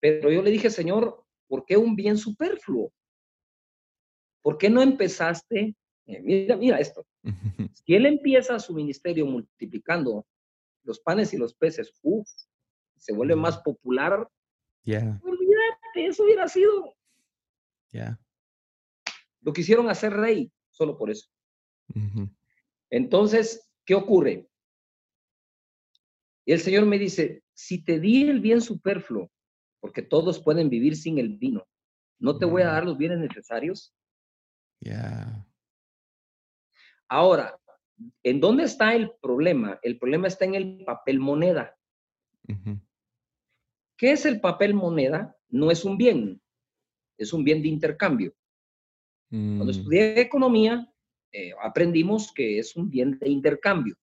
Pero 0.00 0.30
yo 0.30 0.42
le 0.42 0.50
dije, 0.50 0.70
Señor, 0.70 1.24
¿por 1.48 1.64
qué 1.64 1.76
un 1.76 1.96
bien 1.96 2.18
superfluo? 2.18 2.92
¿Por 4.42 4.58
qué 4.58 4.70
no 4.70 4.82
empezaste? 4.82 5.74
Eh, 6.06 6.20
mira, 6.22 6.56
mira 6.56 6.78
esto. 6.78 7.06
Si 7.86 7.94
él 7.94 8.04
empieza 8.06 8.58
su 8.58 8.74
ministerio 8.74 9.26
multiplicando 9.26 10.26
los 10.82 10.98
panes 10.98 11.32
y 11.32 11.36
los 11.36 11.54
peces, 11.54 11.92
uff, 12.02 12.28
se 12.98 13.12
vuelve 13.12 13.36
más 13.36 13.58
popular. 13.58 14.28
Yeah. 14.82 15.20
Olvídate, 15.22 16.06
eso 16.06 16.24
hubiera 16.24 16.48
sido. 16.48 16.96
Ya. 17.90 18.18
Lo 19.40 19.52
quisieron 19.52 19.88
hacer 19.88 20.12
rey, 20.12 20.50
solo 20.70 20.98
por 20.98 21.10
eso. 21.10 21.28
Entonces, 22.90 23.65
¿qué 23.86 23.94
ocurre? 23.94 24.46
Y 26.44 26.52
el 26.52 26.60
Señor 26.60 26.84
me 26.84 26.98
dice, 26.98 27.42
si 27.54 27.82
te 27.82 27.98
di 27.98 28.28
el 28.28 28.40
bien 28.40 28.60
superfluo, 28.60 29.30
porque 29.80 30.02
todos 30.02 30.42
pueden 30.42 30.68
vivir 30.68 30.96
sin 30.96 31.18
el 31.18 31.38
vino, 31.38 31.66
¿no 32.18 32.38
te 32.38 32.44
voy 32.44 32.62
a 32.62 32.66
dar 32.66 32.84
los 32.84 32.98
bienes 32.98 33.18
necesarios? 33.18 33.94
Ya. 34.80 35.46
Ahora, 37.08 37.58
¿En 38.22 38.40
dónde 38.40 38.64
está 38.64 38.94
el 38.94 39.12
problema? 39.22 39.78
El 39.82 39.98
problema 39.98 40.28
está 40.28 40.44
en 40.44 40.54
el 40.54 40.84
papel 40.84 41.18
moneda. 41.18 41.76
¿Qué 43.96 44.12
es 44.12 44.26
el 44.26 44.40
papel 44.40 44.74
moneda? 44.74 45.36
No 45.48 45.70
es 45.70 45.84
un 45.84 45.96
bien, 45.96 46.40
es 47.16 47.32
un 47.32 47.44
bien 47.44 47.62
de 47.62 47.68
intercambio. 47.68 48.34
Cuando 49.30 49.66
mm. 49.66 49.70
estudié 49.70 50.20
economía, 50.20 50.92
eh, 51.38 51.52
aprendimos 51.62 52.32
que 52.32 52.58
es 52.58 52.76
un 52.76 52.88
bien 52.88 53.18
de 53.18 53.28
intercambio, 53.28 53.94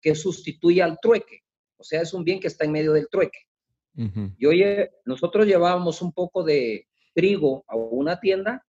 que 0.00 0.14
sustituye 0.14 0.82
al 0.82 0.98
trueque. 0.98 1.42
O 1.76 1.84
sea, 1.84 2.00
es 2.00 2.14
un 2.14 2.24
bien 2.24 2.40
que 2.40 2.46
está 2.46 2.64
en 2.64 2.72
medio 2.72 2.94
del 2.94 3.08
trueque. 3.10 3.40
Y 4.38 4.46
oye, 4.46 4.90
nosotros 5.04 5.46
llevábamos 5.46 6.00
un 6.02 6.12
poco 6.12 6.42
de 6.42 6.88
trigo 7.14 7.64
a 7.68 7.76
una 7.76 8.18
tienda 8.18 8.66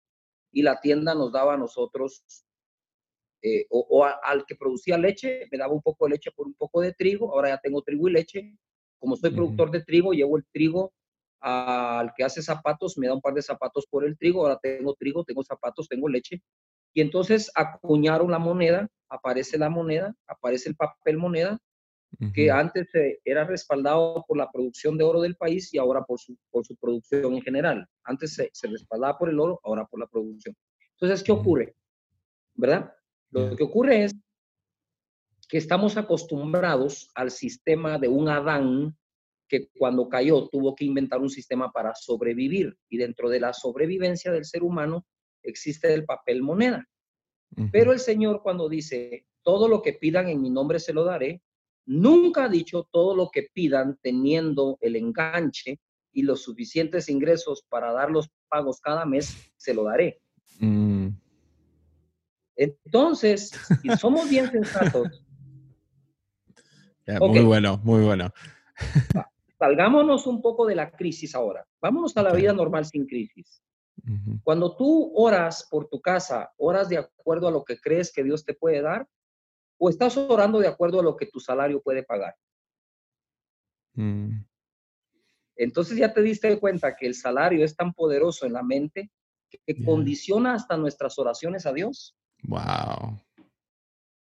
y 0.51 0.62
la 0.62 0.80
tienda 0.80 1.14
nos 1.14 1.30
daba 1.30 1.55
a 1.55 1.59
nosotros 1.59 2.24
eh, 3.43 3.66
o, 3.68 4.05
al 4.05 4.47
que 4.47 4.57
producía 4.57 4.97
leche, 4.97 5.47
me 5.53 5.59
daba 5.59 5.74
un 5.74 5.82
poco 5.82 6.07
de 6.07 6.12
leche 6.12 6.32
por 6.32 6.47
un 6.47 6.55
poco 6.55 6.80
de 6.80 6.95
trigo, 6.95 7.32
ahora 7.32 7.51
ya 7.51 7.59
tengo 7.59 7.82
trigo 7.82 8.09
y 8.09 8.12
leche. 8.12 8.57
Como 8.99 9.16
soy 9.16 9.30
productor 9.32 9.70
de 9.70 9.84
trigo, 9.84 10.12
llevo 10.12 10.38
el 10.38 10.47
trigo 10.51 10.95
al 11.40 12.12
que 12.16 12.24
hace 12.24 12.40
zapatos, 12.40 12.97
me 12.97 13.07
da 13.07 13.14
un 13.14 13.20
par 13.20 13.34
de 13.34 13.43
zapatos 13.43 13.86
por 13.86 14.05
el 14.05 14.16
trigo, 14.16 14.43
ahora 14.43 14.59
tengo 14.61 14.95
trigo, 14.95 15.24
tengo 15.24 15.45
zapatos, 15.45 15.88
tengo 15.88 16.09
leche. 16.09 16.43
Y 16.95 17.01
entonces 17.01 17.51
acuñaron 17.55 18.30
la 18.30 18.38
moneda, 18.38 18.88
aparece 19.09 19.59
la 19.59 19.70
moneda, 19.70 20.14
aparece 20.26 20.68
el 20.68 20.76
papel 20.76 21.16
moneda, 21.16 21.59
que 22.34 22.51
antes 22.51 22.88
era 23.24 23.45
respaldado 23.45 24.22
por 24.28 24.36
la 24.36 24.51
producción 24.51 24.99
de 24.99 25.05
oro 25.05 25.22
del 25.22 25.34
país 25.34 25.72
y 25.72 25.78
ahora 25.78 26.05
por 26.05 26.20
su, 26.20 26.36
por 26.51 26.64
su 26.66 26.76
producción 26.76 27.32
en 27.32 27.40
general. 27.40 27.86
Antes 28.05 28.34
se, 28.34 28.51
se 28.53 28.68
respaldaba 28.68 29.18
por 29.18 29.30
el 29.30 29.40
oro, 29.40 29.59
ahora 29.64 29.86
por 29.86 29.99
la 29.99 30.07
producción. 30.07 30.55
Entonces, 30.93 31.24
¿qué 31.24 31.32
ocurre? 31.32 31.74
¿Verdad? 32.55 32.93
Lo 33.30 33.57
que 33.57 33.64
ocurre 33.64 34.05
es 34.05 34.14
que 35.49 35.59
estamos 35.59 35.97
acostumbrados 35.97 37.11
al 37.14 37.30
sistema 37.30 37.99
de 37.99 38.09
un 38.09 38.28
Adán 38.28 38.97
que 39.49 39.68
cuando 39.78 40.09
cayó 40.09 40.49
tuvo 40.49 40.74
que 40.74 40.84
inventar 40.84 41.20
un 41.20 41.28
sistema 41.28 41.70
para 41.72 41.95
sobrevivir 41.95 42.74
y 42.88 42.97
dentro 42.97 43.28
de 43.28 43.40
la 43.40 43.53
sobrevivencia 43.53 44.32
del 44.32 44.47
ser 44.47 44.62
humano 44.62 45.05
existe 45.43 45.93
el 45.93 46.05
papel 46.05 46.43
moneda. 46.43 46.88
Pero 47.70 47.93
el 47.93 47.99
Señor 47.99 48.43
cuando 48.43 48.68
dice, 48.68 49.26
todo 49.43 49.68
lo 49.68 49.82
que 49.82 49.93
pidan 49.93 50.28
en 50.28 50.40
mi 50.40 50.49
nombre 50.49 50.78
se 50.78 50.95
lo 50.95 51.05
daré, 51.05 51.43
nunca 51.84 52.45
ha 52.45 52.49
dicho 52.49 52.88
todo 52.90 53.14
lo 53.14 53.30
que 53.30 53.49
pidan 53.53 53.99
teniendo 54.01 54.78
el 54.80 54.97
enganche 54.97 55.78
y 56.12 56.22
los 56.22 56.43
suficientes 56.43 57.09
ingresos 57.09 57.64
para 57.68 57.93
dar 57.93 58.11
los 58.11 58.30
pagos 58.49 58.80
cada 58.80 59.05
mes, 59.05 59.53
se 59.57 59.74
lo 59.74 59.84
daré. 59.84 60.20
Mm. 60.61 61.09
Entonces, 62.57 63.51
si 63.82 63.88
somos 63.99 64.28
bien 64.28 64.51
sensatos. 64.51 65.24
Muy 67.18 67.40
bueno, 67.40 67.80
muy 67.82 68.03
bueno. 68.05 68.30
salgámonos 69.59 70.26
un 70.26 70.40
poco 70.40 70.66
de 70.66 70.76
la 70.76 70.90
crisis 70.90 71.34
ahora. 71.34 71.66
Vámonos 71.80 72.16
a 72.16 72.22
la 72.22 72.32
vida 72.32 72.53
normal 72.53 72.84
sin 72.84 73.07
crisis. 73.07 73.62
Cuando 74.42 74.76
tú 74.76 75.12
oras 75.14 75.66
por 75.70 75.88
tu 75.88 76.00
casa, 76.00 76.53
oras 76.57 76.88
de 76.88 76.98
acuerdo 76.98 77.48
a 77.48 77.50
lo 77.53 77.64
que 77.64 77.78
crees 77.78 78.12
que 78.12 78.24
Dios 78.24 78.44
te 78.44 78.55
puede 78.55 78.82
dar, 78.82 79.07
o 79.78 79.88
estás 79.88 80.16
orando 80.16 80.59
de 80.59 80.68
acuerdo 80.68 81.00
a 81.00 81.03
lo 81.03 81.16
que 81.16 81.26
tu 81.26 81.40
salario 81.40 81.80
puede 81.80 82.03
pagar. 82.03 82.34
Mm. 83.94 84.44
Entonces 85.57 85.98
ya 85.98 86.12
te 86.12 86.22
diste 86.22 86.59
cuenta 86.59 86.96
que 86.96 87.07
el 87.07 87.14
salario 87.14 87.64
es 87.64 87.76
tan 87.76 87.92
poderoso 87.92 88.46
en 88.46 88.55
la 88.55 88.62
mente 88.62 89.11
que 89.66 89.84
condiciona 89.84 90.55
hasta 90.55 90.76
nuestras 90.76 91.18
oraciones 91.18 91.66
a 91.66 91.72
Dios. 91.72 92.16
Wow. 92.44 93.20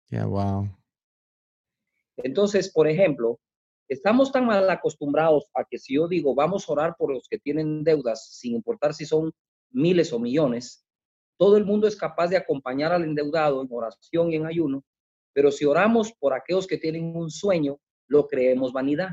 Yeah, 0.09 0.25
wow. 0.25 0.67
Entonces, 2.17 2.71
por 2.71 2.87
ejemplo, 2.87 3.39
estamos 3.87 4.31
tan 4.31 4.45
mal 4.45 4.69
acostumbrados 4.69 5.49
a 5.53 5.63
que 5.65 5.77
si 5.77 5.95
yo 5.95 6.07
digo, 6.07 6.35
vamos 6.35 6.67
a 6.67 6.73
orar 6.73 6.95
por 6.97 7.11
los 7.11 7.27
que 7.27 7.37
tienen 7.37 7.83
deudas, 7.83 8.27
sin 8.31 8.55
importar 8.55 8.93
si 8.93 9.05
son 9.05 9.31
miles 9.71 10.13
o 10.13 10.19
millones, 10.19 10.85
todo 11.37 11.57
el 11.57 11.65
mundo 11.65 11.87
es 11.87 11.95
capaz 11.95 12.27
de 12.27 12.37
acompañar 12.37 12.91
al 12.91 13.03
endeudado 13.03 13.61
en 13.61 13.67
oración 13.71 14.31
y 14.31 14.35
en 14.35 14.45
ayuno, 14.45 14.83
pero 15.33 15.51
si 15.51 15.65
oramos 15.65 16.11
por 16.19 16.33
aquellos 16.33 16.67
que 16.67 16.77
tienen 16.77 17.15
un 17.15 17.31
sueño, 17.31 17.79
lo 18.07 18.27
creemos 18.27 18.73
vanidad. 18.73 19.11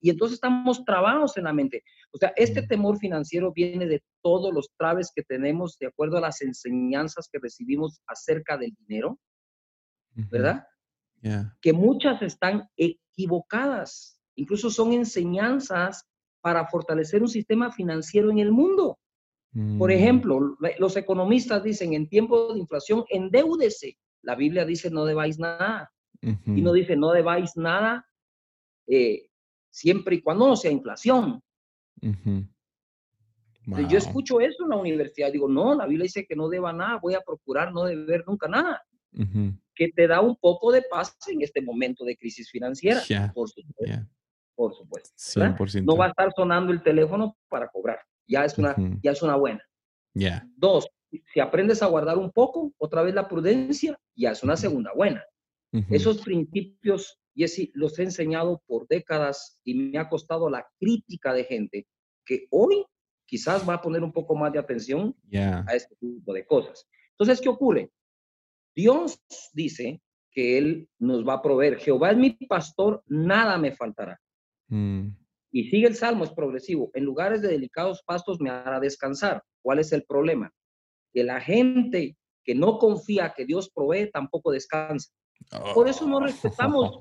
Y 0.00 0.10
entonces 0.10 0.34
estamos 0.34 0.84
trabados 0.84 1.36
en 1.36 1.44
la 1.44 1.52
mente. 1.52 1.82
O 2.12 2.18
sea, 2.18 2.32
este 2.36 2.62
temor 2.62 2.98
financiero 2.98 3.52
viene 3.52 3.86
de 3.86 4.02
todos 4.22 4.52
los 4.52 4.68
traves 4.78 5.10
que 5.14 5.22
tenemos 5.22 5.78
de 5.78 5.86
acuerdo 5.86 6.18
a 6.18 6.20
las 6.20 6.42
enseñanzas 6.42 7.28
que 7.32 7.38
recibimos 7.38 8.00
acerca 8.06 8.58
del 8.58 8.74
dinero. 8.86 9.18
¿verdad? 10.14 10.66
Yeah. 11.22 11.56
Que 11.60 11.72
muchas 11.72 12.20
están 12.22 12.68
equivocadas. 12.76 14.20
Incluso 14.36 14.70
son 14.70 14.92
enseñanzas 14.92 16.06
para 16.40 16.66
fortalecer 16.66 17.22
un 17.22 17.28
sistema 17.28 17.72
financiero 17.72 18.30
en 18.30 18.38
el 18.38 18.52
mundo. 18.52 18.93
Por 19.78 19.90
Mm. 19.90 19.92
ejemplo, 19.92 20.56
la- 20.60 20.72
los 20.78 20.96
economistas 20.96 21.62
dicen 21.62 21.94
en 21.94 22.08
tiempo 22.08 22.52
de 22.52 22.58
inflación, 22.58 23.04
endeúdese. 23.08 23.96
La 24.22 24.34
Biblia 24.34 24.64
dice 24.64 24.90
no 24.90 25.04
debáis 25.04 25.38
nada. 25.38 25.92
Y 26.20 26.62
no 26.62 26.72
dice 26.72 26.96
no 26.96 27.10
debáis 27.12 27.56
nada 27.56 28.06
eh, 28.86 29.28
siempre 29.70 30.16
y 30.16 30.22
cuando 30.22 30.48
no 30.48 30.56
sea 30.56 30.70
inflación. 30.70 31.40
Yo 32.02 32.10
Wow. 33.66 33.96
escucho 33.96 34.40
eso 34.40 34.64
en 34.64 34.70
la 34.70 34.76
universidad. 34.76 35.32
Digo, 35.32 35.48
no, 35.48 35.74
la 35.74 35.86
Biblia 35.86 36.04
dice 36.04 36.26
que 36.26 36.36
no 36.36 36.48
deba 36.48 36.72
nada. 36.72 36.98
Voy 37.00 37.14
a 37.14 37.20
procurar 37.22 37.72
no 37.72 37.84
deber 37.84 38.24
nunca 38.26 38.46
nada. 38.48 38.82
Que 39.74 39.88
te 39.88 40.06
da 40.06 40.20
un 40.20 40.36
poco 40.36 40.70
de 40.72 40.82
paz 40.82 41.16
en 41.28 41.42
este 41.42 41.60
momento 41.62 42.04
de 42.04 42.16
crisis 42.16 42.50
financiera. 42.50 43.00
Yeah. 43.04 43.32
Por 43.32 43.48
supuesto. 43.48 43.84
Yeah. 43.84 44.06
Por 44.54 44.74
supuesto. 44.74 45.10
¿verdad? 45.40 45.56
100%. 45.56 45.84
No 45.86 45.96
va 45.96 46.06
a 46.06 46.08
estar 46.08 46.30
sonando 46.36 46.72
el 46.72 46.82
teléfono 46.82 47.36
para 47.48 47.68
cobrar. 47.68 48.00
Ya 48.26 48.44
es 48.44 48.56
una, 48.58 48.74
ya 49.02 49.12
es 49.12 49.22
una 49.22 49.36
buena. 49.36 49.62
Yeah. 50.14 50.48
Dos, 50.56 50.88
si 51.32 51.40
aprendes 51.40 51.82
a 51.82 51.86
guardar 51.86 52.18
un 52.18 52.30
poco, 52.30 52.72
otra 52.78 53.02
vez 53.02 53.14
la 53.14 53.28
prudencia, 53.28 53.98
ya 54.14 54.32
es 54.32 54.42
una 54.42 54.56
segunda 54.56 54.92
buena. 54.94 55.22
Esos 55.90 56.22
principios, 56.22 57.18
Jesse, 57.34 57.70
los 57.74 57.98
he 57.98 58.04
enseñado 58.04 58.62
por 58.66 58.86
décadas 58.86 59.58
y 59.64 59.74
me 59.74 59.98
ha 59.98 60.08
costado 60.08 60.48
la 60.48 60.64
crítica 60.78 61.32
de 61.32 61.42
gente 61.42 61.88
que 62.24 62.46
hoy 62.50 62.84
quizás 63.26 63.68
va 63.68 63.74
a 63.74 63.82
poner 63.82 64.04
un 64.04 64.12
poco 64.12 64.36
más 64.36 64.52
de 64.52 64.60
atención 64.60 65.16
Yeah. 65.28 65.64
a 65.66 65.74
este 65.74 65.96
tipo 65.96 66.32
de 66.32 66.46
cosas. 66.46 66.86
Entonces, 67.10 67.40
¿qué 67.40 67.48
ocurre? 67.48 67.90
Dios 68.74 69.20
dice 69.52 70.00
que 70.30 70.58
Él 70.58 70.88
nos 70.98 71.26
va 71.26 71.34
a 71.34 71.42
proveer. 71.42 71.78
Jehová 71.78 72.12
es 72.12 72.18
mi 72.18 72.30
pastor, 72.48 73.02
nada 73.06 73.58
me 73.58 73.72
faltará. 73.72 74.20
Mm. 74.68 75.08
Y 75.54 75.70
sigue 75.70 75.86
el 75.86 75.94
salmo, 75.94 76.24
es 76.24 76.32
progresivo. 76.32 76.90
En 76.94 77.04
lugares 77.04 77.40
de 77.40 77.48
delicados 77.48 78.02
pastos 78.04 78.40
me 78.40 78.50
hará 78.50 78.80
descansar. 78.80 79.40
¿Cuál 79.62 79.78
es 79.78 79.92
el 79.92 80.02
problema? 80.04 80.50
Que 81.12 81.22
la 81.22 81.40
gente 81.40 82.16
que 82.44 82.54
no 82.56 82.78
confía 82.78 83.32
que 83.36 83.44
Dios 83.44 83.70
provee 83.70 84.10
tampoco 84.10 84.50
descansa. 84.50 85.12
Por 85.74 85.88
eso 85.88 86.08
no 86.08 86.18
respetamos. 86.20 86.98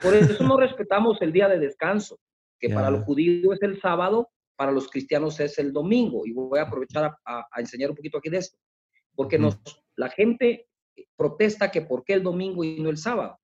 Por 0.00 0.14
eso 0.14 0.44
no 0.44 0.56
respetamos 0.58 1.20
el 1.22 1.32
día 1.32 1.48
de 1.48 1.58
descanso, 1.58 2.18
que 2.60 2.68
para 2.70 2.90
los 2.90 3.04
judíos 3.04 3.54
es 3.56 3.62
el 3.62 3.80
sábado, 3.80 4.30
para 4.56 4.70
los 4.70 4.88
cristianos 4.88 5.40
es 5.40 5.58
el 5.58 5.72
domingo. 5.72 6.24
Y 6.24 6.32
voy 6.32 6.60
a 6.60 6.62
aprovechar 6.62 7.04
a, 7.04 7.18
a- 7.24 7.46
a 7.50 7.60
enseñar 7.60 7.90
un 7.90 7.96
poquito 7.96 8.18
aquí 8.18 8.30
de 8.30 8.38
esto. 8.38 8.56
Porque 9.16 9.38
nos, 9.38 9.58
la 9.96 10.08
gente 10.08 10.68
protesta 11.16 11.70
que 11.72 11.82
por 11.82 12.04
qué 12.04 12.12
el 12.14 12.22
domingo 12.22 12.62
y 12.62 12.80
no 12.80 12.90
el 12.90 12.96
sábado. 12.96 13.38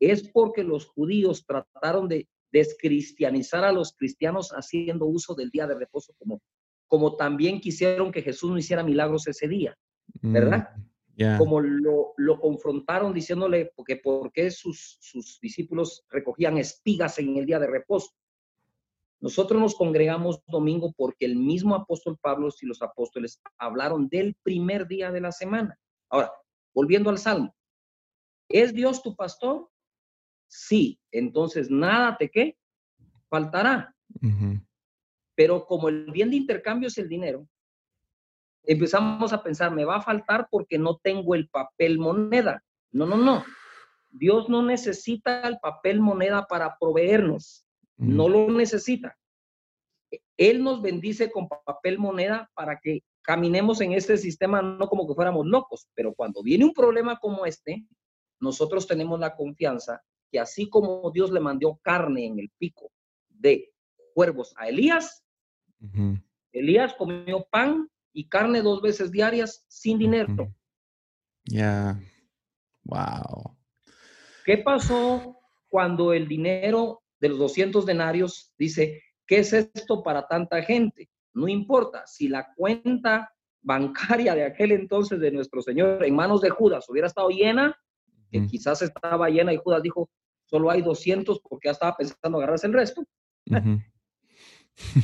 Es 0.00 0.26
porque 0.30 0.62
los 0.64 0.86
judíos 0.86 1.44
trataron 1.44 2.08
de 2.08 2.26
descristianizar 2.52 3.64
a 3.64 3.72
los 3.72 3.92
cristianos 3.92 4.50
haciendo 4.50 5.06
uso 5.06 5.34
del 5.34 5.50
día 5.50 5.66
de 5.66 5.74
reposo 5.74 6.14
como, 6.18 6.40
como 6.86 7.16
también 7.16 7.60
quisieron 7.60 8.10
que 8.10 8.22
Jesús 8.22 8.50
no 8.50 8.58
hiciera 8.58 8.82
milagros 8.82 9.26
ese 9.26 9.48
día 9.48 9.76
¿verdad? 10.22 10.70
Mm. 10.76 10.88
Yeah. 11.16 11.36
como 11.36 11.60
lo, 11.60 12.12
lo 12.16 12.38
confrontaron 12.38 13.12
diciéndole 13.12 13.72
que 13.84 13.96
por 13.96 14.30
qué 14.30 14.52
sus, 14.52 14.98
sus 15.00 15.40
discípulos 15.40 16.04
recogían 16.10 16.58
espigas 16.58 17.18
en 17.18 17.36
el 17.36 17.44
día 17.44 17.58
de 17.58 17.66
reposo. 17.66 18.12
Nosotros 19.20 19.60
nos 19.60 19.74
congregamos 19.74 20.40
domingo 20.46 20.92
porque 20.96 21.24
el 21.24 21.34
mismo 21.34 21.74
apóstol 21.74 22.16
Pablo 22.22 22.50
y 22.60 22.66
los 22.66 22.82
apóstoles 22.82 23.40
hablaron 23.58 24.08
del 24.08 24.36
primer 24.44 24.86
día 24.86 25.10
de 25.10 25.20
la 25.20 25.32
semana. 25.32 25.76
Ahora, 26.08 26.30
volviendo 26.72 27.10
al 27.10 27.18
Salmo, 27.18 27.52
¿es 28.48 28.72
Dios 28.72 29.02
tu 29.02 29.16
pastor? 29.16 29.68
Sí, 30.48 30.98
entonces 31.12 31.70
nada 31.70 32.16
te 32.16 32.30
qué 32.30 32.56
faltará. 33.28 33.94
Pero 35.34 35.66
como 35.66 35.88
el 35.88 36.10
bien 36.10 36.30
de 36.30 36.36
intercambio 36.36 36.88
es 36.88 36.98
el 36.98 37.08
dinero, 37.08 37.46
empezamos 38.64 39.32
a 39.32 39.42
pensar, 39.42 39.72
me 39.72 39.84
va 39.84 39.96
a 39.96 40.02
faltar 40.02 40.48
porque 40.50 40.78
no 40.78 40.96
tengo 40.96 41.34
el 41.34 41.48
papel 41.48 41.98
moneda. 41.98 42.64
No, 42.90 43.06
no, 43.06 43.16
no. 43.16 43.44
Dios 44.10 44.48
no 44.48 44.62
necesita 44.62 45.46
el 45.46 45.58
papel 45.58 46.00
moneda 46.00 46.46
para 46.46 46.76
proveernos. 46.78 47.66
No 47.96 48.28
lo 48.28 48.50
necesita. 48.50 49.16
Él 50.36 50.62
nos 50.62 50.80
bendice 50.80 51.30
con 51.30 51.48
papel 51.48 51.98
moneda 51.98 52.50
para 52.54 52.78
que 52.78 53.02
caminemos 53.22 53.80
en 53.80 53.92
este 53.92 54.16
sistema 54.16 54.62
no 54.62 54.88
como 54.88 55.06
que 55.06 55.14
fuéramos 55.14 55.46
locos, 55.46 55.88
pero 55.94 56.14
cuando 56.14 56.42
viene 56.42 56.64
un 56.64 56.72
problema 56.72 57.18
como 57.18 57.44
este, 57.44 57.84
nosotros 58.40 58.86
tenemos 58.86 59.20
la 59.20 59.36
confianza 59.36 60.02
que 60.30 60.38
así 60.38 60.68
como 60.68 61.10
Dios 61.10 61.30
le 61.30 61.40
mandó 61.40 61.78
carne 61.82 62.26
en 62.26 62.38
el 62.38 62.50
pico 62.58 62.90
de 63.28 63.72
cuervos 64.14 64.54
a 64.56 64.68
Elías. 64.68 65.24
Elías 66.52 66.94
comió 66.94 67.46
pan 67.50 67.88
y 68.12 68.28
carne 68.28 68.62
dos 68.62 68.82
veces 68.82 69.10
diarias 69.10 69.64
sin 69.68 69.98
dinero. 69.98 70.52
Yeah. 71.44 72.00
Wow. 72.84 73.56
¿Qué 74.44 74.58
pasó 74.58 75.38
cuando 75.68 76.12
el 76.12 76.26
dinero 76.26 77.02
de 77.20 77.28
los 77.28 77.38
200 77.38 77.84
denarios 77.86 78.52
dice, 78.58 79.02
¿qué 79.26 79.38
es 79.38 79.52
esto 79.52 80.02
para 80.02 80.26
tanta 80.26 80.62
gente? 80.62 81.10
No 81.34 81.48
importa, 81.48 82.06
si 82.06 82.28
la 82.28 82.52
cuenta 82.56 83.32
bancaria 83.60 84.34
de 84.34 84.44
aquel 84.44 84.72
entonces 84.72 85.20
de 85.20 85.30
nuestro 85.30 85.60
Señor 85.62 86.04
en 86.04 86.14
manos 86.14 86.40
de 86.40 86.50
Judas 86.50 86.88
hubiera 86.88 87.06
estado 87.06 87.28
llena, 87.28 87.76
que 88.30 88.46
quizás 88.46 88.82
estaba 88.82 89.28
llena 89.28 89.52
y 89.52 89.58
Judas 89.58 89.82
dijo, 89.82 90.10
solo 90.48 90.70
hay 90.70 90.82
200 90.82 91.40
porque 91.40 91.68
ya 91.68 91.72
estaba 91.72 91.96
pensando 91.96 92.38
agarrarse 92.38 92.66
el 92.66 92.72
resto. 92.72 93.04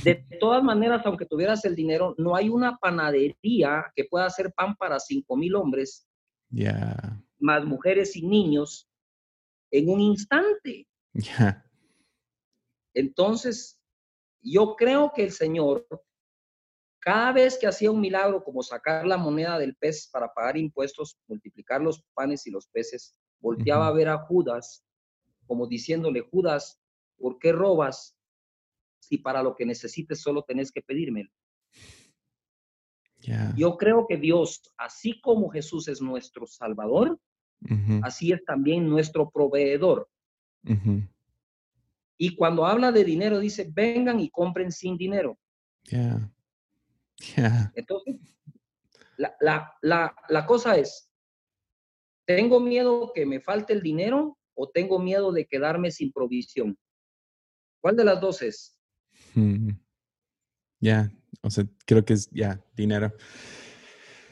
De 0.03 0.15
todas 0.41 0.63
maneras, 0.63 1.03
aunque 1.05 1.27
tuvieras 1.27 1.65
el 1.65 1.75
dinero, 1.75 2.15
no 2.19 2.35
hay 2.35 2.49
una 2.49 2.77
panadería 2.79 3.93
que 3.95 4.05
pueda 4.05 4.27
hacer 4.27 4.53
pan 4.53 4.75
para 4.77 4.99
5 4.99 5.37
mil 5.37 5.55
hombres, 5.55 6.07
Yeah. 6.51 7.21
más 7.39 7.65
mujeres 7.65 8.15
y 8.15 8.25
niños, 8.25 8.89
en 9.73 9.89
un 9.89 10.01
instante. 10.01 10.87
Yeah. 11.13 11.69
Entonces, 12.95 13.81
yo 14.41 14.77
creo 14.77 15.13
que 15.13 15.25
el 15.25 15.33
Señor, 15.33 15.85
cada 17.01 17.33
vez 17.33 17.59
que 17.59 17.67
hacía 17.67 17.91
un 17.91 18.01
milagro 18.01 18.45
como 18.45 18.63
sacar 18.63 19.05
la 19.05 19.17
moneda 19.17 19.59
del 19.59 19.75
pez 19.75 20.09
para 20.13 20.33
pagar 20.33 20.57
impuestos, 20.57 21.19
multiplicar 21.27 21.81
los 21.81 22.05
panes 22.15 22.47
y 22.47 22.53
los 22.53 22.69
peces, 22.69 23.17
volteaba 23.41 23.89
a 23.89 23.93
ver 23.93 24.09
a 24.09 24.19
Judas 24.19 24.85
como 25.47 25.67
diciéndole, 25.67 26.21
Judas, 26.21 26.81
¿por 27.17 27.39
qué 27.39 27.53
robas 27.53 28.17
si 29.01 29.19
para 29.19 29.43
lo 29.43 29.55
que 29.55 29.67
necesites 29.67 30.21
solo 30.21 30.43
tenés 30.43 30.73
que 30.73 30.83
pedírmelo? 30.83 31.31
Yeah. 33.21 33.55
Yo 33.57 33.77
creo 33.77 34.07
que 34.07 34.17
Dios, 34.19 34.63
así 34.77 35.21
como 35.21 35.49
Jesús 35.49 35.89
es 35.89 36.01
nuestro 36.01 36.47
Salvador, 36.47 37.19
así 38.03 38.33
es 38.33 38.45
también 38.45 38.89
nuestro 38.89 39.31
proveedor. 39.31 40.09
Y 42.19 42.37
cuando 42.37 42.67
habla 42.67 42.93
de 42.93 43.05
dinero, 43.05 43.39
dice, 43.39 43.69
vengan 43.73 44.21
y 44.21 44.31
compren 44.31 44.71
sin 44.71 44.97
dinero. 44.97 45.39
Yeah. 45.85 46.31
Yeah. 47.37 47.73
Entonces, 47.75 48.17
la, 49.17 49.35
la, 49.41 49.73
la, 49.81 50.17
la 50.29 50.47
cosa 50.47 50.77
es, 50.77 51.11
¿tengo 52.27 52.61
miedo 52.61 53.13
que 53.15 53.25
me 53.25 53.41
falte 53.41 53.73
el 53.73 53.83
dinero 53.83 54.39
o 54.55 54.69
tengo 54.69 54.99
miedo 54.99 55.33
de 55.33 55.47
quedarme 55.47 55.91
sin 55.91 56.13
provisión? 56.13 56.79
¿Cuál 57.81 57.97
de 57.97 58.05
las 58.05 58.21
dos 58.21 58.43
es? 58.43 58.79
Mm. 59.35 59.71
Yeah. 60.81 61.11
O 61.43 61.51
sea, 61.51 61.65
creo 61.87 62.05
que 62.05 62.15
es, 62.15 62.31
ya, 62.31 62.61
dinero. 62.75 63.13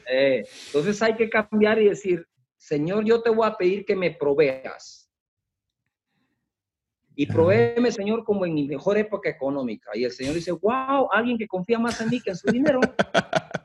Eh, 0.09 0.43
entonces 0.67 1.01
hay 1.01 1.15
que 1.15 1.29
cambiar 1.29 1.81
y 1.81 1.89
decir, 1.89 2.27
Señor, 2.57 3.05
yo 3.05 3.21
te 3.21 3.29
voy 3.29 3.47
a 3.47 3.55
pedir 3.55 3.85
que 3.85 3.95
me 3.95 4.11
proveas. 4.11 5.09
Y 7.15 7.27
Ya. 7.27 7.33
provéeme, 7.33 7.91
Señor, 7.91 8.23
como 8.23 8.45
en 8.45 8.53
mi 8.53 8.67
mejor 8.67 8.97
época 8.97 9.29
económica. 9.29 9.91
Y 9.93 10.03
el 10.03 10.11
Señor 10.11 10.33
dice, 10.33 10.51
wow, 10.51 11.09
alguien 11.11 11.37
que 11.37 11.47
confía 11.47 11.77
más 11.77 11.99
en 12.01 12.09
mí 12.09 12.19
que 12.19 12.31
en 12.31 12.35
su 12.35 12.51
dinero. 12.51 12.79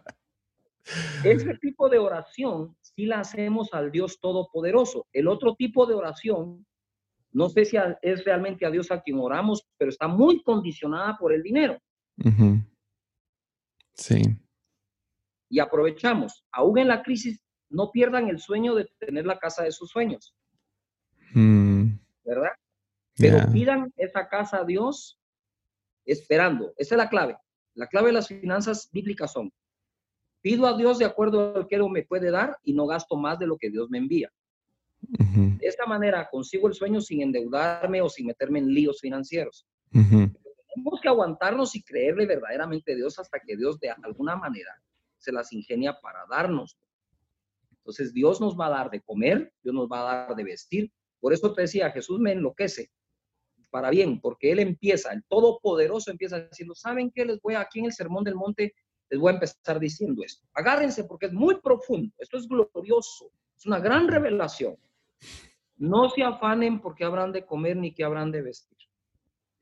Ese 1.24 1.54
tipo 1.58 1.88
de 1.88 1.98
oración 1.98 2.76
sí 2.98 3.06
la 3.06 3.20
hacemos 3.20 3.72
al 3.74 3.92
Dios 3.92 4.18
Todopoderoso. 4.18 5.06
El 5.12 5.28
otro 5.28 5.54
tipo 5.54 5.86
de 5.86 5.94
oración, 5.94 6.66
no 7.30 7.48
sé 7.48 7.64
si 7.64 7.76
es 8.02 8.24
realmente 8.24 8.66
a 8.66 8.72
Dios 8.72 8.90
a 8.90 9.00
quien 9.00 9.20
oramos, 9.20 9.68
pero 9.76 9.88
está 9.88 10.08
muy 10.08 10.42
condicionada 10.42 11.16
por 11.16 11.32
el 11.32 11.44
dinero. 11.44 11.78
Sí. 13.94 14.20
y 15.48 15.60
aprovechamos. 15.60 16.44
Aún 16.50 16.78
en 16.78 16.88
la 16.88 17.04
crisis, 17.04 17.40
no 17.70 17.92
pierdan 17.92 18.28
el 18.28 18.40
sueño 18.40 18.74
de 18.74 18.90
tener 18.98 19.26
la 19.26 19.38
casa 19.38 19.62
de 19.62 19.70
sus 19.70 19.90
sueños. 19.90 20.34
Mm, 21.34 21.98
¿Verdad? 22.24 22.50
Pero 23.16 23.36
yeah. 23.36 23.52
pidan 23.52 23.92
esa 23.96 24.28
casa 24.28 24.58
a 24.58 24.64
Dios 24.64 25.20
esperando. 26.04 26.74
Esa 26.76 26.96
es 26.96 26.98
la 26.98 27.08
clave. 27.08 27.36
La 27.74 27.86
clave 27.86 28.08
de 28.08 28.14
las 28.14 28.26
finanzas 28.26 28.88
bíblicas 28.90 29.32
son, 29.32 29.52
pido 30.48 30.66
a 30.66 30.74
Dios 30.74 30.96
de 30.96 31.04
acuerdo 31.04 31.54
a 31.54 31.58
lo 31.58 31.68
que 31.68 31.74
Él 31.74 31.86
me 31.90 32.04
puede 32.04 32.30
dar 32.30 32.56
y 32.64 32.72
no 32.72 32.86
gasto 32.86 33.16
más 33.16 33.38
de 33.38 33.46
lo 33.46 33.58
que 33.58 33.68
Dios 33.68 33.90
me 33.90 33.98
envía. 33.98 34.32
De 35.02 35.66
esta 35.66 35.84
manera 35.84 36.26
consigo 36.30 36.68
el 36.68 36.74
sueño 36.74 37.02
sin 37.02 37.20
endeudarme 37.20 38.00
o 38.00 38.08
sin 38.08 38.28
meterme 38.28 38.60
en 38.60 38.72
líos 38.72 38.98
financieros. 38.98 39.66
Tenemos 39.92 41.00
que 41.02 41.08
aguantarnos 41.08 41.76
y 41.76 41.82
creerle 41.82 42.24
verdaderamente 42.24 42.94
a 42.94 42.96
Dios 42.96 43.18
hasta 43.18 43.40
que 43.40 43.58
Dios 43.58 43.78
de 43.78 43.90
alguna 43.90 44.36
manera 44.36 44.70
se 45.18 45.32
las 45.32 45.52
ingenia 45.52 46.00
para 46.00 46.24
darnos. 46.30 46.78
Entonces 47.70 48.14
Dios 48.14 48.40
nos 48.40 48.58
va 48.58 48.68
a 48.68 48.70
dar 48.70 48.90
de 48.90 49.02
comer, 49.02 49.52
Dios 49.62 49.74
nos 49.74 49.86
va 49.86 50.00
a 50.00 50.14
dar 50.14 50.34
de 50.34 50.44
vestir. 50.44 50.90
Por 51.20 51.34
eso 51.34 51.52
te 51.52 51.60
decía, 51.60 51.90
Jesús 51.90 52.20
me 52.20 52.32
enloquece 52.32 52.90
para 53.68 53.90
bien, 53.90 54.18
porque 54.18 54.50
Él 54.50 54.60
empieza, 54.60 55.12
el 55.12 55.22
Todopoderoso 55.24 56.10
empieza 56.10 56.40
diciendo, 56.40 56.74
¿saben 56.74 57.10
qué? 57.14 57.26
Les 57.26 57.38
voy 57.42 57.52
a, 57.52 57.60
aquí 57.60 57.80
en 57.80 57.84
el 57.84 57.92
Sermón 57.92 58.24
del 58.24 58.34
Monte, 58.34 58.72
les 59.10 59.20
voy 59.20 59.30
a 59.30 59.34
empezar 59.34 59.78
diciendo 59.78 60.22
esto. 60.24 60.46
Agárrense 60.54 61.04
porque 61.04 61.26
es 61.26 61.32
muy 61.32 61.60
profundo, 61.60 62.14
esto 62.18 62.36
es 62.36 62.46
glorioso, 62.46 63.30
es 63.56 63.66
una 63.66 63.78
gran 63.78 64.08
revelación. 64.08 64.76
No 65.76 66.08
se 66.10 66.22
afanen 66.22 66.80
porque 66.80 67.04
habrán 67.04 67.32
de 67.32 67.46
comer 67.46 67.76
ni 67.76 67.94
que 67.94 68.04
habrán 68.04 68.30
de 68.32 68.42
vestir. 68.42 68.78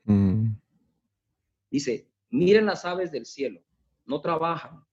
mm, 0.05 0.47
Dice, 1.71 2.09
miren 2.31 2.67
las 2.67 2.85
aves 2.85 3.11
del 3.13 3.27
cielo, 3.27 3.61
no 4.07 4.21
trabajan, 4.21 4.85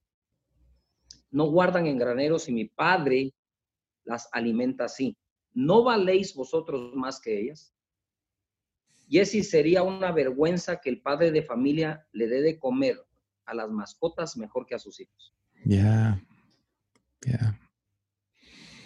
no 1.31 1.45
guardan 1.45 1.87
en 1.87 1.97
graneros 1.97 2.49
y 2.49 2.51
mi 2.51 2.65
Padre 2.65 3.33
las 4.03 4.27
alimenta 4.31 4.85
así. 4.85 5.17
¿No 5.53 5.83
valéis 5.83 6.35
vosotros 6.35 6.93
más 6.95 7.21
que 7.21 7.39
ellas? 7.39 7.73
Y 9.07 9.19
así 9.19 9.43
sería 9.43 9.83
una 9.83 10.11
vergüenza 10.11 10.81
que 10.81 10.89
el 10.89 11.01
padre 11.01 11.31
de 11.31 11.43
familia 11.43 12.07
le 12.11 12.27
dé 12.27 12.41
de 12.41 12.57
comer 12.57 12.97
a 13.45 13.53
las 13.53 13.69
mascotas 13.69 14.37
mejor 14.37 14.65
que 14.65 14.75
a 14.75 14.79
sus 14.79 14.99
hijos. 14.99 15.33
yeah, 15.65 16.21
yeah. 17.25 17.59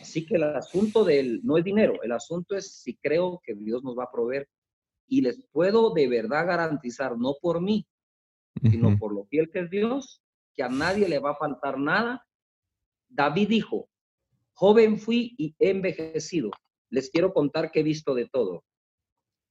Así 0.08 0.26
que 0.26 0.36
el 0.36 0.44
asunto 0.44 1.04
del 1.04 1.42
no 1.44 1.58
es 1.58 1.66
dinero, 1.66 2.02
el 2.02 2.14
asunto 2.14 2.56
es 2.56 2.72
si 2.72 2.96
creo 2.96 3.42
que 3.44 3.54
Dios 3.54 3.84
nos 3.84 3.98
va 3.98 4.06
a 4.06 4.12
proveer. 4.12 4.48
Y 5.06 5.22
les 5.22 5.46
puedo 5.52 5.94
de 5.94 6.08
verdad 6.08 6.48
garantizar, 6.48 7.18
no 7.18 7.36
por 7.42 7.62
mí, 7.62 7.86
sino 8.62 8.98
por 8.98 9.14
lo 9.14 9.26
fiel 9.26 9.50
que 9.50 9.60
es 9.60 9.70
Dios, 9.70 10.22
que 10.54 10.64
a 10.64 10.70
nadie 10.70 11.10
le 11.10 11.20
va 11.20 11.32
a 11.32 11.36
faltar 11.36 11.78
nada. 11.78 12.26
David 13.10 13.50
dijo, 13.50 13.90
joven 14.54 14.98
fui 14.98 15.36
y 15.38 15.56
he 15.60 15.72
envejecido. 15.72 16.52
Les 16.90 17.10
quiero 17.10 17.34
contar 17.34 17.72
que 17.72 17.82
he 17.82 17.84
visto 17.84 18.16
de 18.16 18.28
todo. 18.28 18.64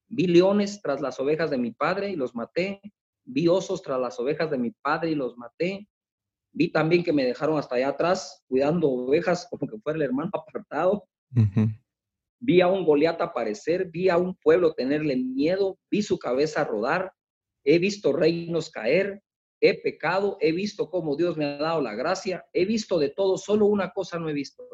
Vi 0.09 0.27
leones 0.27 0.81
tras 0.83 1.01
las 1.01 1.21
ovejas 1.21 1.51
de 1.51 1.59
mi 1.59 1.73
padre 1.73 2.11
y 2.11 2.17
los 2.17 2.35
maté. 2.35 2.81
Vi 3.27 3.49
osos 3.49 3.83
tras 3.83 4.01
las 4.01 4.19
ovejas 4.19 4.51
de 4.51 4.59
mi 4.59 4.71
padre 4.71 5.11
y 5.11 5.15
los 5.15 5.37
maté. 5.37 5.89
Vi 6.53 6.71
también 6.71 7.05
que 7.05 7.13
me 7.13 7.25
dejaron 7.25 7.59
hasta 7.59 7.75
allá 7.75 7.89
atrás 7.89 8.45
cuidando 8.49 8.89
ovejas 8.89 9.47
como 9.51 9.69
que 9.69 9.79
fuera 9.79 9.97
el 9.97 10.03
hermano 10.03 10.31
apartado. 10.33 11.07
Vi 12.39 12.61
a 12.61 12.69
un 12.69 12.85
Goliat 12.85 13.21
aparecer, 13.21 13.91
vi 13.91 14.09
a 14.09 14.17
un 14.17 14.37
pueblo 14.37 14.73
tenerle 14.73 15.17
miedo, 15.17 15.79
vi 15.91 16.03
su 16.03 16.19
cabeza 16.19 16.65
rodar, 16.65 17.13
he 17.65 17.79
visto 17.79 18.13
reinos 18.13 18.71
caer, 18.71 19.23
he 19.61 19.81
pecado, 19.81 20.37
he 20.41 20.53
visto 20.53 20.89
cómo 20.91 21.17
Dios 21.17 21.37
me 21.37 21.47
ha 21.47 21.57
dado 21.57 21.81
la 21.81 21.95
gracia, 21.95 22.47
he 22.53 22.65
visto 22.65 22.99
de 22.99 23.11
todo, 23.11 23.37
solo 23.39 23.67
una 23.67 23.91
cosa 23.91 24.19
no 24.19 24.29
he 24.29 24.33
visto. 24.33 24.65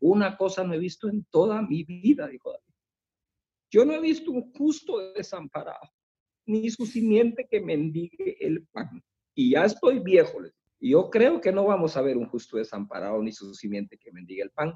Una 0.00 0.36
cosa 0.36 0.64
no 0.64 0.74
he 0.74 0.78
visto 0.78 1.08
en 1.08 1.24
toda 1.30 1.62
mi 1.62 1.84
vida, 1.84 2.26
dijo 2.28 2.52
David. 2.52 2.74
Yo 3.70 3.84
no 3.84 3.92
he 3.92 4.00
visto 4.00 4.30
un 4.30 4.52
justo 4.52 5.12
desamparado, 5.12 5.90
ni 6.46 6.70
su 6.70 6.86
simiente 6.86 7.46
que 7.50 7.60
mendigue 7.60 8.36
el 8.40 8.66
pan. 8.72 9.02
Y 9.34 9.52
ya 9.52 9.64
estoy 9.64 9.98
viejo. 9.98 10.38
yo 10.80 11.10
creo 11.10 11.40
que 11.40 11.52
no 11.52 11.64
vamos 11.64 11.96
a 11.96 12.02
ver 12.02 12.16
un 12.16 12.28
justo 12.28 12.56
desamparado, 12.56 13.22
ni 13.22 13.32
su 13.32 13.54
simiente 13.54 13.98
que 13.98 14.12
mendigue 14.12 14.42
el 14.42 14.50
pan 14.50 14.74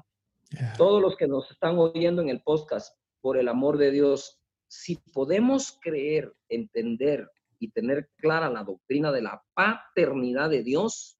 yeah. 0.51 0.73
todos 0.77 1.01
los 1.01 1.15
que 1.15 1.27
nos 1.27 1.49
están 1.51 1.77
oyendo 1.77 2.21
en 2.21 2.29
el 2.29 2.41
podcast, 2.41 2.95
por 3.21 3.37
el 3.37 3.47
amor 3.47 3.77
de 3.77 3.91
Dios, 3.91 4.39
si 4.67 4.97
podemos 5.13 5.77
creer, 5.81 6.33
entender 6.49 7.29
y 7.59 7.69
tener 7.71 8.09
clara 8.17 8.49
la 8.49 8.63
doctrina 8.63 9.11
de 9.11 9.21
la 9.21 9.43
paternidad 9.53 10.49
de 10.49 10.63
Dios, 10.63 11.19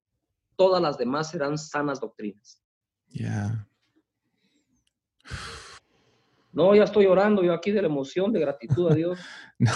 todas 0.55 0.81
las 0.81 0.97
demás 0.97 1.29
serán 1.29 1.57
sanas 1.57 1.99
doctrinas. 1.99 2.63
Yeah. 3.09 3.67
No, 6.51 6.75
ya 6.75 6.83
estoy 6.83 7.05
orando 7.05 7.43
yo 7.43 7.53
aquí 7.53 7.71
de 7.71 7.81
la 7.81 7.87
emoción, 7.87 8.33
de 8.33 8.39
gratitud 8.39 8.91
a 8.91 8.95
Dios. 8.95 9.19
No. 9.59 9.71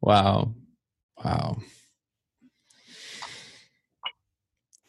Wow. 0.00 0.54
Wow. 1.16 1.62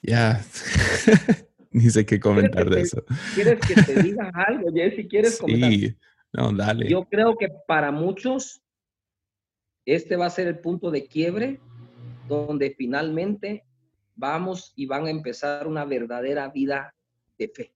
Ya. 0.02 0.44
Ni 1.72 1.90
sé 1.90 2.06
qué 2.06 2.20
comentar 2.20 2.70
de 2.70 2.76
te- 2.78 2.82
eso. 2.82 3.04
¿Quieres 3.36 3.60
que 3.62 3.76
te 3.82 4.04
diga 4.04 4.30
algo, 4.34 4.72
Jesse? 4.74 5.08
¿Quieres 5.08 5.38
comentar? 5.40 5.72
Sí. 5.72 5.98
No, 6.34 6.52
dale. 6.52 6.90
Yo 6.90 7.06
creo 7.06 7.36
que 7.38 7.48
para 7.68 7.92
muchos 7.92 8.62
este 9.86 10.16
va 10.16 10.28
a 10.28 10.30
ser 10.30 10.48
el 10.48 10.60
punto 10.60 10.92
de 10.92 11.08
quiebre 11.08 11.60
donde 12.28 12.74
finalmente 12.78 13.66
vamos 14.16 14.74
y 14.76 14.86
van 14.86 15.08
a 15.08 15.10
empezar 15.10 15.68
una 15.68 15.86
verdadera 15.86 16.48
vida 16.50 16.94
de 17.38 17.48
fe. 17.50 17.74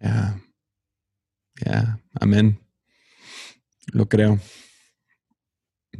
Ya. 0.00 0.40
Ya. 1.64 2.00
Amén. 2.20 2.60
Lo 3.92 4.08
creo. 4.08 4.38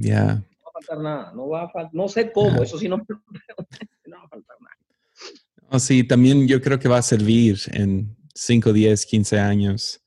Ya. 0.00 0.24
No 0.24 0.40
va 0.64 0.70
a 0.70 0.72
faltar 0.72 0.98
nada, 1.00 1.32
no 1.34 1.48
va 1.48 1.62
a 1.64 1.68
faltar, 1.68 1.94
no 1.94 2.08
sé 2.08 2.32
cómo, 2.32 2.62
eso 2.62 2.78
sí 2.78 2.88
no, 2.88 2.96
no 4.06 4.16
va 4.18 4.24
a 4.24 4.28
faltar 4.28 4.56
nada. 4.60 4.76
Oh, 5.68 5.78
sí, 5.78 6.02
también 6.04 6.48
yo 6.48 6.60
creo 6.60 6.78
que 6.78 6.88
va 6.88 6.98
a 6.98 7.02
servir 7.02 7.58
en 7.72 8.16
5, 8.34 8.72
10, 8.72 9.04
15 9.06 9.38
años 9.38 10.02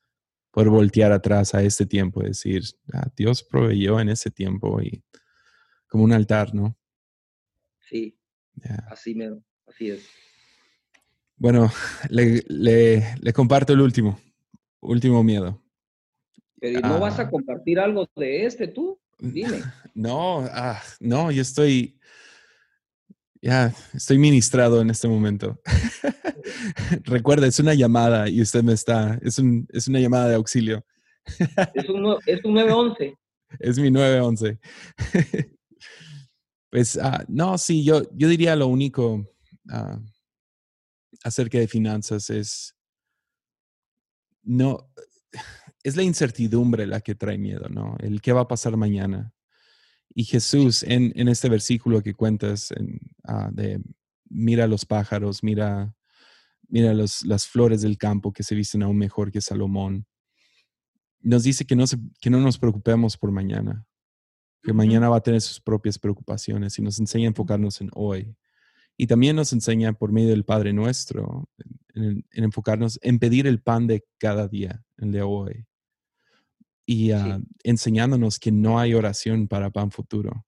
por 0.51 0.69
voltear 0.69 1.11
atrás 1.11 1.53
a 1.53 1.61
este 1.61 1.85
tiempo, 1.85 2.21
decir, 2.21 2.63
"Ah, 2.91 3.07
Dios 3.15 3.43
proveyó 3.43 3.99
en 3.99 4.09
ese 4.09 4.29
tiempo 4.31 4.81
y 4.81 5.03
como 5.87 6.03
un 6.03 6.11
altar, 6.13 6.53
¿no? 6.55 6.75
Sí, 7.87 8.17
Ya. 8.55 8.75
así 8.89 9.13
me, 9.15 9.29
así 9.67 9.91
es. 9.91 10.05
Bueno, 11.37 11.71
le, 12.09 12.43
le- 12.47 13.15
le 13.21 13.33
comparto 13.33 13.73
el 13.73 13.81
último, 13.81 14.19
último 14.81 15.23
miedo. 15.23 15.61
Pero 16.59 16.79
¿y 16.79 16.81
¿no 16.81 16.99
vas 16.99 17.19
Ah. 17.19 17.23
a 17.23 17.29
compartir 17.29 17.79
algo 17.79 18.07
de 18.15 18.45
este 18.45 18.67
tú? 18.67 18.99
Dime. 19.19 19.61
No, 19.93 20.39
ah, 20.51 20.81
no, 20.99 21.31
yo 21.31 21.41
estoy, 21.41 21.99
ya, 23.41 23.73
estoy 23.93 24.17
ministrado 24.17 24.81
en 24.81 24.89
este 24.89 25.07
momento. 25.07 25.59
Recuerda, 27.03 27.47
es 27.47 27.59
una 27.59 27.73
llamada 27.73 28.27
y 28.29 28.41
usted 28.41 28.63
me 28.63 28.73
está, 28.73 29.19
es, 29.21 29.37
un, 29.37 29.67
es 29.71 29.87
una 29.87 29.99
llamada 29.99 30.29
de 30.29 30.35
auxilio. 30.35 30.85
Es 31.73 31.89
un, 31.89 32.17
es 32.25 32.43
un 32.43 32.53
911. 32.53 33.17
Es 33.59 33.77
mi 33.77 33.91
911. 33.91 34.59
pues, 36.71 36.97
ah, 36.97 37.23
no, 37.27 37.57
sí, 37.57 37.83
yo, 37.83 38.01
yo 38.13 38.27
diría 38.27 38.55
lo 38.55 38.67
único 38.67 39.29
ah, 39.69 39.99
acerca 41.23 41.59
de 41.59 41.67
finanzas 41.67 42.29
es, 42.31 42.75
no, 44.41 44.89
es 45.83 45.95
la 45.95 46.03
incertidumbre 46.03 46.87
la 46.87 47.01
que 47.01 47.13
trae 47.13 47.37
miedo, 47.37 47.69
¿no? 47.69 47.95
El 47.99 48.21
qué 48.21 48.33
va 48.33 48.41
a 48.41 48.47
pasar 48.47 48.75
mañana. 48.77 49.33
Y 50.15 50.25
Jesús, 50.25 50.83
en, 50.83 51.11
en 51.15 51.27
este 51.27 51.49
versículo 51.49 52.01
que 52.01 52.13
cuentas, 52.13 52.71
en, 52.71 52.99
ah, 53.23 53.49
de 53.51 53.81
mira 54.29 54.67
los 54.67 54.85
pájaros, 54.85 55.43
mira, 55.43 55.93
mira 56.67 56.93
los, 56.93 57.23
las 57.25 57.47
flores 57.47 57.81
del 57.81 57.97
campo 57.97 58.31
que 58.31 58.43
se 58.43 58.55
visten 58.55 58.83
aún 58.83 58.97
mejor 58.97 59.31
que 59.31 59.41
Salomón, 59.41 60.05
nos 61.21 61.43
dice 61.43 61.65
que 61.65 61.75
no, 61.75 61.87
se- 61.87 61.97
que 62.19 62.29
no 62.29 62.39
nos 62.39 62.57
preocupemos 62.57 63.17
por 63.17 63.31
mañana, 63.31 63.85
que 64.61 64.73
mañana 64.73 65.09
va 65.09 65.17
a 65.17 65.23
tener 65.23 65.41
sus 65.41 65.59
propias 65.59 65.97
preocupaciones 65.97 66.77
y 66.77 66.81
nos 66.81 66.99
enseña 66.99 67.25
a 67.27 67.29
enfocarnos 67.29 67.81
en 67.81 67.89
hoy. 67.93 68.35
Y 68.97 69.07
también 69.07 69.35
nos 69.35 69.51
enseña 69.53 69.93
por 69.93 70.11
medio 70.11 70.29
del 70.29 70.45
Padre 70.45 70.73
Nuestro 70.73 71.49
en, 71.95 72.25
en 72.29 72.43
enfocarnos 72.43 72.99
en 73.01 73.17
pedir 73.17 73.47
el 73.47 73.61
pan 73.61 73.87
de 73.87 74.05
cada 74.19 74.47
día, 74.47 74.83
el 74.97 75.11
de 75.11 75.21
hoy. 75.23 75.65
Y 76.85 77.11
ah, 77.11 77.39
enseñándonos 77.63 78.39
que 78.39 78.51
no 78.51 78.79
hay 78.79 78.93
oración 78.93 79.47
para 79.47 79.69
pan 79.71 79.91
futuro, 79.91 80.45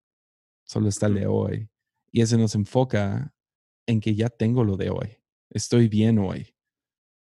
solo 0.65 0.89
está 0.89 1.07
el 1.07 1.15
de 1.15 1.27
hoy. 1.27 1.69
Y 2.11 2.21
eso 2.21 2.37
nos 2.37 2.55
enfoca 2.55 3.33
en 3.87 3.99
que 4.01 4.15
ya 4.15 4.29
tengo 4.29 4.63
lo 4.63 4.77
de 4.77 4.89
hoy. 4.89 5.17
Estoy 5.49 5.87
bien 5.87 6.19
hoy. 6.19 6.53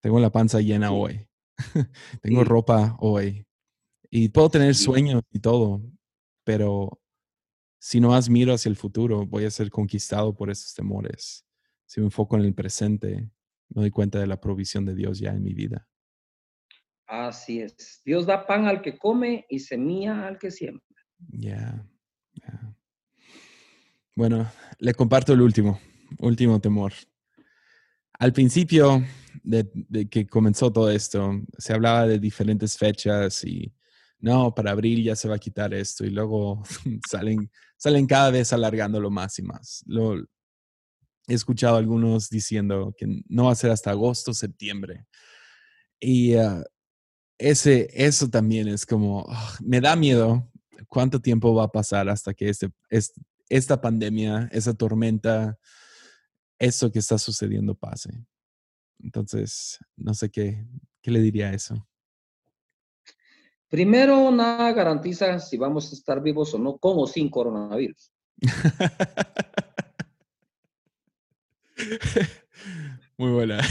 Tengo 0.01 0.19
la 0.19 0.31
panza 0.31 0.61
llena 0.61 0.89
Sí. 0.89 0.93
hoy. 0.97 1.27
tengo 2.21 2.41
Sí. 2.43 2.47
ropa 2.47 2.95
hoy. 2.99 3.45
Y 4.11 4.29
puedo 4.29 4.49
tener 4.49 4.75
sueños 4.75 5.23
y 5.31 5.39
todo, 5.39 5.81
pero 6.43 6.99
si 7.79 7.99
no 7.99 8.09
más 8.09 8.29
miro 8.29 8.53
hacia 8.53 8.69
el 8.69 8.75
futuro, 8.75 9.25
voy 9.25 9.45
a 9.45 9.51
ser 9.51 9.69
conquistado 9.69 10.35
por 10.35 10.49
esos 10.51 10.73
temores. 10.73 11.45
si 11.87 11.99
me 12.01 12.05
enfoco 12.07 12.37
en 12.37 12.43
el 12.43 12.53
presente, 12.53 13.31
me 13.69 13.81
doy 13.81 13.91
cuenta 13.91 14.19
de 14.19 14.27
la 14.27 14.39
provisión 14.39 14.85
de 14.85 14.93
Dios 14.95 15.19
ya 15.19 15.31
en 15.31 15.41
mi 15.43 15.55
vida. 15.55 15.88
Así 17.09 17.59
es. 17.59 18.01
Dios 18.05 18.27
da 18.27 18.45
pan 18.45 18.67
al 18.67 18.83
que 18.83 18.95
come 18.95 19.47
y 19.49 19.57
semilla 19.57 20.27
al 20.27 20.37
que 20.37 20.51
siembra. 20.51 20.85
Ya. 21.31 21.83
Bueno, 24.15 24.51
le 24.77 24.93
comparto 24.93 25.33
el 25.33 25.41
último, 25.41 25.79
último 26.19 26.61
temor. 26.61 26.93
Al 28.13 28.31
principio 28.31 29.03
de, 29.41 29.67
que 30.07 30.27
comenzó 30.27 30.71
todo 30.71 30.91
esto, 30.91 31.41
se 31.57 31.73
hablaba 31.73 32.05
de 32.05 32.19
diferentes 32.19 32.77
fechas 32.77 33.43
y 33.43 33.73
no, 34.19 34.53
para 34.53 34.71
abril 34.71 35.03
ya 35.03 35.15
se 35.15 35.27
va 35.27 35.35
a 35.35 35.39
quitar 35.39 35.73
esto 35.73 36.05
y 36.05 36.11
luego 36.11 36.61
salen, 37.09 37.49
salen 37.75 38.05
cada 38.05 38.29
vez 38.29 38.53
alargándolo 38.53 39.09
más 39.09 39.39
y 39.39 39.41
más. 39.41 39.83
Lo, 39.87 40.19
he 40.19 41.33
escuchado 41.33 41.77
algunos 41.77 42.29
diciendo 42.29 42.93
que 42.95 43.07
no 43.27 43.45
va 43.45 43.53
a 43.53 43.55
ser 43.55 43.71
hasta 43.71 43.89
agosto, 43.89 44.31
septiembre. 44.33 45.07
Y 45.99 46.35
ah, 46.35 46.63
ese, 47.39 47.89
eso 47.93 48.29
también 48.29 48.67
es 48.67 48.85
como, 48.85 49.25
ah, 49.29 49.57
me 49.61 49.81
da 49.81 49.95
miedo 49.95 50.51
cuánto 50.87 51.21
tiempo 51.21 51.55
va 51.55 51.63
a 51.63 51.71
pasar 51.71 52.09
hasta 52.09 52.33
que 52.33 52.49
este, 52.49 52.69
este, 52.89 53.21
esta 53.47 53.81
pandemia, 53.81 54.49
esa 54.51 54.73
tormenta, 54.73 55.57
eso 56.59 56.91
que 56.91 56.99
está 56.99 57.17
sucediendo 57.17 57.73
pase. 57.73 58.11
Entonces, 59.01 59.79
no 59.95 60.13
sé 60.13 60.29
qué, 60.29 60.67
qué 61.01 61.11
le 61.11 61.21
diría 61.21 61.47
a 61.47 61.53
eso. 61.53 61.87
Primero, 63.69 64.29
nada 64.31 64.73
garantiza 64.73 65.39
si 65.39 65.57
vamos 65.57 65.91
a 65.91 65.95
estar 65.95 66.21
vivos 66.21 66.53
o 66.53 66.59
no 66.59 66.77
con 66.77 66.95
o 66.97 67.07
sin 67.07 67.29
coronavirus. 67.29 68.11
Muy 73.17 73.31
buena. 73.31 73.61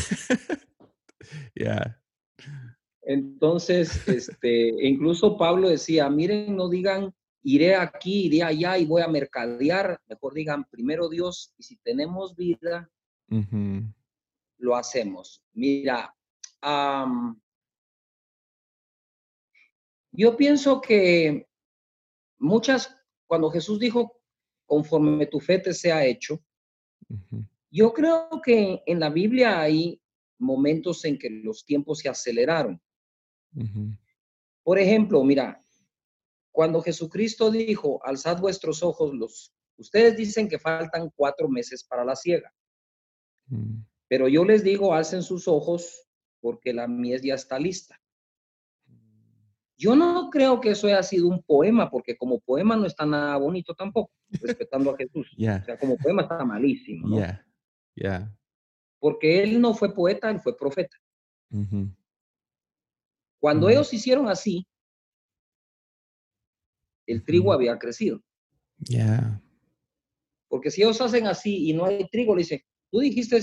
Ya. 1.54 2.00
Entonces, 3.08 4.06
este, 4.06 4.68
incluso 4.86 5.38
Pablo 5.38 5.70
decía, 5.70 6.10
miren, 6.10 6.54
no 6.54 6.68
digan, 6.68 7.14
iré 7.42 7.74
aquí, 7.74 8.26
iré 8.26 8.42
allá 8.42 8.76
y 8.76 8.84
voy 8.84 9.00
a 9.00 9.08
mercadear, 9.08 9.98
mejor 10.06 10.34
digan, 10.34 10.68
primero 10.68 11.08
Dios, 11.08 11.54
y 11.56 11.62
si 11.62 11.78
tenemos 11.78 12.36
vida, 12.36 12.90
lo 14.58 14.76
hacemos. 14.76 15.42
Mira, 15.54 16.14
yo 20.12 20.36
pienso 20.36 20.78
que 20.82 21.48
muchas, 22.38 22.94
cuando 23.26 23.50
Jesús 23.50 23.78
dijo, 23.78 24.20
conforme 24.66 25.24
tu 25.24 25.40
fe 25.40 25.58
te 25.60 25.72
sea 25.72 26.04
hecho, 26.04 26.44
yo 27.70 27.90
creo 27.94 28.28
que 28.44 28.82
en 28.84 29.00
la 29.00 29.08
Biblia 29.08 29.62
hay 29.62 29.98
momentos 30.38 31.06
en 31.06 31.18
que 31.18 31.30
los 31.30 31.64
tiempos 31.64 32.00
se 32.00 32.10
aceleraron. 32.10 32.78
Por 34.62 34.78
ejemplo, 34.78 35.22
mira, 35.24 35.62
cuando 36.52 36.82
Jesucristo 36.82 37.50
dijo, 37.50 38.00
alzad 38.04 38.40
vuestros 38.40 38.82
ojos, 38.82 39.14
los, 39.14 39.54
ustedes 39.76 40.16
dicen 40.16 40.48
que 40.48 40.58
faltan 40.58 41.10
cuatro 41.14 41.48
meses 41.48 41.84
para 41.84 42.04
la 42.04 42.16
ciega. 42.16 42.52
Mm. 43.46 43.82
Pero 44.08 44.28
yo 44.28 44.44
les 44.44 44.64
digo, 44.64 44.94
alcen 44.94 45.22
sus 45.22 45.46
ojos 45.48 46.08
porque 46.40 46.72
la 46.72 46.86
mies 46.86 47.22
ya 47.22 47.34
está 47.34 47.58
lista. 47.58 48.00
Yo 49.76 49.94
no 49.94 50.28
creo 50.30 50.60
que 50.60 50.70
eso 50.70 50.88
haya 50.88 51.02
sido 51.04 51.28
un 51.28 51.40
poema, 51.42 51.88
porque 51.88 52.16
como 52.16 52.40
poema 52.40 52.74
no 52.74 52.86
está 52.86 53.06
nada 53.06 53.36
bonito 53.36 53.74
tampoco, 53.74 54.10
respetando 54.40 54.90
a 54.90 54.96
Jesús. 54.96 55.30
O 55.38 55.64
sea, 55.64 55.78
como 55.78 55.96
poema 55.96 56.22
está 56.22 56.44
malísimo. 56.44 57.08
¿no? 57.08 57.16
Porque 58.98 59.42
él 59.42 59.60
no 59.60 59.74
fue 59.74 59.94
poeta, 59.94 60.28
él 60.30 60.40
fue 60.40 60.56
profeta. 60.56 60.96
Cuando 63.40 63.68
ellos 63.68 63.92
hicieron 63.92 64.28
así, 64.28 64.66
el 67.06 67.24
trigo 67.24 67.52
había 67.52 67.78
crecido. 67.78 68.20
Ya. 68.78 69.42
Porque 70.48 70.70
si 70.70 70.82
ellos 70.82 71.00
hacen 71.00 71.26
así 71.26 71.68
y 71.68 71.72
no 71.72 71.84
hay 71.84 72.08
trigo, 72.08 72.34
le 72.34 72.42
dice, 72.42 72.64
tú 72.90 73.00
dijiste, 73.00 73.40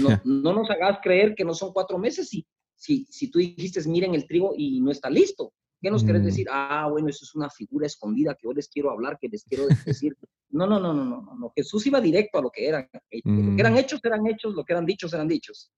no, 0.00 0.08
no 0.24 0.52
nos 0.52 0.70
hagas 0.70 0.98
creer 1.02 1.34
que 1.34 1.44
no 1.44 1.54
son 1.54 1.72
cuatro 1.72 1.98
meses 1.98 2.28
si, 2.28 2.46
si, 2.74 3.06
si 3.06 3.30
tú 3.30 3.38
dijiste, 3.38 3.80
miren 3.88 4.14
el 4.14 4.26
trigo 4.26 4.54
y 4.56 4.80
no 4.80 4.90
está 4.90 5.10
listo. 5.10 5.52
¿Qué 5.82 5.90
nos 5.90 6.04
querés 6.04 6.24
decir? 6.24 6.46
Ah, 6.48 6.86
bueno, 6.88 7.08
eso 7.08 7.24
es 7.24 7.34
una 7.34 7.50
figura 7.50 7.88
escondida 7.88 8.34
que 8.34 8.46
yo 8.46 8.52
les 8.52 8.68
quiero 8.68 8.92
hablar, 8.92 9.18
que 9.20 9.28
les 9.28 9.42
quiero 9.42 9.66
decir. 9.84 10.16
No, 10.50 10.64
no, 10.64 10.78
no, 10.78 10.94
no, 10.94 11.04
no, 11.04 11.34
no. 11.34 11.52
Jesús 11.56 11.84
iba 11.86 12.00
directo 12.00 12.38
a 12.38 12.42
lo 12.42 12.50
que 12.50 12.68
eran. 12.68 12.88
Lo 12.92 13.56
que 13.56 13.60
eran 13.60 13.72
mm. 13.72 13.78
hechos 13.78 14.00
eran 14.04 14.24
hechos, 14.28 14.54
lo 14.54 14.64
que 14.64 14.74
eran 14.74 14.86
dichos 14.86 15.12
eran 15.12 15.26
dichos. 15.26 15.72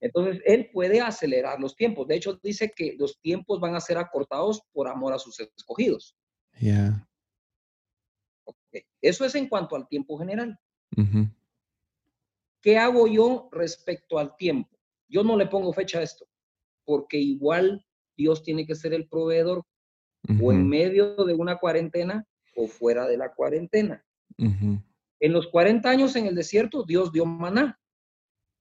Entonces, 0.00 0.40
Él 0.44 0.70
puede 0.72 1.00
acelerar 1.00 1.58
los 1.60 1.74
tiempos. 1.74 2.06
De 2.06 2.16
hecho, 2.16 2.38
dice 2.42 2.72
que 2.74 2.94
los 2.98 3.20
tiempos 3.20 3.60
van 3.60 3.74
a 3.74 3.80
ser 3.80 3.98
acortados 3.98 4.62
por 4.72 4.88
amor 4.88 5.12
a 5.12 5.18
sus 5.18 5.40
escogidos. 5.40 6.16
Ya. 6.60 7.08
Eso 9.00 9.24
es 9.24 9.34
en 9.34 9.48
cuanto 9.48 9.76
al 9.76 9.88
tiempo 9.88 10.18
general. 10.18 10.58
¿Qué 12.60 12.76
hago 12.76 13.06
yo 13.06 13.48
respecto 13.52 14.18
al 14.18 14.36
tiempo? 14.36 14.76
Yo 15.08 15.22
no 15.22 15.36
le 15.36 15.46
pongo 15.46 15.72
fecha 15.72 16.00
a 16.00 16.02
esto, 16.02 16.26
porque 16.84 17.16
igual 17.16 17.84
Dios 18.16 18.42
tiene 18.42 18.66
que 18.66 18.74
ser 18.74 18.92
el 18.92 19.08
proveedor 19.08 19.64
o 20.42 20.52
en 20.52 20.68
medio 20.68 21.14
de 21.24 21.34
una 21.34 21.58
cuarentena 21.58 22.26
o 22.56 22.66
fuera 22.66 23.06
de 23.06 23.16
la 23.16 23.32
cuarentena. 23.32 24.04
En 24.38 25.32
los 25.32 25.46
40 25.48 25.88
años 25.88 26.16
en 26.16 26.26
el 26.26 26.34
desierto, 26.34 26.84
Dios 26.84 27.12
dio 27.12 27.24
maná. 27.24 27.78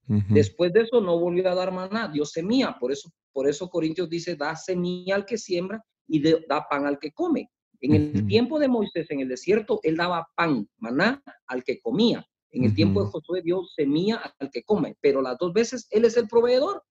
Después 0.07 0.71
de 0.71 0.81
eso 0.81 1.01
no 1.01 1.19
volvió 1.19 1.49
a 1.49 1.55
dar 1.55 1.71
maná, 1.71 2.07
Dios 2.07 2.31
semilla. 2.31 2.77
Por 2.79 2.91
eso, 2.91 3.11
por 3.33 3.47
eso 3.47 3.69
Corintios 3.69 4.09
dice, 4.09 4.35
da 4.35 4.55
semilla 4.55 5.15
al 5.15 5.25
que 5.25 5.37
siembra 5.37 5.83
y 6.07 6.21
da 6.21 6.65
pan 6.69 6.85
al 6.85 6.97
que 6.97 7.11
come. 7.11 7.49
En 7.81 7.93
el 7.93 8.27
tiempo 8.27 8.57
de 8.57 8.69
Moisés 8.69 9.11
en 9.11 9.19
el 9.19 9.27
desierto, 9.27 9.79
él 9.83 9.97
daba 9.97 10.27
pan, 10.35 10.67
maná, 10.77 11.21
al 11.45 11.63
que 11.63 11.79
comía. 11.79 12.25
En 12.51 12.63
el 12.63 12.73
tiempo 12.73 13.03
de 13.03 13.11
Josué, 13.11 13.41
Dios 13.43 13.73
semilla 13.75 14.33
al 14.39 14.49
que 14.49 14.63
come. 14.63 14.95
Pero 15.01 15.21
las 15.21 15.37
dos 15.37 15.53
veces, 15.53 15.87
él 15.91 16.05
es 16.05 16.15
el 16.15 16.27
proveedor. 16.27 16.83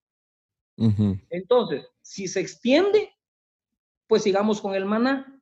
Entonces, 1.30 1.86
si 2.02 2.28
se 2.28 2.40
extiende, 2.40 3.10
pues 4.06 4.22
sigamos 4.22 4.60
con 4.60 4.74
el 4.74 4.84
maná. 4.84 5.40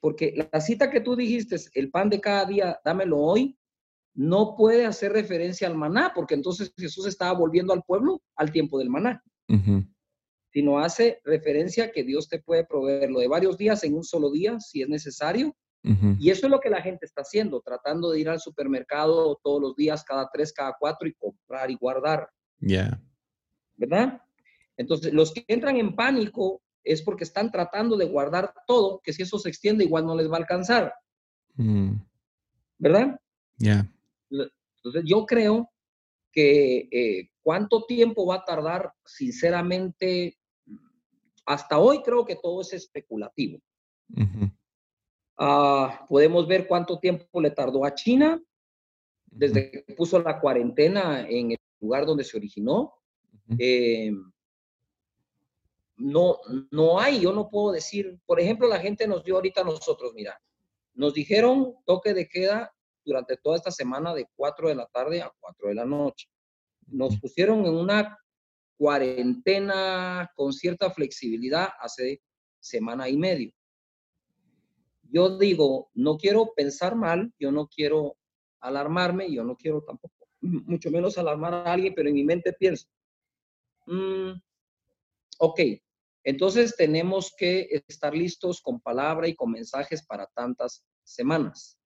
Porque 0.00 0.48
la 0.52 0.60
cita 0.60 0.90
que 0.90 1.00
tú 1.00 1.16
dijiste, 1.16 1.56
el 1.74 1.90
pan 1.90 2.08
de 2.08 2.20
cada 2.20 2.46
día, 2.46 2.80
dámelo 2.84 3.18
hoy, 3.18 3.58
no 4.16 4.56
puede 4.56 4.86
hacer 4.86 5.12
referencia 5.12 5.68
al 5.68 5.76
maná, 5.76 6.12
porque 6.14 6.34
entonces 6.34 6.72
Jesús 6.76 7.06
estaba 7.06 7.38
volviendo 7.38 7.72
al 7.72 7.82
pueblo 7.82 8.22
al 8.34 8.50
tiempo 8.50 8.78
del 8.78 8.90
maná. 8.90 9.22
Sino 10.52 10.78
hace 10.78 11.20
referencia 11.22 11.84
a 11.84 11.90
que 11.92 12.02
Dios 12.02 12.28
te 12.28 12.40
puede 12.40 12.64
proveer 12.64 13.10
lo 13.10 13.20
de 13.20 13.28
varios 13.28 13.58
días 13.58 13.84
en 13.84 13.94
un 13.94 14.02
solo 14.02 14.30
día, 14.30 14.58
si 14.58 14.82
es 14.82 14.88
necesario. 14.88 15.54
Y 16.18 16.30
eso 16.30 16.46
es 16.46 16.50
lo 16.50 16.58
que 16.58 16.70
la 16.70 16.82
gente 16.82 17.06
está 17.06 17.20
haciendo, 17.20 17.60
tratando 17.60 18.10
de 18.10 18.18
ir 18.18 18.28
al 18.28 18.40
supermercado 18.40 19.38
todos 19.44 19.62
los 19.62 19.76
días, 19.76 20.02
cada 20.02 20.28
tres, 20.32 20.52
cada 20.52 20.74
cuatro, 20.80 21.06
y 21.06 21.14
comprar 21.14 21.70
y 21.70 21.76
guardar. 21.76 22.28
Ya. 22.58 23.00
¿Verdad? 23.76 24.20
Entonces, 24.76 25.12
los 25.12 25.32
que 25.32 25.44
entran 25.46 25.76
en 25.76 25.94
pánico 25.94 26.60
es 26.82 27.02
porque 27.02 27.22
están 27.22 27.52
tratando 27.52 27.96
de 27.96 28.06
guardar 28.06 28.52
todo, 28.66 29.00
que 29.04 29.12
si 29.12 29.22
eso 29.22 29.38
se 29.38 29.48
extiende 29.48 29.84
igual 29.84 30.06
no 30.06 30.16
les 30.16 30.28
va 30.28 30.36
a 30.36 30.40
alcanzar. 30.40 30.92
Mm. 31.54 31.96
¿Verdad? 32.78 33.20
Ya. 33.58 33.88
Entonces, 34.30 35.04
yo 35.04 35.26
creo 35.26 35.70
que 36.32 36.88
eh, 36.90 37.30
cuánto 37.42 37.84
tiempo 37.84 38.26
va 38.26 38.36
a 38.36 38.44
tardar, 38.44 38.92
sinceramente, 39.04 40.38
hasta 41.44 41.78
hoy 41.78 42.02
creo 42.02 42.24
que 42.24 42.36
todo 42.36 42.60
es 42.60 42.72
especulativo. 42.72 43.60
Ah, 45.38 46.04
podemos 46.08 46.46
ver 46.46 46.66
cuánto 46.66 46.98
tiempo 46.98 47.40
le 47.40 47.50
tardó 47.50 47.84
a 47.84 47.94
China 47.94 48.42
desde 49.26 49.70
que 49.70 49.94
puso 49.94 50.18
la 50.20 50.40
cuarentena 50.40 51.26
en 51.28 51.52
el 51.52 51.58
lugar 51.80 52.06
donde 52.06 52.24
se 52.24 52.36
originó. 52.36 52.94
No, 55.98 56.38
no 56.70 57.00
hay, 57.00 57.20
yo 57.20 57.32
no 57.32 57.48
puedo 57.48 57.72
decir, 57.72 58.18
por 58.26 58.38
ejemplo, 58.38 58.68
la 58.68 58.78
gente 58.78 59.08
nos 59.08 59.24
dio 59.24 59.36
ahorita 59.36 59.62
a 59.62 59.64
nosotros, 59.64 60.12
mira, 60.14 60.38
nos 60.92 61.14
dijeron 61.14 61.74
toque 61.86 62.12
de 62.12 62.28
queda 62.28 62.75
durante 63.06 63.36
toda 63.36 63.56
esta 63.56 63.70
semana 63.70 64.12
de 64.12 64.26
4 64.34 64.68
de 64.68 64.74
la 64.74 64.86
tarde 64.86 65.22
a 65.22 65.32
4 65.40 65.68
de 65.68 65.74
la 65.74 65.86
noche. 65.86 66.28
Nos 66.88 67.18
pusieron 67.18 67.64
en 67.64 67.74
una 67.74 68.18
cuarentena 68.76 70.30
con 70.34 70.52
cierta 70.52 70.90
flexibilidad 70.90 71.68
hace 71.80 72.20
semana 72.60 73.08
y 73.08 73.16
medio. 73.16 73.52
Yo 75.04 75.38
digo, 75.38 75.88
no 75.94 76.18
quiero 76.18 76.52
pensar 76.54 76.96
mal, 76.96 77.32
yo 77.38 77.52
no 77.52 77.68
quiero 77.68 78.16
alarmarme, 78.60 79.32
yo 79.32 79.44
no 79.44 79.56
quiero 79.56 79.82
tampoco, 79.82 80.28
mucho 80.40 80.90
menos 80.90 81.16
alarmar 81.16 81.54
a 81.54 81.72
alguien, 81.72 81.94
pero 81.94 82.08
en 82.08 82.16
mi 82.16 82.24
mente 82.24 82.52
pienso, 82.52 82.88
mm, 83.86 84.32
ok, 85.38 85.60
entonces 86.24 86.74
tenemos 86.76 87.32
que 87.38 87.84
estar 87.86 88.12
listos 88.12 88.60
con 88.60 88.80
palabra 88.80 89.28
y 89.28 89.34
con 89.36 89.52
mensajes 89.52 90.04
para 90.04 90.26
tantas 90.26 90.84
semanas. 91.04 91.78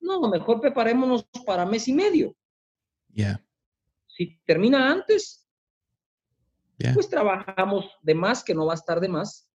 No, 0.00 0.28
mejor 0.28 0.60
preparémonos 0.60 1.24
para 1.44 1.66
mes 1.66 1.88
y 1.88 1.92
medio. 1.92 2.36
Ya. 3.08 3.44
Si 4.06 4.38
termina 4.44 4.90
antes, 4.90 5.46
pues 6.94 7.08
trabajamos 7.08 7.90
de 8.02 8.14
más, 8.14 8.44
que 8.44 8.54
no 8.54 8.66
va 8.66 8.72
a 8.72 8.76
estar 8.76 9.00
de 9.00 9.08
más. 9.08 9.48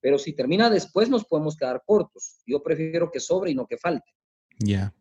Pero 0.00 0.18
si 0.18 0.32
termina 0.32 0.70
después, 0.70 1.08
nos 1.08 1.24
podemos 1.24 1.56
quedar 1.56 1.82
cortos. 1.84 2.40
Yo 2.46 2.62
prefiero 2.62 3.10
que 3.10 3.20
sobre 3.20 3.50
y 3.50 3.54
no 3.54 3.66
que 3.66 3.76
falte. 3.76 4.12
Ya. 4.58 4.94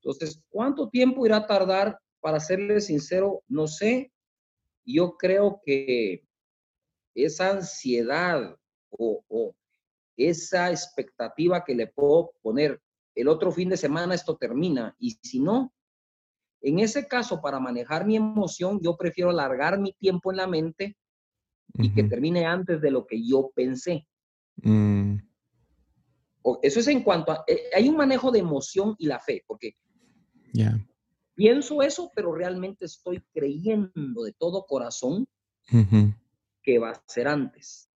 Entonces, 0.00 0.42
¿cuánto 0.48 0.88
tiempo 0.88 1.26
irá 1.26 1.38
a 1.38 1.46
tardar? 1.46 1.98
Para 2.20 2.40
serle 2.40 2.80
sincero, 2.80 3.42
no 3.48 3.66
sé. 3.66 4.12
Yo 4.84 5.16
creo 5.16 5.60
que 5.64 6.24
esa 7.14 7.50
ansiedad 7.50 8.56
o, 8.90 9.24
o 9.28 9.54
esa 10.16 10.70
expectativa 10.70 11.64
que 11.64 11.74
le 11.74 11.86
puedo 11.86 12.32
poner, 12.42 12.80
el 13.14 13.28
otro 13.28 13.50
fin 13.50 13.68
de 13.68 13.76
semana 13.76 14.14
esto 14.14 14.36
termina, 14.36 14.94
y 14.98 15.12
si 15.22 15.40
no, 15.40 15.72
en 16.62 16.78
ese 16.80 17.06
caso, 17.06 17.40
para 17.40 17.60
manejar 17.60 18.06
mi 18.06 18.16
emoción, 18.16 18.80
yo 18.82 18.96
prefiero 18.96 19.30
alargar 19.30 19.78
mi 19.78 19.92
tiempo 19.92 20.30
en 20.30 20.36
la 20.38 20.46
mente 20.46 20.96
y 21.74 21.92
que 21.92 22.04
termine 22.04 22.46
antes 22.46 22.80
de 22.80 22.90
lo 22.90 23.06
que 23.06 23.22
yo 23.24 23.50
pensé. 23.54 24.06
Mm. 24.56 25.16
Eso 26.62 26.80
es 26.80 26.88
en 26.88 27.02
cuanto 27.02 27.32
a, 27.32 27.44
eh, 27.46 27.64
hay 27.74 27.88
un 27.88 27.96
manejo 27.96 28.30
de 28.30 28.38
emoción 28.38 28.94
y 28.98 29.06
la 29.06 29.18
fe, 29.18 29.44
porque 29.46 29.76
ya 30.52 30.78
pienso 31.36 31.82
eso, 31.82 32.10
pero 32.16 32.34
realmente 32.34 32.86
estoy 32.86 33.22
creyendo 33.32 34.24
de 34.24 34.32
todo 34.32 34.66
corazón 34.66 35.28
que 36.62 36.78
va 36.78 36.90
a 36.90 37.02
ser 37.06 37.28
antes. 37.28 37.88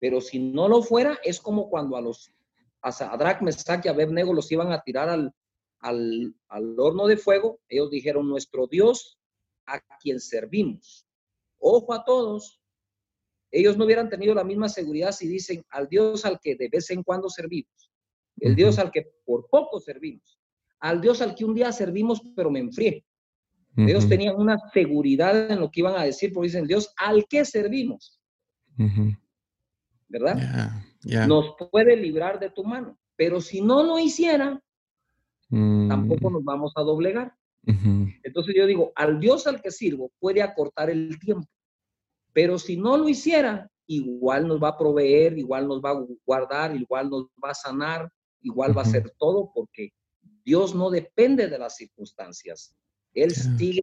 Pero 0.00 0.20
si 0.20 0.38
no 0.38 0.68
lo 0.68 0.82
fuera, 0.82 1.18
es 1.22 1.40
como 1.40 1.68
cuando 1.68 1.96
a 1.96 2.00
los 2.00 2.32
a 2.82 2.92
Sadrach, 2.92 3.42
Mesach 3.42 3.84
y 3.84 3.88
Abednego 3.88 4.32
los 4.32 4.50
iban 4.50 4.72
a 4.72 4.80
tirar 4.80 5.08
al, 5.10 5.34
al, 5.80 6.34
horno 6.78 7.06
de 7.06 7.16
fuego. 7.16 7.60
Ellos 7.68 7.90
dijeron, 7.90 8.28
nuestro 8.28 8.66
Dios 8.66 9.18
a 9.66 9.80
quien 9.98 10.18
servimos. 10.18 11.06
Ojo 11.58 11.92
a 11.92 12.04
todos. 12.04 12.60
Ellos 13.50 13.76
no 13.76 13.84
hubieran 13.84 14.08
tenido 14.08 14.34
la 14.34 14.44
misma 14.44 14.68
seguridad 14.68 15.12
si 15.12 15.28
dicen 15.28 15.64
al 15.70 15.88
Dios 15.88 16.24
al 16.24 16.38
que 16.40 16.54
de 16.54 16.68
vez 16.68 16.90
en 16.90 17.02
cuando 17.02 17.28
servimos, 17.28 17.90
el 18.38 18.54
Dios 18.54 18.78
al 18.78 18.92
que 18.92 19.12
por 19.24 19.48
poco 19.48 19.80
servimos, 19.80 20.38
al 20.78 21.00
Dios 21.00 21.20
al 21.20 21.34
que 21.34 21.44
un 21.44 21.54
día 21.54 21.72
servimos 21.72 22.22
pero 22.36 22.50
me 22.50 22.60
enfrié. 22.60 23.04
Ellos 23.76 24.08
tenían 24.08 24.36
una 24.36 24.58
seguridad 24.72 25.50
en 25.50 25.60
lo 25.60 25.70
que 25.70 25.80
iban 25.80 25.96
a 25.96 26.04
decir, 26.04 26.32
porque 26.32 26.48
dicen, 26.48 26.66
Dios 26.66 26.92
al 26.96 27.26
que 27.26 27.44
servimos. 27.44 28.20
¿Verdad? 30.10 30.72
Nos 31.26 31.54
puede 31.70 31.96
librar 31.96 32.38
de 32.38 32.50
tu 32.50 32.64
mano. 32.64 32.98
Pero 33.16 33.40
si 33.40 33.60
no 33.60 33.82
lo 33.82 33.98
hiciera, 33.98 34.60
tampoco 35.48 36.30
mm. 36.30 36.32
nos 36.32 36.44
vamos 36.44 36.72
a 36.76 36.82
doblegar. 36.82 37.34
Entonces 38.22 38.54
yo 38.56 38.66
digo, 38.66 38.92
al 38.96 39.20
Dios 39.20 39.46
al 39.46 39.60
que 39.62 39.70
sirvo 39.70 40.10
puede 40.18 40.42
acortar 40.42 40.90
el 40.90 41.18
tiempo. 41.18 41.48
Pero 42.32 42.58
si 42.58 42.76
no 42.76 42.96
lo 42.96 43.08
hiciera, 43.08 43.70
igual 43.86 44.48
nos 44.48 44.62
va 44.62 44.68
a 44.68 44.78
proveer, 44.78 45.38
igual 45.38 45.68
nos 45.68 45.80
va 45.80 45.90
a 45.90 46.06
guardar, 46.24 46.74
igual 46.76 47.10
nos 47.10 47.26
va 47.42 47.50
a 47.50 47.54
sanar, 47.54 48.10
igual 48.40 48.76
va 48.76 48.82
a 48.82 48.84
hacer 48.84 49.12
todo, 49.18 49.50
porque 49.54 49.90
Dios 50.44 50.74
no 50.74 50.90
depende 50.90 51.48
de 51.48 51.58
las 51.58 51.76
circunstancias. 51.76 52.74
Él 53.14 53.32
sigue 53.32 53.82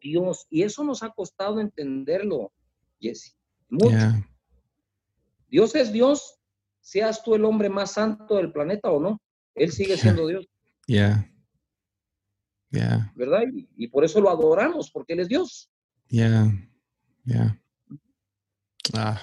Dios. 0.00 0.46
Y 0.50 0.62
eso 0.62 0.84
nos 0.84 1.02
ha 1.02 1.10
costado 1.10 1.60
entenderlo, 1.60 2.52
Jesse. 3.00 3.34
Mucho. 3.68 3.96
Dios 5.48 5.74
es 5.74 5.92
Dios, 5.92 6.38
seas 6.80 7.22
tú 7.22 7.34
el 7.34 7.44
hombre 7.44 7.68
más 7.68 7.92
santo 7.92 8.36
del 8.36 8.52
planeta 8.52 8.90
o 8.90 9.00
no, 9.00 9.20
Él 9.54 9.72
sigue 9.72 9.96
siendo 9.96 10.26
Dios. 10.26 10.46
Ya. 10.86 11.30
Ya. 12.70 13.12
¿Verdad? 13.14 13.42
Y, 13.76 13.88
por 13.88 14.04
eso 14.04 14.20
lo 14.20 14.30
adoramos, 14.30 14.90
porque 14.90 15.12
Él 15.12 15.20
es 15.20 15.28
Dios. 15.28 15.70
Ya. 16.08 16.52
Ya. 17.24 17.60
Ah. 18.92 19.20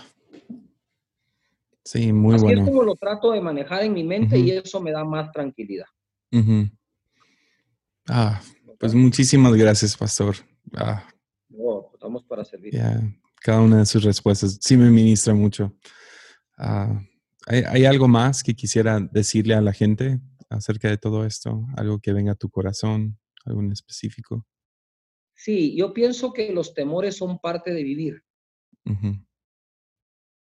Sí, 1.84 2.14
muy 2.14 2.36
Así 2.36 2.46
bueno. 2.46 2.62
es 2.62 2.70
como 2.70 2.84
lo 2.84 2.96
trato 2.96 3.32
de 3.32 3.42
manejar 3.42 3.84
en 3.84 3.94
mi 3.94 4.04
mente 4.04 4.38
y 4.40 4.52
eso 4.52 4.80
me 4.80 4.92
da 4.92 5.04
más 5.04 5.32
tranquilidad. 5.32 5.88
Ah, 8.08 8.42
pues 8.80 8.94
muchísimas 8.94 9.54
gracias, 9.54 9.98
pastor. 9.98 10.36
Ah. 10.76 11.06
No, 11.50 11.90
estamos 11.94 12.24
para 12.24 12.46
servir. 12.46 12.74
Ya, 12.74 13.02
cada 13.42 13.62
una 13.62 13.80
de 13.80 13.86
sus 13.86 14.04
respuestas 14.04 14.58
sí 14.62 14.78
me 14.78 14.90
ministra 14.90 15.34
mucho. 15.34 15.76
Ah, 16.58 17.02
¿hay, 17.48 17.86
algo 17.86 18.08
más 18.08 18.44
que 18.44 18.54
quisiera 18.54 19.00
decirle 19.00 19.56
a 19.56 19.62
la 19.62 19.74
gente 19.74 20.20
acerca 20.50 20.90
de 20.90 20.98
todo 20.98 21.26
esto? 21.26 21.66
¿Algo 21.76 22.00
que 22.00 22.14
venga 22.14 22.34
a 22.34 22.36
tu 22.36 22.50
corazón? 22.50 23.20
¿Algo 23.46 23.62
en 23.62 23.72
específico? 23.72 24.46
Sí, 25.34 25.76
yo 25.76 25.94
pienso 25.94 26.34
que 26.34 26.52
los 26.54 26.74
temores 26.74 27.18
son 27.18 27.40
parte 27.40 27.74
de 27.74 27.84
vivir. 27.84 28.24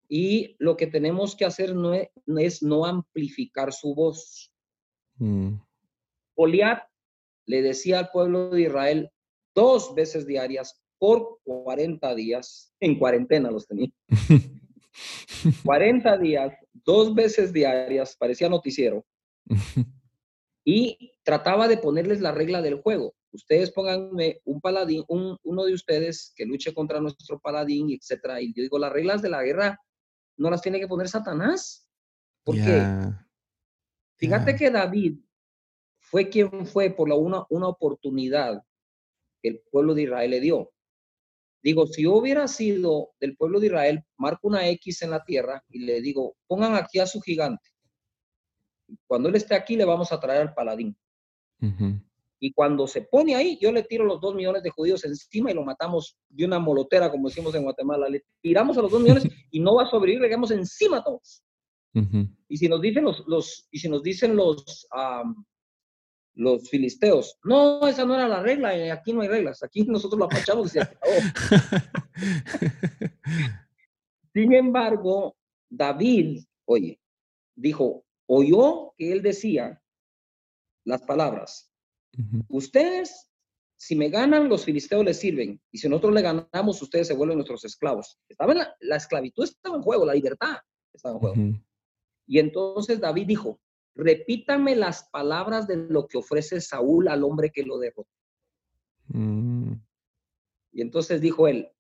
Y 0.09 0.57
lo 0.59 0.77
que 0.77 0.87
tenemos 0.87 1.35
que 1.37 1.45
hacer 1.45 1.75
no 1.75 1.93
es, 1.95 2.63
no 2.63 2.87
amplificar 2.87 3.73
su 3.73 3.95
voz. 3.95 4.53
Mm. 5.19 5.55
le 7.47 7.63
decía 7.63 7.99
al 7.99 8.11
pueblo 8.11 8.51
de 8.51 8.63
Israel 8.63 9.11
dos 9.55 9.95
veces 9.95 10.27
diarias 10.27 10.83
por 10.99 11.41
40 11.45 12.15
días, 12.15 12.75
en 12.81 12.99
cuarentena 12.99 13.51
los 13.51 13.67
tenía. 13.67 13.91
40 15.65 16.19
días, 16.19 16.53
dos 16.73 17.15
veces 17.15 17.53
diarias, 17.53 18.17
parecía 18.19 18.49
noticiero. 18.49 19.05
y 20.65 21.13
trataba 21.23 21.69
de 21.69 21.79
ponerles 21.79 22.21
la 22.21 22.33
regla 22.33 22.61
del 22.61 22.81
juego. 22.81 23.15
Ustedes 23.31 23.71
pónganme 23.71 24.41
un 24.45 24.61
paladín, 24.61 25.05
uno 25.09 25.65
de 25.65 25.73
ustedes 25.73 26.33
que 26.35 26.45
luche 26.45 26.75
contra 26.75 27.01
nuestro 27.01 27.39
paladín, 27.39 27.91
etcétera. 27.91 28.41
Y 28.41 28.53
yo 28.55 28.63
digo, 28.63 28.79
las 28.79 28.93
reglas 28.93 29.23
de 29.23 29.29
la 29.29 29.43
guerra 29.43 29.79
no 30.37 30.51
las 30.51 30.63
tiene 30.63 30.81
que 30.81 30.89
poner 30.89 31.09
Satanás. 31.09 31.87
Porque 32.43 32.83
fíjate 34.17 34.57
que 34.57 34.71
David 34.71 35.19
fue 35.99 36.29
quien 36.29 36.67
fue 36.67 36.91
por 36.91 37.09
la 37.09 37.15
una, 37.15 37.45
una 37.51 37.69
oportunidad 37.69 38.63
que 39.43 39.49
el 39.49 39.63
pueblo 39.71 39.95
de 39.95 40.03
Israel 40.03 40.31
le 40.31 40.41
dio. 40.41 40.73
Digo, 41.67 41.85
si 41.89 42.05
yo 42.05 42.15
hubiera 42.15 42.47
sido 42.47 43.11
del 43.19 43.37
pueblo 43.37 43.59
de 43.59 43.67
Israel, 43.67 44.05
marco 44.19 44.47
una 44.47 44.69
X 44.69 45.03
en 45.03 45.11
la 45.11 45.25
tierra 45.25 45.65
y 45.69 45.81
le 45.81 46.01
digo, 46.01 46.37
pongan 46.47 46.77
aquí 46.77 47.01
a 47.01 47.07
su 47.07 47.21
gigante. 47.21 47.69
Cuando 49.09 49.29
él 49.29 49.35
esté 49.35 49.57
aquí, 49.57 49.75
le 49.75 49.85
vamos 49.85 50.13
a 50.13 50.21
traer 50.21 50.43
al 50.43 50.55
paladín. 50.55 50.97
Y 52.39 52.53
cuando 52.53 52.87
se 52.87 53.03
pone 53.03 53.35
ahí, 53.35 53.59
yo 53.61 53.73
le 53.73 53.83
tiro 53.83 54.05
los 54.05 54.21
dos 54.21 54.37
millones 54.37 54.63
de 54.63 54.71
judíos 54.71 55.05
encima 55.07 55.51
y 55.51 55.55
lo 55.55 55.65
matamos 55.65 56.17
de 56.29 56.45
una 56.45 56.61
molotera, 56.61 57.11
como 57.11 57.29
decimos 57.29 57.53
en 57.57 57.65
Guatemala. 57.65 58.09
Le 58.09 58.23
tiramos 58.41 58.79
a 58.79 58.83
los 58.83 58.93
dos 58.93 59.03
millones 59.03 59.25
y 59.51 59.59
no 59.59 59.75
va 59.75 59.83
a 59.83 59.91
sobrevivir, 59.91 60.23
le 60.23 60.29
quedamos 60.29 60.53
encima 60.53 60.99
a 60.99 61.03
todos. 61.03 61.43
Y 62.49 62.59
si 62.59 62.69
nos 62.69 62.81
dicen 62.81 63.03
los, 63.03 63.25
los, 63.27 63.67
y 63.73 63.81
si 63.81 63.89
nos 63.89 64.05
dicen 64.05 64.37
los, 64.37 64.87
los 66.37 66.69
filisteos. 66.69 67.39
No, 67.43 67.87
esa 67.89 68.05
no 68.05 68.15
era 68.15 68.29
la 68.29 68.43
regla, 68.43 68.77
eh, 68.77 68.93
aquí 68.93 69.13
no 69.13 69.23
hay 69.23 69.29
reglas, 69.29 69.63
aquí 69.63 69.83
nosotros 69.89 70.19
lo 70.19 70.27
apachamos 70.27 70.67
y 70.67 70.71
se 70.71 70.81
acabó. 70.81 71.13
Sin 74.33 74.53
embargo, 74.53 75.37
David, 75.69 76.45
oye, 76.67 77.01
dijo, 77.57 78.05
oyó 78.27 78.93
que 78.97 79.13
él 79.13 79.23
decía 79.23 79.83
las 80.85 81.03
palabras, 81.03 81.73
ustedes, 82.49 83.29
si 83.77 83.97
me 83.97 84.09
ganan, 84.09 84.49
los 84.49 84.65
filisteos 84.65 85.05
les 85.05 85.19
sirven, 85.19 85.61
y 85.73 85.79
si 85.79 85.89
nosotros 85.89 86.15
le 86.15 86.23
ganamos, 86.23 86.81
ustedes 86.81 87.09
se 87.09 87.15
vuelven 87.15 87.39
nuestros 87.39 87.65
esclavos. 87.65 88.19
Estaba 88.29 88.53
en 88.53 88.61
la, 88.81 88.97
esclavitud 88.97 89.45
estaba 89.45 89.77
en 89.77 89.83
juego, 89.83 90.07
la 90.07 90.15
libertad 90.15 90.59
estaba 90.93 91.15
en 91.15 91.21
juego. 91.21 91.37
Y 92.27 92.39
entonces 92.39 93.01
David 93.01 93.27
dijo, 93.27 93.61
repítame 93.97 94.77
las 94.77 95.05
palabras 95.05 95.67
de 95.67 95.77
lo 95.77 96.07
que 96.07 96.19
ofrece 96.19 96.61
Saúl 96.61 97.09
al 97.09 97.25
hombre 97.25 97.51
que 97.51 97.63
lo 97.63 97.79
derrotó. 97.79 98.11
Mm. 99.09 99.73
Y 100.73 100.83
entonces 100.83 101.21
dijo 101.21 101.49
él, 101.49 101.71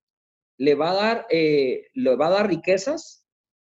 le 0.56 0.74
va 0.74 0.90
a 0.90 0.94
dar, 0.94 1.26
eh, 1.30 1.88
le 1.92 2.16
va 2.16 2.28
a 2.28 2.30
dar 2.30 2.48
riquezas, 2.48 3.26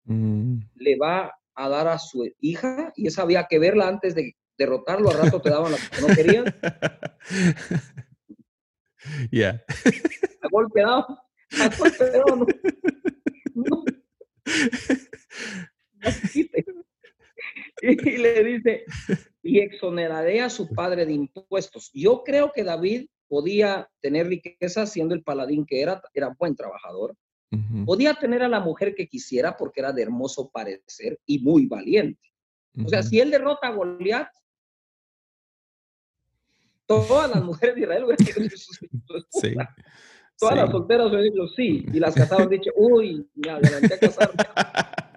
mm. 0.05 0.59
le 0.77 0.97
va 0.97 1.35
a 1.55 1.69
dar 1.69 1.89
a 1.89 1.99
su 1.99 2.31
hija, 2.41 2.93
y 2.95 3.09
esa 3.09 3.23
había 3.23 3.47
que 3.49 3.59
verla 3.59 3.89
antes 3.89 4.15
de 4.15 4.37
derrotarlo, 4.57 5.11
al 5.11 5.19
rato 5.19 5.41
te 5.41 5.51
daban 5.51 5.73
la 5.73 5.79
que 5.79 6.01
no 6.01 6.15
querían. 6.15 6.45
Ya. 9.33 9.65
A 10.43 10.49
golpe 10.51 10.83
dado, 10.83 11.07
a 11.53 11.77
golpe 11.79 12.11
dado, 12.11 12.47
no. 13.55 13.85
y 17.83 18.17
le 18.17 18.45
dice, 18.45 18.85
y 19.43 19.61
exoneraré 19.61 20.41
a 20.41 20.51
su 20.51 20.69
padre 20.69 21.07
de 21.07 21.13
impuestos. 21.13 21.91
Yo 21.93 22.23
creo 22.25 22.53
que 22.53 22.65
David 22.65 23.07
podía 23.29 23.89
tener 24.01 24.27
riqueza 24.27 24.87
siendo 24.87 25.15
el 25.15 25.23
paladín 25.23 25.67
que 25.67 25.81
era, 25.81 26.03
era 26.15 26.35
buen 26.39 26.57
trabajador. 26.57 27.15
Podía 27.87 28.13
tener 28.13 28.43
a 28.43 28.49
la 28.49 28.61
mujer 28.61 28.95
que 28.95 29.09
quisiera 29.09 29.57
porque 29.57 29.81
era 29.81 29.91
de 29.91 30.03
hermoso 30.03 30.51
parecer 30.51 31.19
y 31.25 31.39
muy 31.39 31.67
valiente. 31.67 32.21
O 32.85 32.89
sea, 32.89 33.03
si 33.03 33.21
él 33.21 33.31
derrota 33.31 33.69
a 33.69 33.73
Goliat, 33.73 34.29
todas 36.87 37.31
las 37.31 37.43
mujeres 37.43 37.75
de 37.75 37.81
Israel 37.83 38.05
hubieran 38.05 38.43
dicho 38.43 38.57
sí. 39.31 39.55
Todas 40.39 40.57
las 40.57 40.71
solteras 40.71 41.07
hubieran 41.07 41.25
dicho 41.25 41.49
sí. 41.57 41.87
Y 41.93 41.99
las 41.99 42.15
casadas 42.15 42.45
han 42.45 42.51
dicho, 42.51 42.71
uy, 42.77 43.27
me 43.35 43.51
adelanté 43.51 43.95
a 43.95 43.99
casarme. 43.99 44.45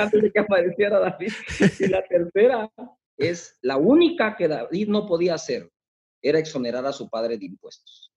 Antes 0.00 0.22
de 0.22 0.32
que 0.32 0.38
apareciera 0.40 0.98
David. 0.98 1.32
Y 1.80 1.86
la 1.88 2.04
tercera 2.04 2.70
es 3.16 3.58
la 3.62 3.76
única 3.76 4.36
que 4.36 4.48
David 4.48 4.88
no 4.88 5.06
podía 5.06 5.34
hacer, 5.34 5.70
era 6.22 6.38
exonerar 6.38 6.84
a 6.86 6.92
su 6.92 7.08
padre 7.08 7.38
de 7.38 7.46
impuestos. 7.46 8.12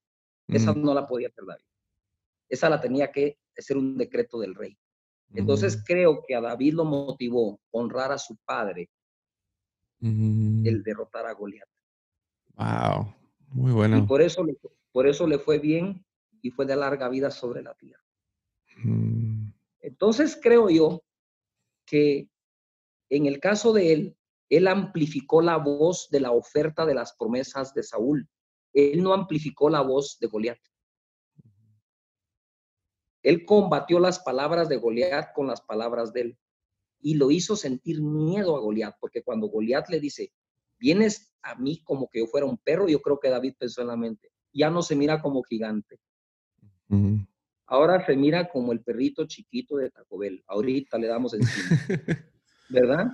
Esa 0.48 0.74
no 0.74 0.92
la 0.94 1.06
podía 1.06 1.28
hacer 1.28 1.44
David. 1.46 1.64
Esa 2.48 2.68
la 2.68 2.80
tenía 2.80 3.12
que 3.12 3.38
hacer 3.56 3.76
un 3.76 3.96
decreto 3.96 4.40
del 4.40 4.54
rey. 4.54 4.76
Entonces 5.34 5.82
creo 5.86 6.24
que 6.26 6.34
a 6.34 6.40
David 6.40 6.74
lo 6.74 6.84
motivó 6.84 7.60
honrar 7.70 8.10
a 8.10 8.18
su 8.18 8.36
padre 8.44 8.90
el 10.00 10.82
derrotar 10.82 11.26
a 11.26 11.32
Goliat. 11.32 11.68
Wow, 12.56 13.14
muy 13.48 13.72
bueno. 13.72 13.98
Y 13.98 14.02
por 14.02 14.22
eso, 14.22 14.44
por 14.92 15.06
eso 15.06 15.26
le 15.26 15.38
fue 15.38 15.58
bien 15.58 16.04
y 16.42 16.50
fue 16.50 16.66
de 16.66 16.74
larga 16.74 17.08
vida 17.08 17.30
sobre 17.30 17.62
la 17.62 17.74
tierra. 17.74 18.02
Entonces 19.80 20.38
creo 20.40 20.68
yo 20.70 21.02
que 21.86 22.28
en 23.08 23.26
el 23.26 23.40
caso 23.40 23.72
de 23.72 23.92
él, 23.92 24.16
él 24.48 24.68
amplificó 24.68 25.42
la 25.42 25.56
voz 25.56 26.08
de 26.10 26.20
la 26.20 26.32
oferta 26.32 26.86
de 26.86 26.94
las 26.94 27.14
promesas 27.16 27.72
de 27.74 27.82
Saúl. 27.82 28.28
Él 28.72 29.02
no 29.02 29.14
amplificó 29.14 29.70
la 29.70 29.80
voz 29.80 30.18
de 30.20 30.26
Goliat. 30.26 30.58
Él 33.22 33.44
combatió 33.44 34.00
las 34.00 34.18
palabras 34.20 34.68
de 34.68 34.76
Goliat 34.76 35.32
con 35.34 35.46
las 35.46 35.60
palabras 35.60 36.12
de 36.12 36.20
él 36.22 36.38
y 37.02 37.14
lo 37.14 37.30
hizo 37.30 37.56
sentir 37.56 38.02
miedo 38.02 38.56
a 38.56 38.60
Goliat, 38.60 38.96
porque 39.00 39.22
cuando 39.22 39.48
Goliat 39.48 39.88
le 39.88 40.00
dice, 40.00 40.32
vienes 40.78 41.34
a 41.42 41.54
mí 41.54 41.82
como 41.82 42.08
que 42.08 42.20
yo 42.20 42.26
fuera 42.26 42.46
un 42.46 42.58
perro, 42.58 42.88
yo 42.88 43.00
creo 43.00 43.18
que 43.18 43.30
David 43.30 43.54
pensó 43.58 43.80
en 43.80 43.88
la 43.88 43.96
mente, 43.96 44.30
ya 44.52 44.70
no 44.70 44.82
se 44.82 44.96
mira 44.96 45.20
como 45.20 45.42
gigante. 45.42 45.98
Ahora 47.70 48.04
se 48.04 48.16
mira 48.16 48.48
como 48.48 48.72
el 48.72 48.80
perrito 48.80 49.26
chiquito 49.26 49.76
de 49.76 49.90
Taco 49.90 50.18
Bell. 50.18 50.42
Ahorita 50.48 50.98
le 50.98 51.06
damos 51.06 51.34
encima. 51.34 51.78
¿Verdad? 52.68 53.06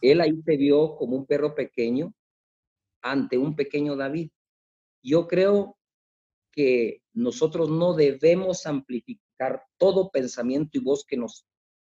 Él 0.00 0.20
ahí 0.20 0.40
se 0.46 0.56
vio 0.56 0.94
como 0.94 1.16
un 1.16 1.26
perro 1.26 1.56
pequeño 1.56 2.14
ante 3.02 3.36
un 3.36 3.56
pequeño 3.56 3.96
David. 3.96 4.30
Yo 5.02 5.26
creo 5.26 5.76
que 6.52 7.02
nosotros 7.14 7.68
no 7.68 7.94
debemos 7.94 8.64
amplificar 8.64 9.64
todo 9.76 10.08
pensamiento 10.12 10.78
y 10.78 10.80
voz 10.80 11.04
que 11.04 11.16
nos 11.16 11.44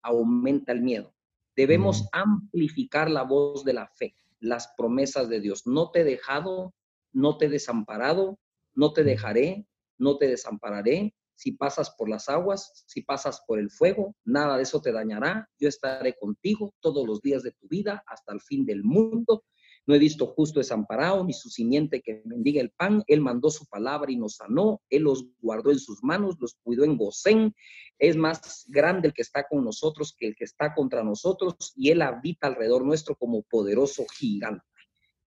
aumenta 0.01 0.71
el 0.71 0.81
miedo. 0.81 1.13
Debemos 1.57 2.03
mm. 2.03 2.07
amplificar 2.13 3.11
la 3.11 3.23
voz 3.23 3.65
de 3.65 3.73
la 3.73 3.89
fe, 3.89 4.15
las 4.39 4.73
promesas 4.77 5.27
de 5.27 5.41
Dios. 5.41 5.67
No 5.67 5.91
te 5.91 6.01
he 6.01 6.03
dejado, 6.05 6.73
no 7.11 7.37
te 7.37 7.47
he 7.47 7.49
desamparado, 7.49 8.39
no 8.73 8.93
te 8.93 9.03
dejaré, 9.03 9.67
no 9.97 10.17
te 10.17 10.27
desampararé. 10.29 11.13
Si 11.35 11.51
pasas 11.51 11.91
por 11.91 12.09
las 12.09 12.29
aguas, 12.29 12.85
si 12.87 13.01
pasas 13.01 13.43
por 13.45 13.59
el 13.59 13.69
fuego, 13.69 14.15
nada 14.23 14.55
de 14.57 14.63
eso 14.63 14.81
te 14.81 14.91
dañará. 14.91 15.49
Yo 15.59 15.67
estaré 15.67 16.15
contigo 16.17 16.73
todos 16.79 17.05
los 17.05 17.21
días 17.21 17.43
de 17.43 17.51
tu 17.51 17.67
vida 17.67 18.03
hasta 18.07 18.33
el 18.33 18.41
fin 18.41 18.65
del 18.65 18.83
mundo. 18.83 19.43
No 19.87 19.93
he 19.93 19.99
visto 19.99 20.27
justo 20.27 20.59
desamparado, 20.59 21.23
ni 21.23 21.33
su 21.33 21.49
simiente 21.49 22.01
que 22.01 22.23
mendiga 22.25 22.61
el 22.61 22.71
pan. 22.71 23.03
Él 23.05 23.21
mandó 23.21 23.49
su 23.51 23.67
palabra 23.67 24.11
y 24.11 24.15
nos 24.15 24.37
sanó. 24.37 24.81
Él 24.89 25.03
los 25.03 25.25
guardó 25.39 25.71
en 25.71 25.77
sus 25.77 26.03
manos, 26.03 26.37
los 26.39 26.55
cuidó 26.63 26.85
en 26.85 26.97
Gosén. 26.97 27.53
Es 27.99 28.15
más 28.15 28.65
grande 28.69 29.09
el 29.09 29.13
que 29.13 29.21
está 29.21 29.45
con 29.47 29.63
nosotros 29.63 30.15
que 30.17 30.27
el 30.27 30.35
que 30.35 30.45
está 30.45 30.73
contra 30.73 31.03
nosotros 31.03 31.73
y 31.75 31.91
Él 31.91 32.01
habita 32.01 32.47
alrededor 32.47 32.83
nuestro 32.83 33.15
como 33.15 33.43
poderoso 33.43 34.05
gigante. 34.17 34.65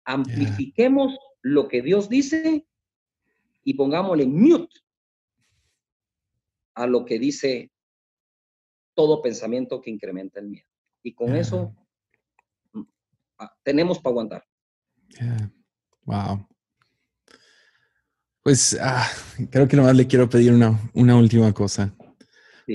Amplifiquemos 0.04 1.18
lo 1.42 1.68
que 1.68 1.82
Dios 1.82 2.08
dice 2.08 2.68
y 3.64 3.74
pongámosle 3.74 4.28
mute 4.28 4.85
a 6.76 6.88
lo 6.88 7.06
que 7.06 7.20
dice 7.20 7.72
todo 8.94 9.22
pensamiento 9.22 9.82
que 9.82 9.90
incrementa 9.90 10.40
el 10.40 10.50
miedo. 10.50 10.68
Y 11.04 11.14
con 11.14 11.36
eso 11.36 11.74
Ah, 13.38 13.54
tenemos 13.64 14.00
para 14.00 14.12
aguantar. 14.12 14.44
Wow. 16.06 16.48
Pues 18.42 18.78
ah, 18.80 19.08
creo 19.50 19.68
que 19.68 19.76
nomás 19.76 19.96
le 19.96 20.08
quiero 20.08 20.30
pedir 20.30 20.54
una, 20.54 20.80
una 20.94 21.18
última 21.18 21.52
cosa. 21.54 21.94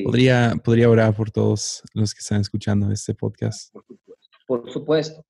¿Podría, 0.05 0.55
¿Podría 0.63 0.89
orar 0.89 1.15
por 1.17 1.31
todos 1.31 1.83
los 1.95 2.13
que 2.13 2.21
están 2.21 2.41
escuchando 2.41 2.91
este 2.93 3.15
podcast? 3.15 3.75
Por 4.47 4.71
supuesto. 4.71 5.25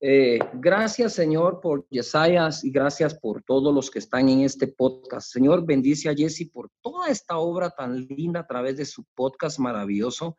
Eh, 0.00 0.38
gracias, 0.54 1.14
Señor, 1.14 1.60
por 1.60 1.86
Yesayas 1.88 2.64
y 2.64 2.70
gracias 2.70 3.14
por 3.14 3.42
todos 3.42 3.74
los 3.74 3.90
que 3.90 4.00
están 4.00 4.28
en 4.28 4.40
este 4.40 4.66
podcast. 4.66 5.32
Señor, 5.32 5.64
bendice 5.64 6.10
a 6.10 6.14
Jesse 6.14 6.50
por 6.52 6.63
toda 6.84 7.08
esta 7.08 7.38
obra 7.38 7.70
tan 7.70 8.06
linda 8.06 8.40
a 8.40 8.46
través 8.46 8.76
de 8.76 8.84
su 8.84 9.04
podcast 9.14 9.58
maravilloso. 9.58 10.36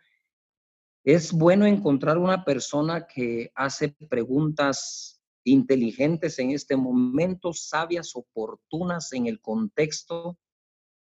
Es 1.03 1.33
bueno 1.33 1.65
encontrar 1.65 2.19
una 2.19 2.45
persona 2.45 3.07
que 3.07 3.51
hace 3.55 3.89
preguntas 4.07 5.19
inteligentes 5.43 6.37
en 6.37 6.51
este 6.51 6.77
momento, 6.77 7.51
sabias, 7.51 8.15
oportunas 8.15 9.11
en 9.13 9.25
el 9.25 9.41
contexto 9.41 10.37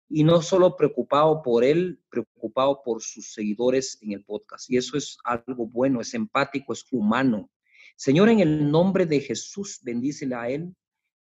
y 0.09 0.25
no 0.25 0.41
solo 0.41 0.77
preocupado 0.77 1.43
por 1.43 1.63
él, 1.63 2.03
preocupado 2.09 2.83
por 2.83 3.03
sus 3.03 3.35
seguidores 3.35 3.99
en 4.01 4.13
el 4.13 4.25
podcast. 4.25 4.71
Y 4.71 4.79
eso 4.79 4.97
es 4.97 5.19
algo 5.25 5.67
bueno, 5.67 6.01
es 6.01 6.15
empático, 6.15 6.73
es 6.73 6.87
humano. 6.91 7.51
Señor, 7.97 8.31
en 8.31 8.41
el 8.41 8.71
nombre 8.71 9.05
de 9.05 9.21
Jesús, 9.21 9.81
bendícele 9.83 10.35
a 10.35 10.49
él, 10.49 10.75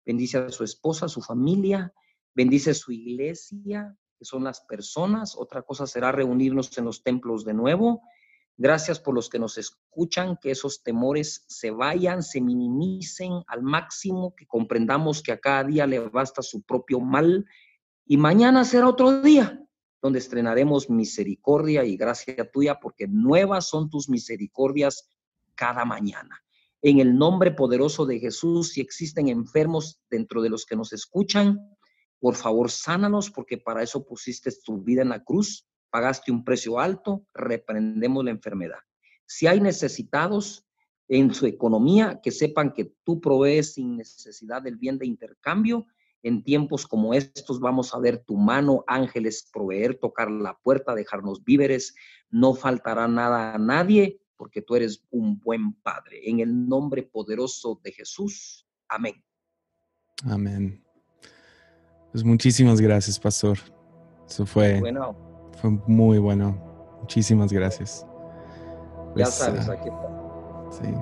bendice 0.06 0.38
a 0.38 0.48
su 0.48 0.64
esposa, 0.64 1.06
a 1.06 1.10
su 1.10 1.20
familia, 1.20 1.92
bendice 2.34 2.70
a 2.70 2.74
su 2.74 2.92
iglesia, 2.92 3.96
son 4.24 4.44
las 4.44 4.60
personas. 4.62 5.36
Otra 5.36 5.62
cosa 5.62 5.86
será 5.86 6.12
reunirnos 6.12 6.76
en 6.78 6.84
los 6.84 7.02
templos 7.02 7.44
de 7.44 7.54
nuevo 7.54 8.02
Gracias 8.56 9.00
por 9.00 9.16
los 9.16 9.28
que 9.28 9.40
nos 9.40 9.58
escuchan, 9.58 10.38
que 10.40 10.52
esos 10.52 10.84
temores 10.84 11.44
se 11.48 11.72
vayan, 11.72 12.22
se 12.22 12.40
minimicen 12.40 13.42
al 13.48 13.62
máximo, 13.62 14.32
que 14.36 14.46
comprendamos 14.46 15.22
que 15.22 15.32
a 15.32 15.40
cada 15.40 15.64
día 15.64 15.88
le 15.88 15.98
basta 15.98 16.40
su 16.40 16.62
propio 16.62 17.00
mal 17.00 17.44
y 18.06 18.16
mañana 18.16 18.64
será 18.64 18.88
otro 18.88 19.22
día 19.22 19.60
donde 20.00 20.20
estrenaremos 20.20 20.88
misericordia 20.88 21.84
y 21.84 21.96
gracia 21.96 22.48
tuya, 22.52 22.78
porque 22.78 23.08
nuevas 23.08 23.68
son 23.68 23.90
tus 23.90 24.08
misericordias 24.08 25.08
cada 25.56 25.84
mañana. 25.84 26.40
En 26.80 27.00
el 27.00 27.16
nombre 27.16 27.50
poderoso 27.50 28.04
de 28.06 28.20
Jesús, 28.20 28.72
si 28.72 28.82
existen 28.82 29.28
enfermos 29.28 30.00
dentro 30.10 30.42
de 30.42 30.50
los 30.50 30.64
que 30.66 30.76
nos 30.76 30.92
escuchan, 30.92 31.73
por 32.24 32.36
favor, 32.36 32.70
sánanos, 32.70 33.30
porque 33.30 33.58
para 33.58 33.82
eso 33.82 34.02
pusiste 34.06 34.50
tu 34.64 34.82
vida 34.82 35.02
en 35.02 35.10
la 35.10 35.22
cruz 35.22 35.68
pagaste 35.90 36.32
un 36.32 36.42
precio 36.42 36.80
alto, 36.80 37.24
reprendemos 37.34 38.24
la 38.24 38.30
enfermedad. 38.30 38.78
Si 39.26 39.46
hay 39.46 39.60
necesitados 39.60 40.66
en 41.06 41.34
su 41.34 41.46
economía, 41.46 42.18
que 42.22 42.30
sepan 42.30 42.72
que 42.72 42.94
tú 43.04 43.20
provees 43.20 43.74
sin 43.74 43.98
necesidad 43.98 44.62
del 44.62 44.76
bien 44.76 44.96
de 44.96 45.06
intercambio. 45.06 45.86
En 46.22 46.42
tiempos 46.42 46.86
como 46.86 47.12
estos 47.12 47.60
vamos 47.60 47.94
a 47.94 48.00
ver 48.00 48.24
tu 48.24 48.38
mano, 48.38 48.84
ángeles, 48.86 49.50
proveer, 49.52 49.96
tocar 49.96 50.30
la 50.30 50.58
puerta, 50.64 50.94
dejarnos 50.94 51.44
víveres. 51.44 51.94
No 52.30 52.54
faltará 52.54 53.06
nada 53.06 53.54
a 53.54 53.58
nadie 53.58 54.18
porque 54.36 54.62
tú 54.62 54.76
eres 54.76 55.04
un 55.10 55.38
buen 55.38 55.74
padre. 55.74 56.28
En 56.28 56.40
el 56.40 56.66
nombre 56.66 57.02
poderoso 57.04 57.80
de 57.84 57.92
Jesús. 57.92 58.66
Amén. 58.88 59.22
Amén. 60.24 60.84
Pues 62.14 62.22
muchísimas 62.22 62.80
gracias, 62.80 63.18
pastor. 63.18 63.58
Eso 64.28 64.46
fue 64.46 64.78
bueno 64.78 65.16
fue 65.56 65.70
muy 65.88 66.18
bueno. 66.18 66.56
Muchísimas 67.00 67.52
gracias. 67.52 68.06
ya 69.16 69.24
pues, 69.24 69.34
sabes, 69.34 69.68
ah, 69.68 69.72
aquí 69.72 69.90
Sí. 70.70 70.94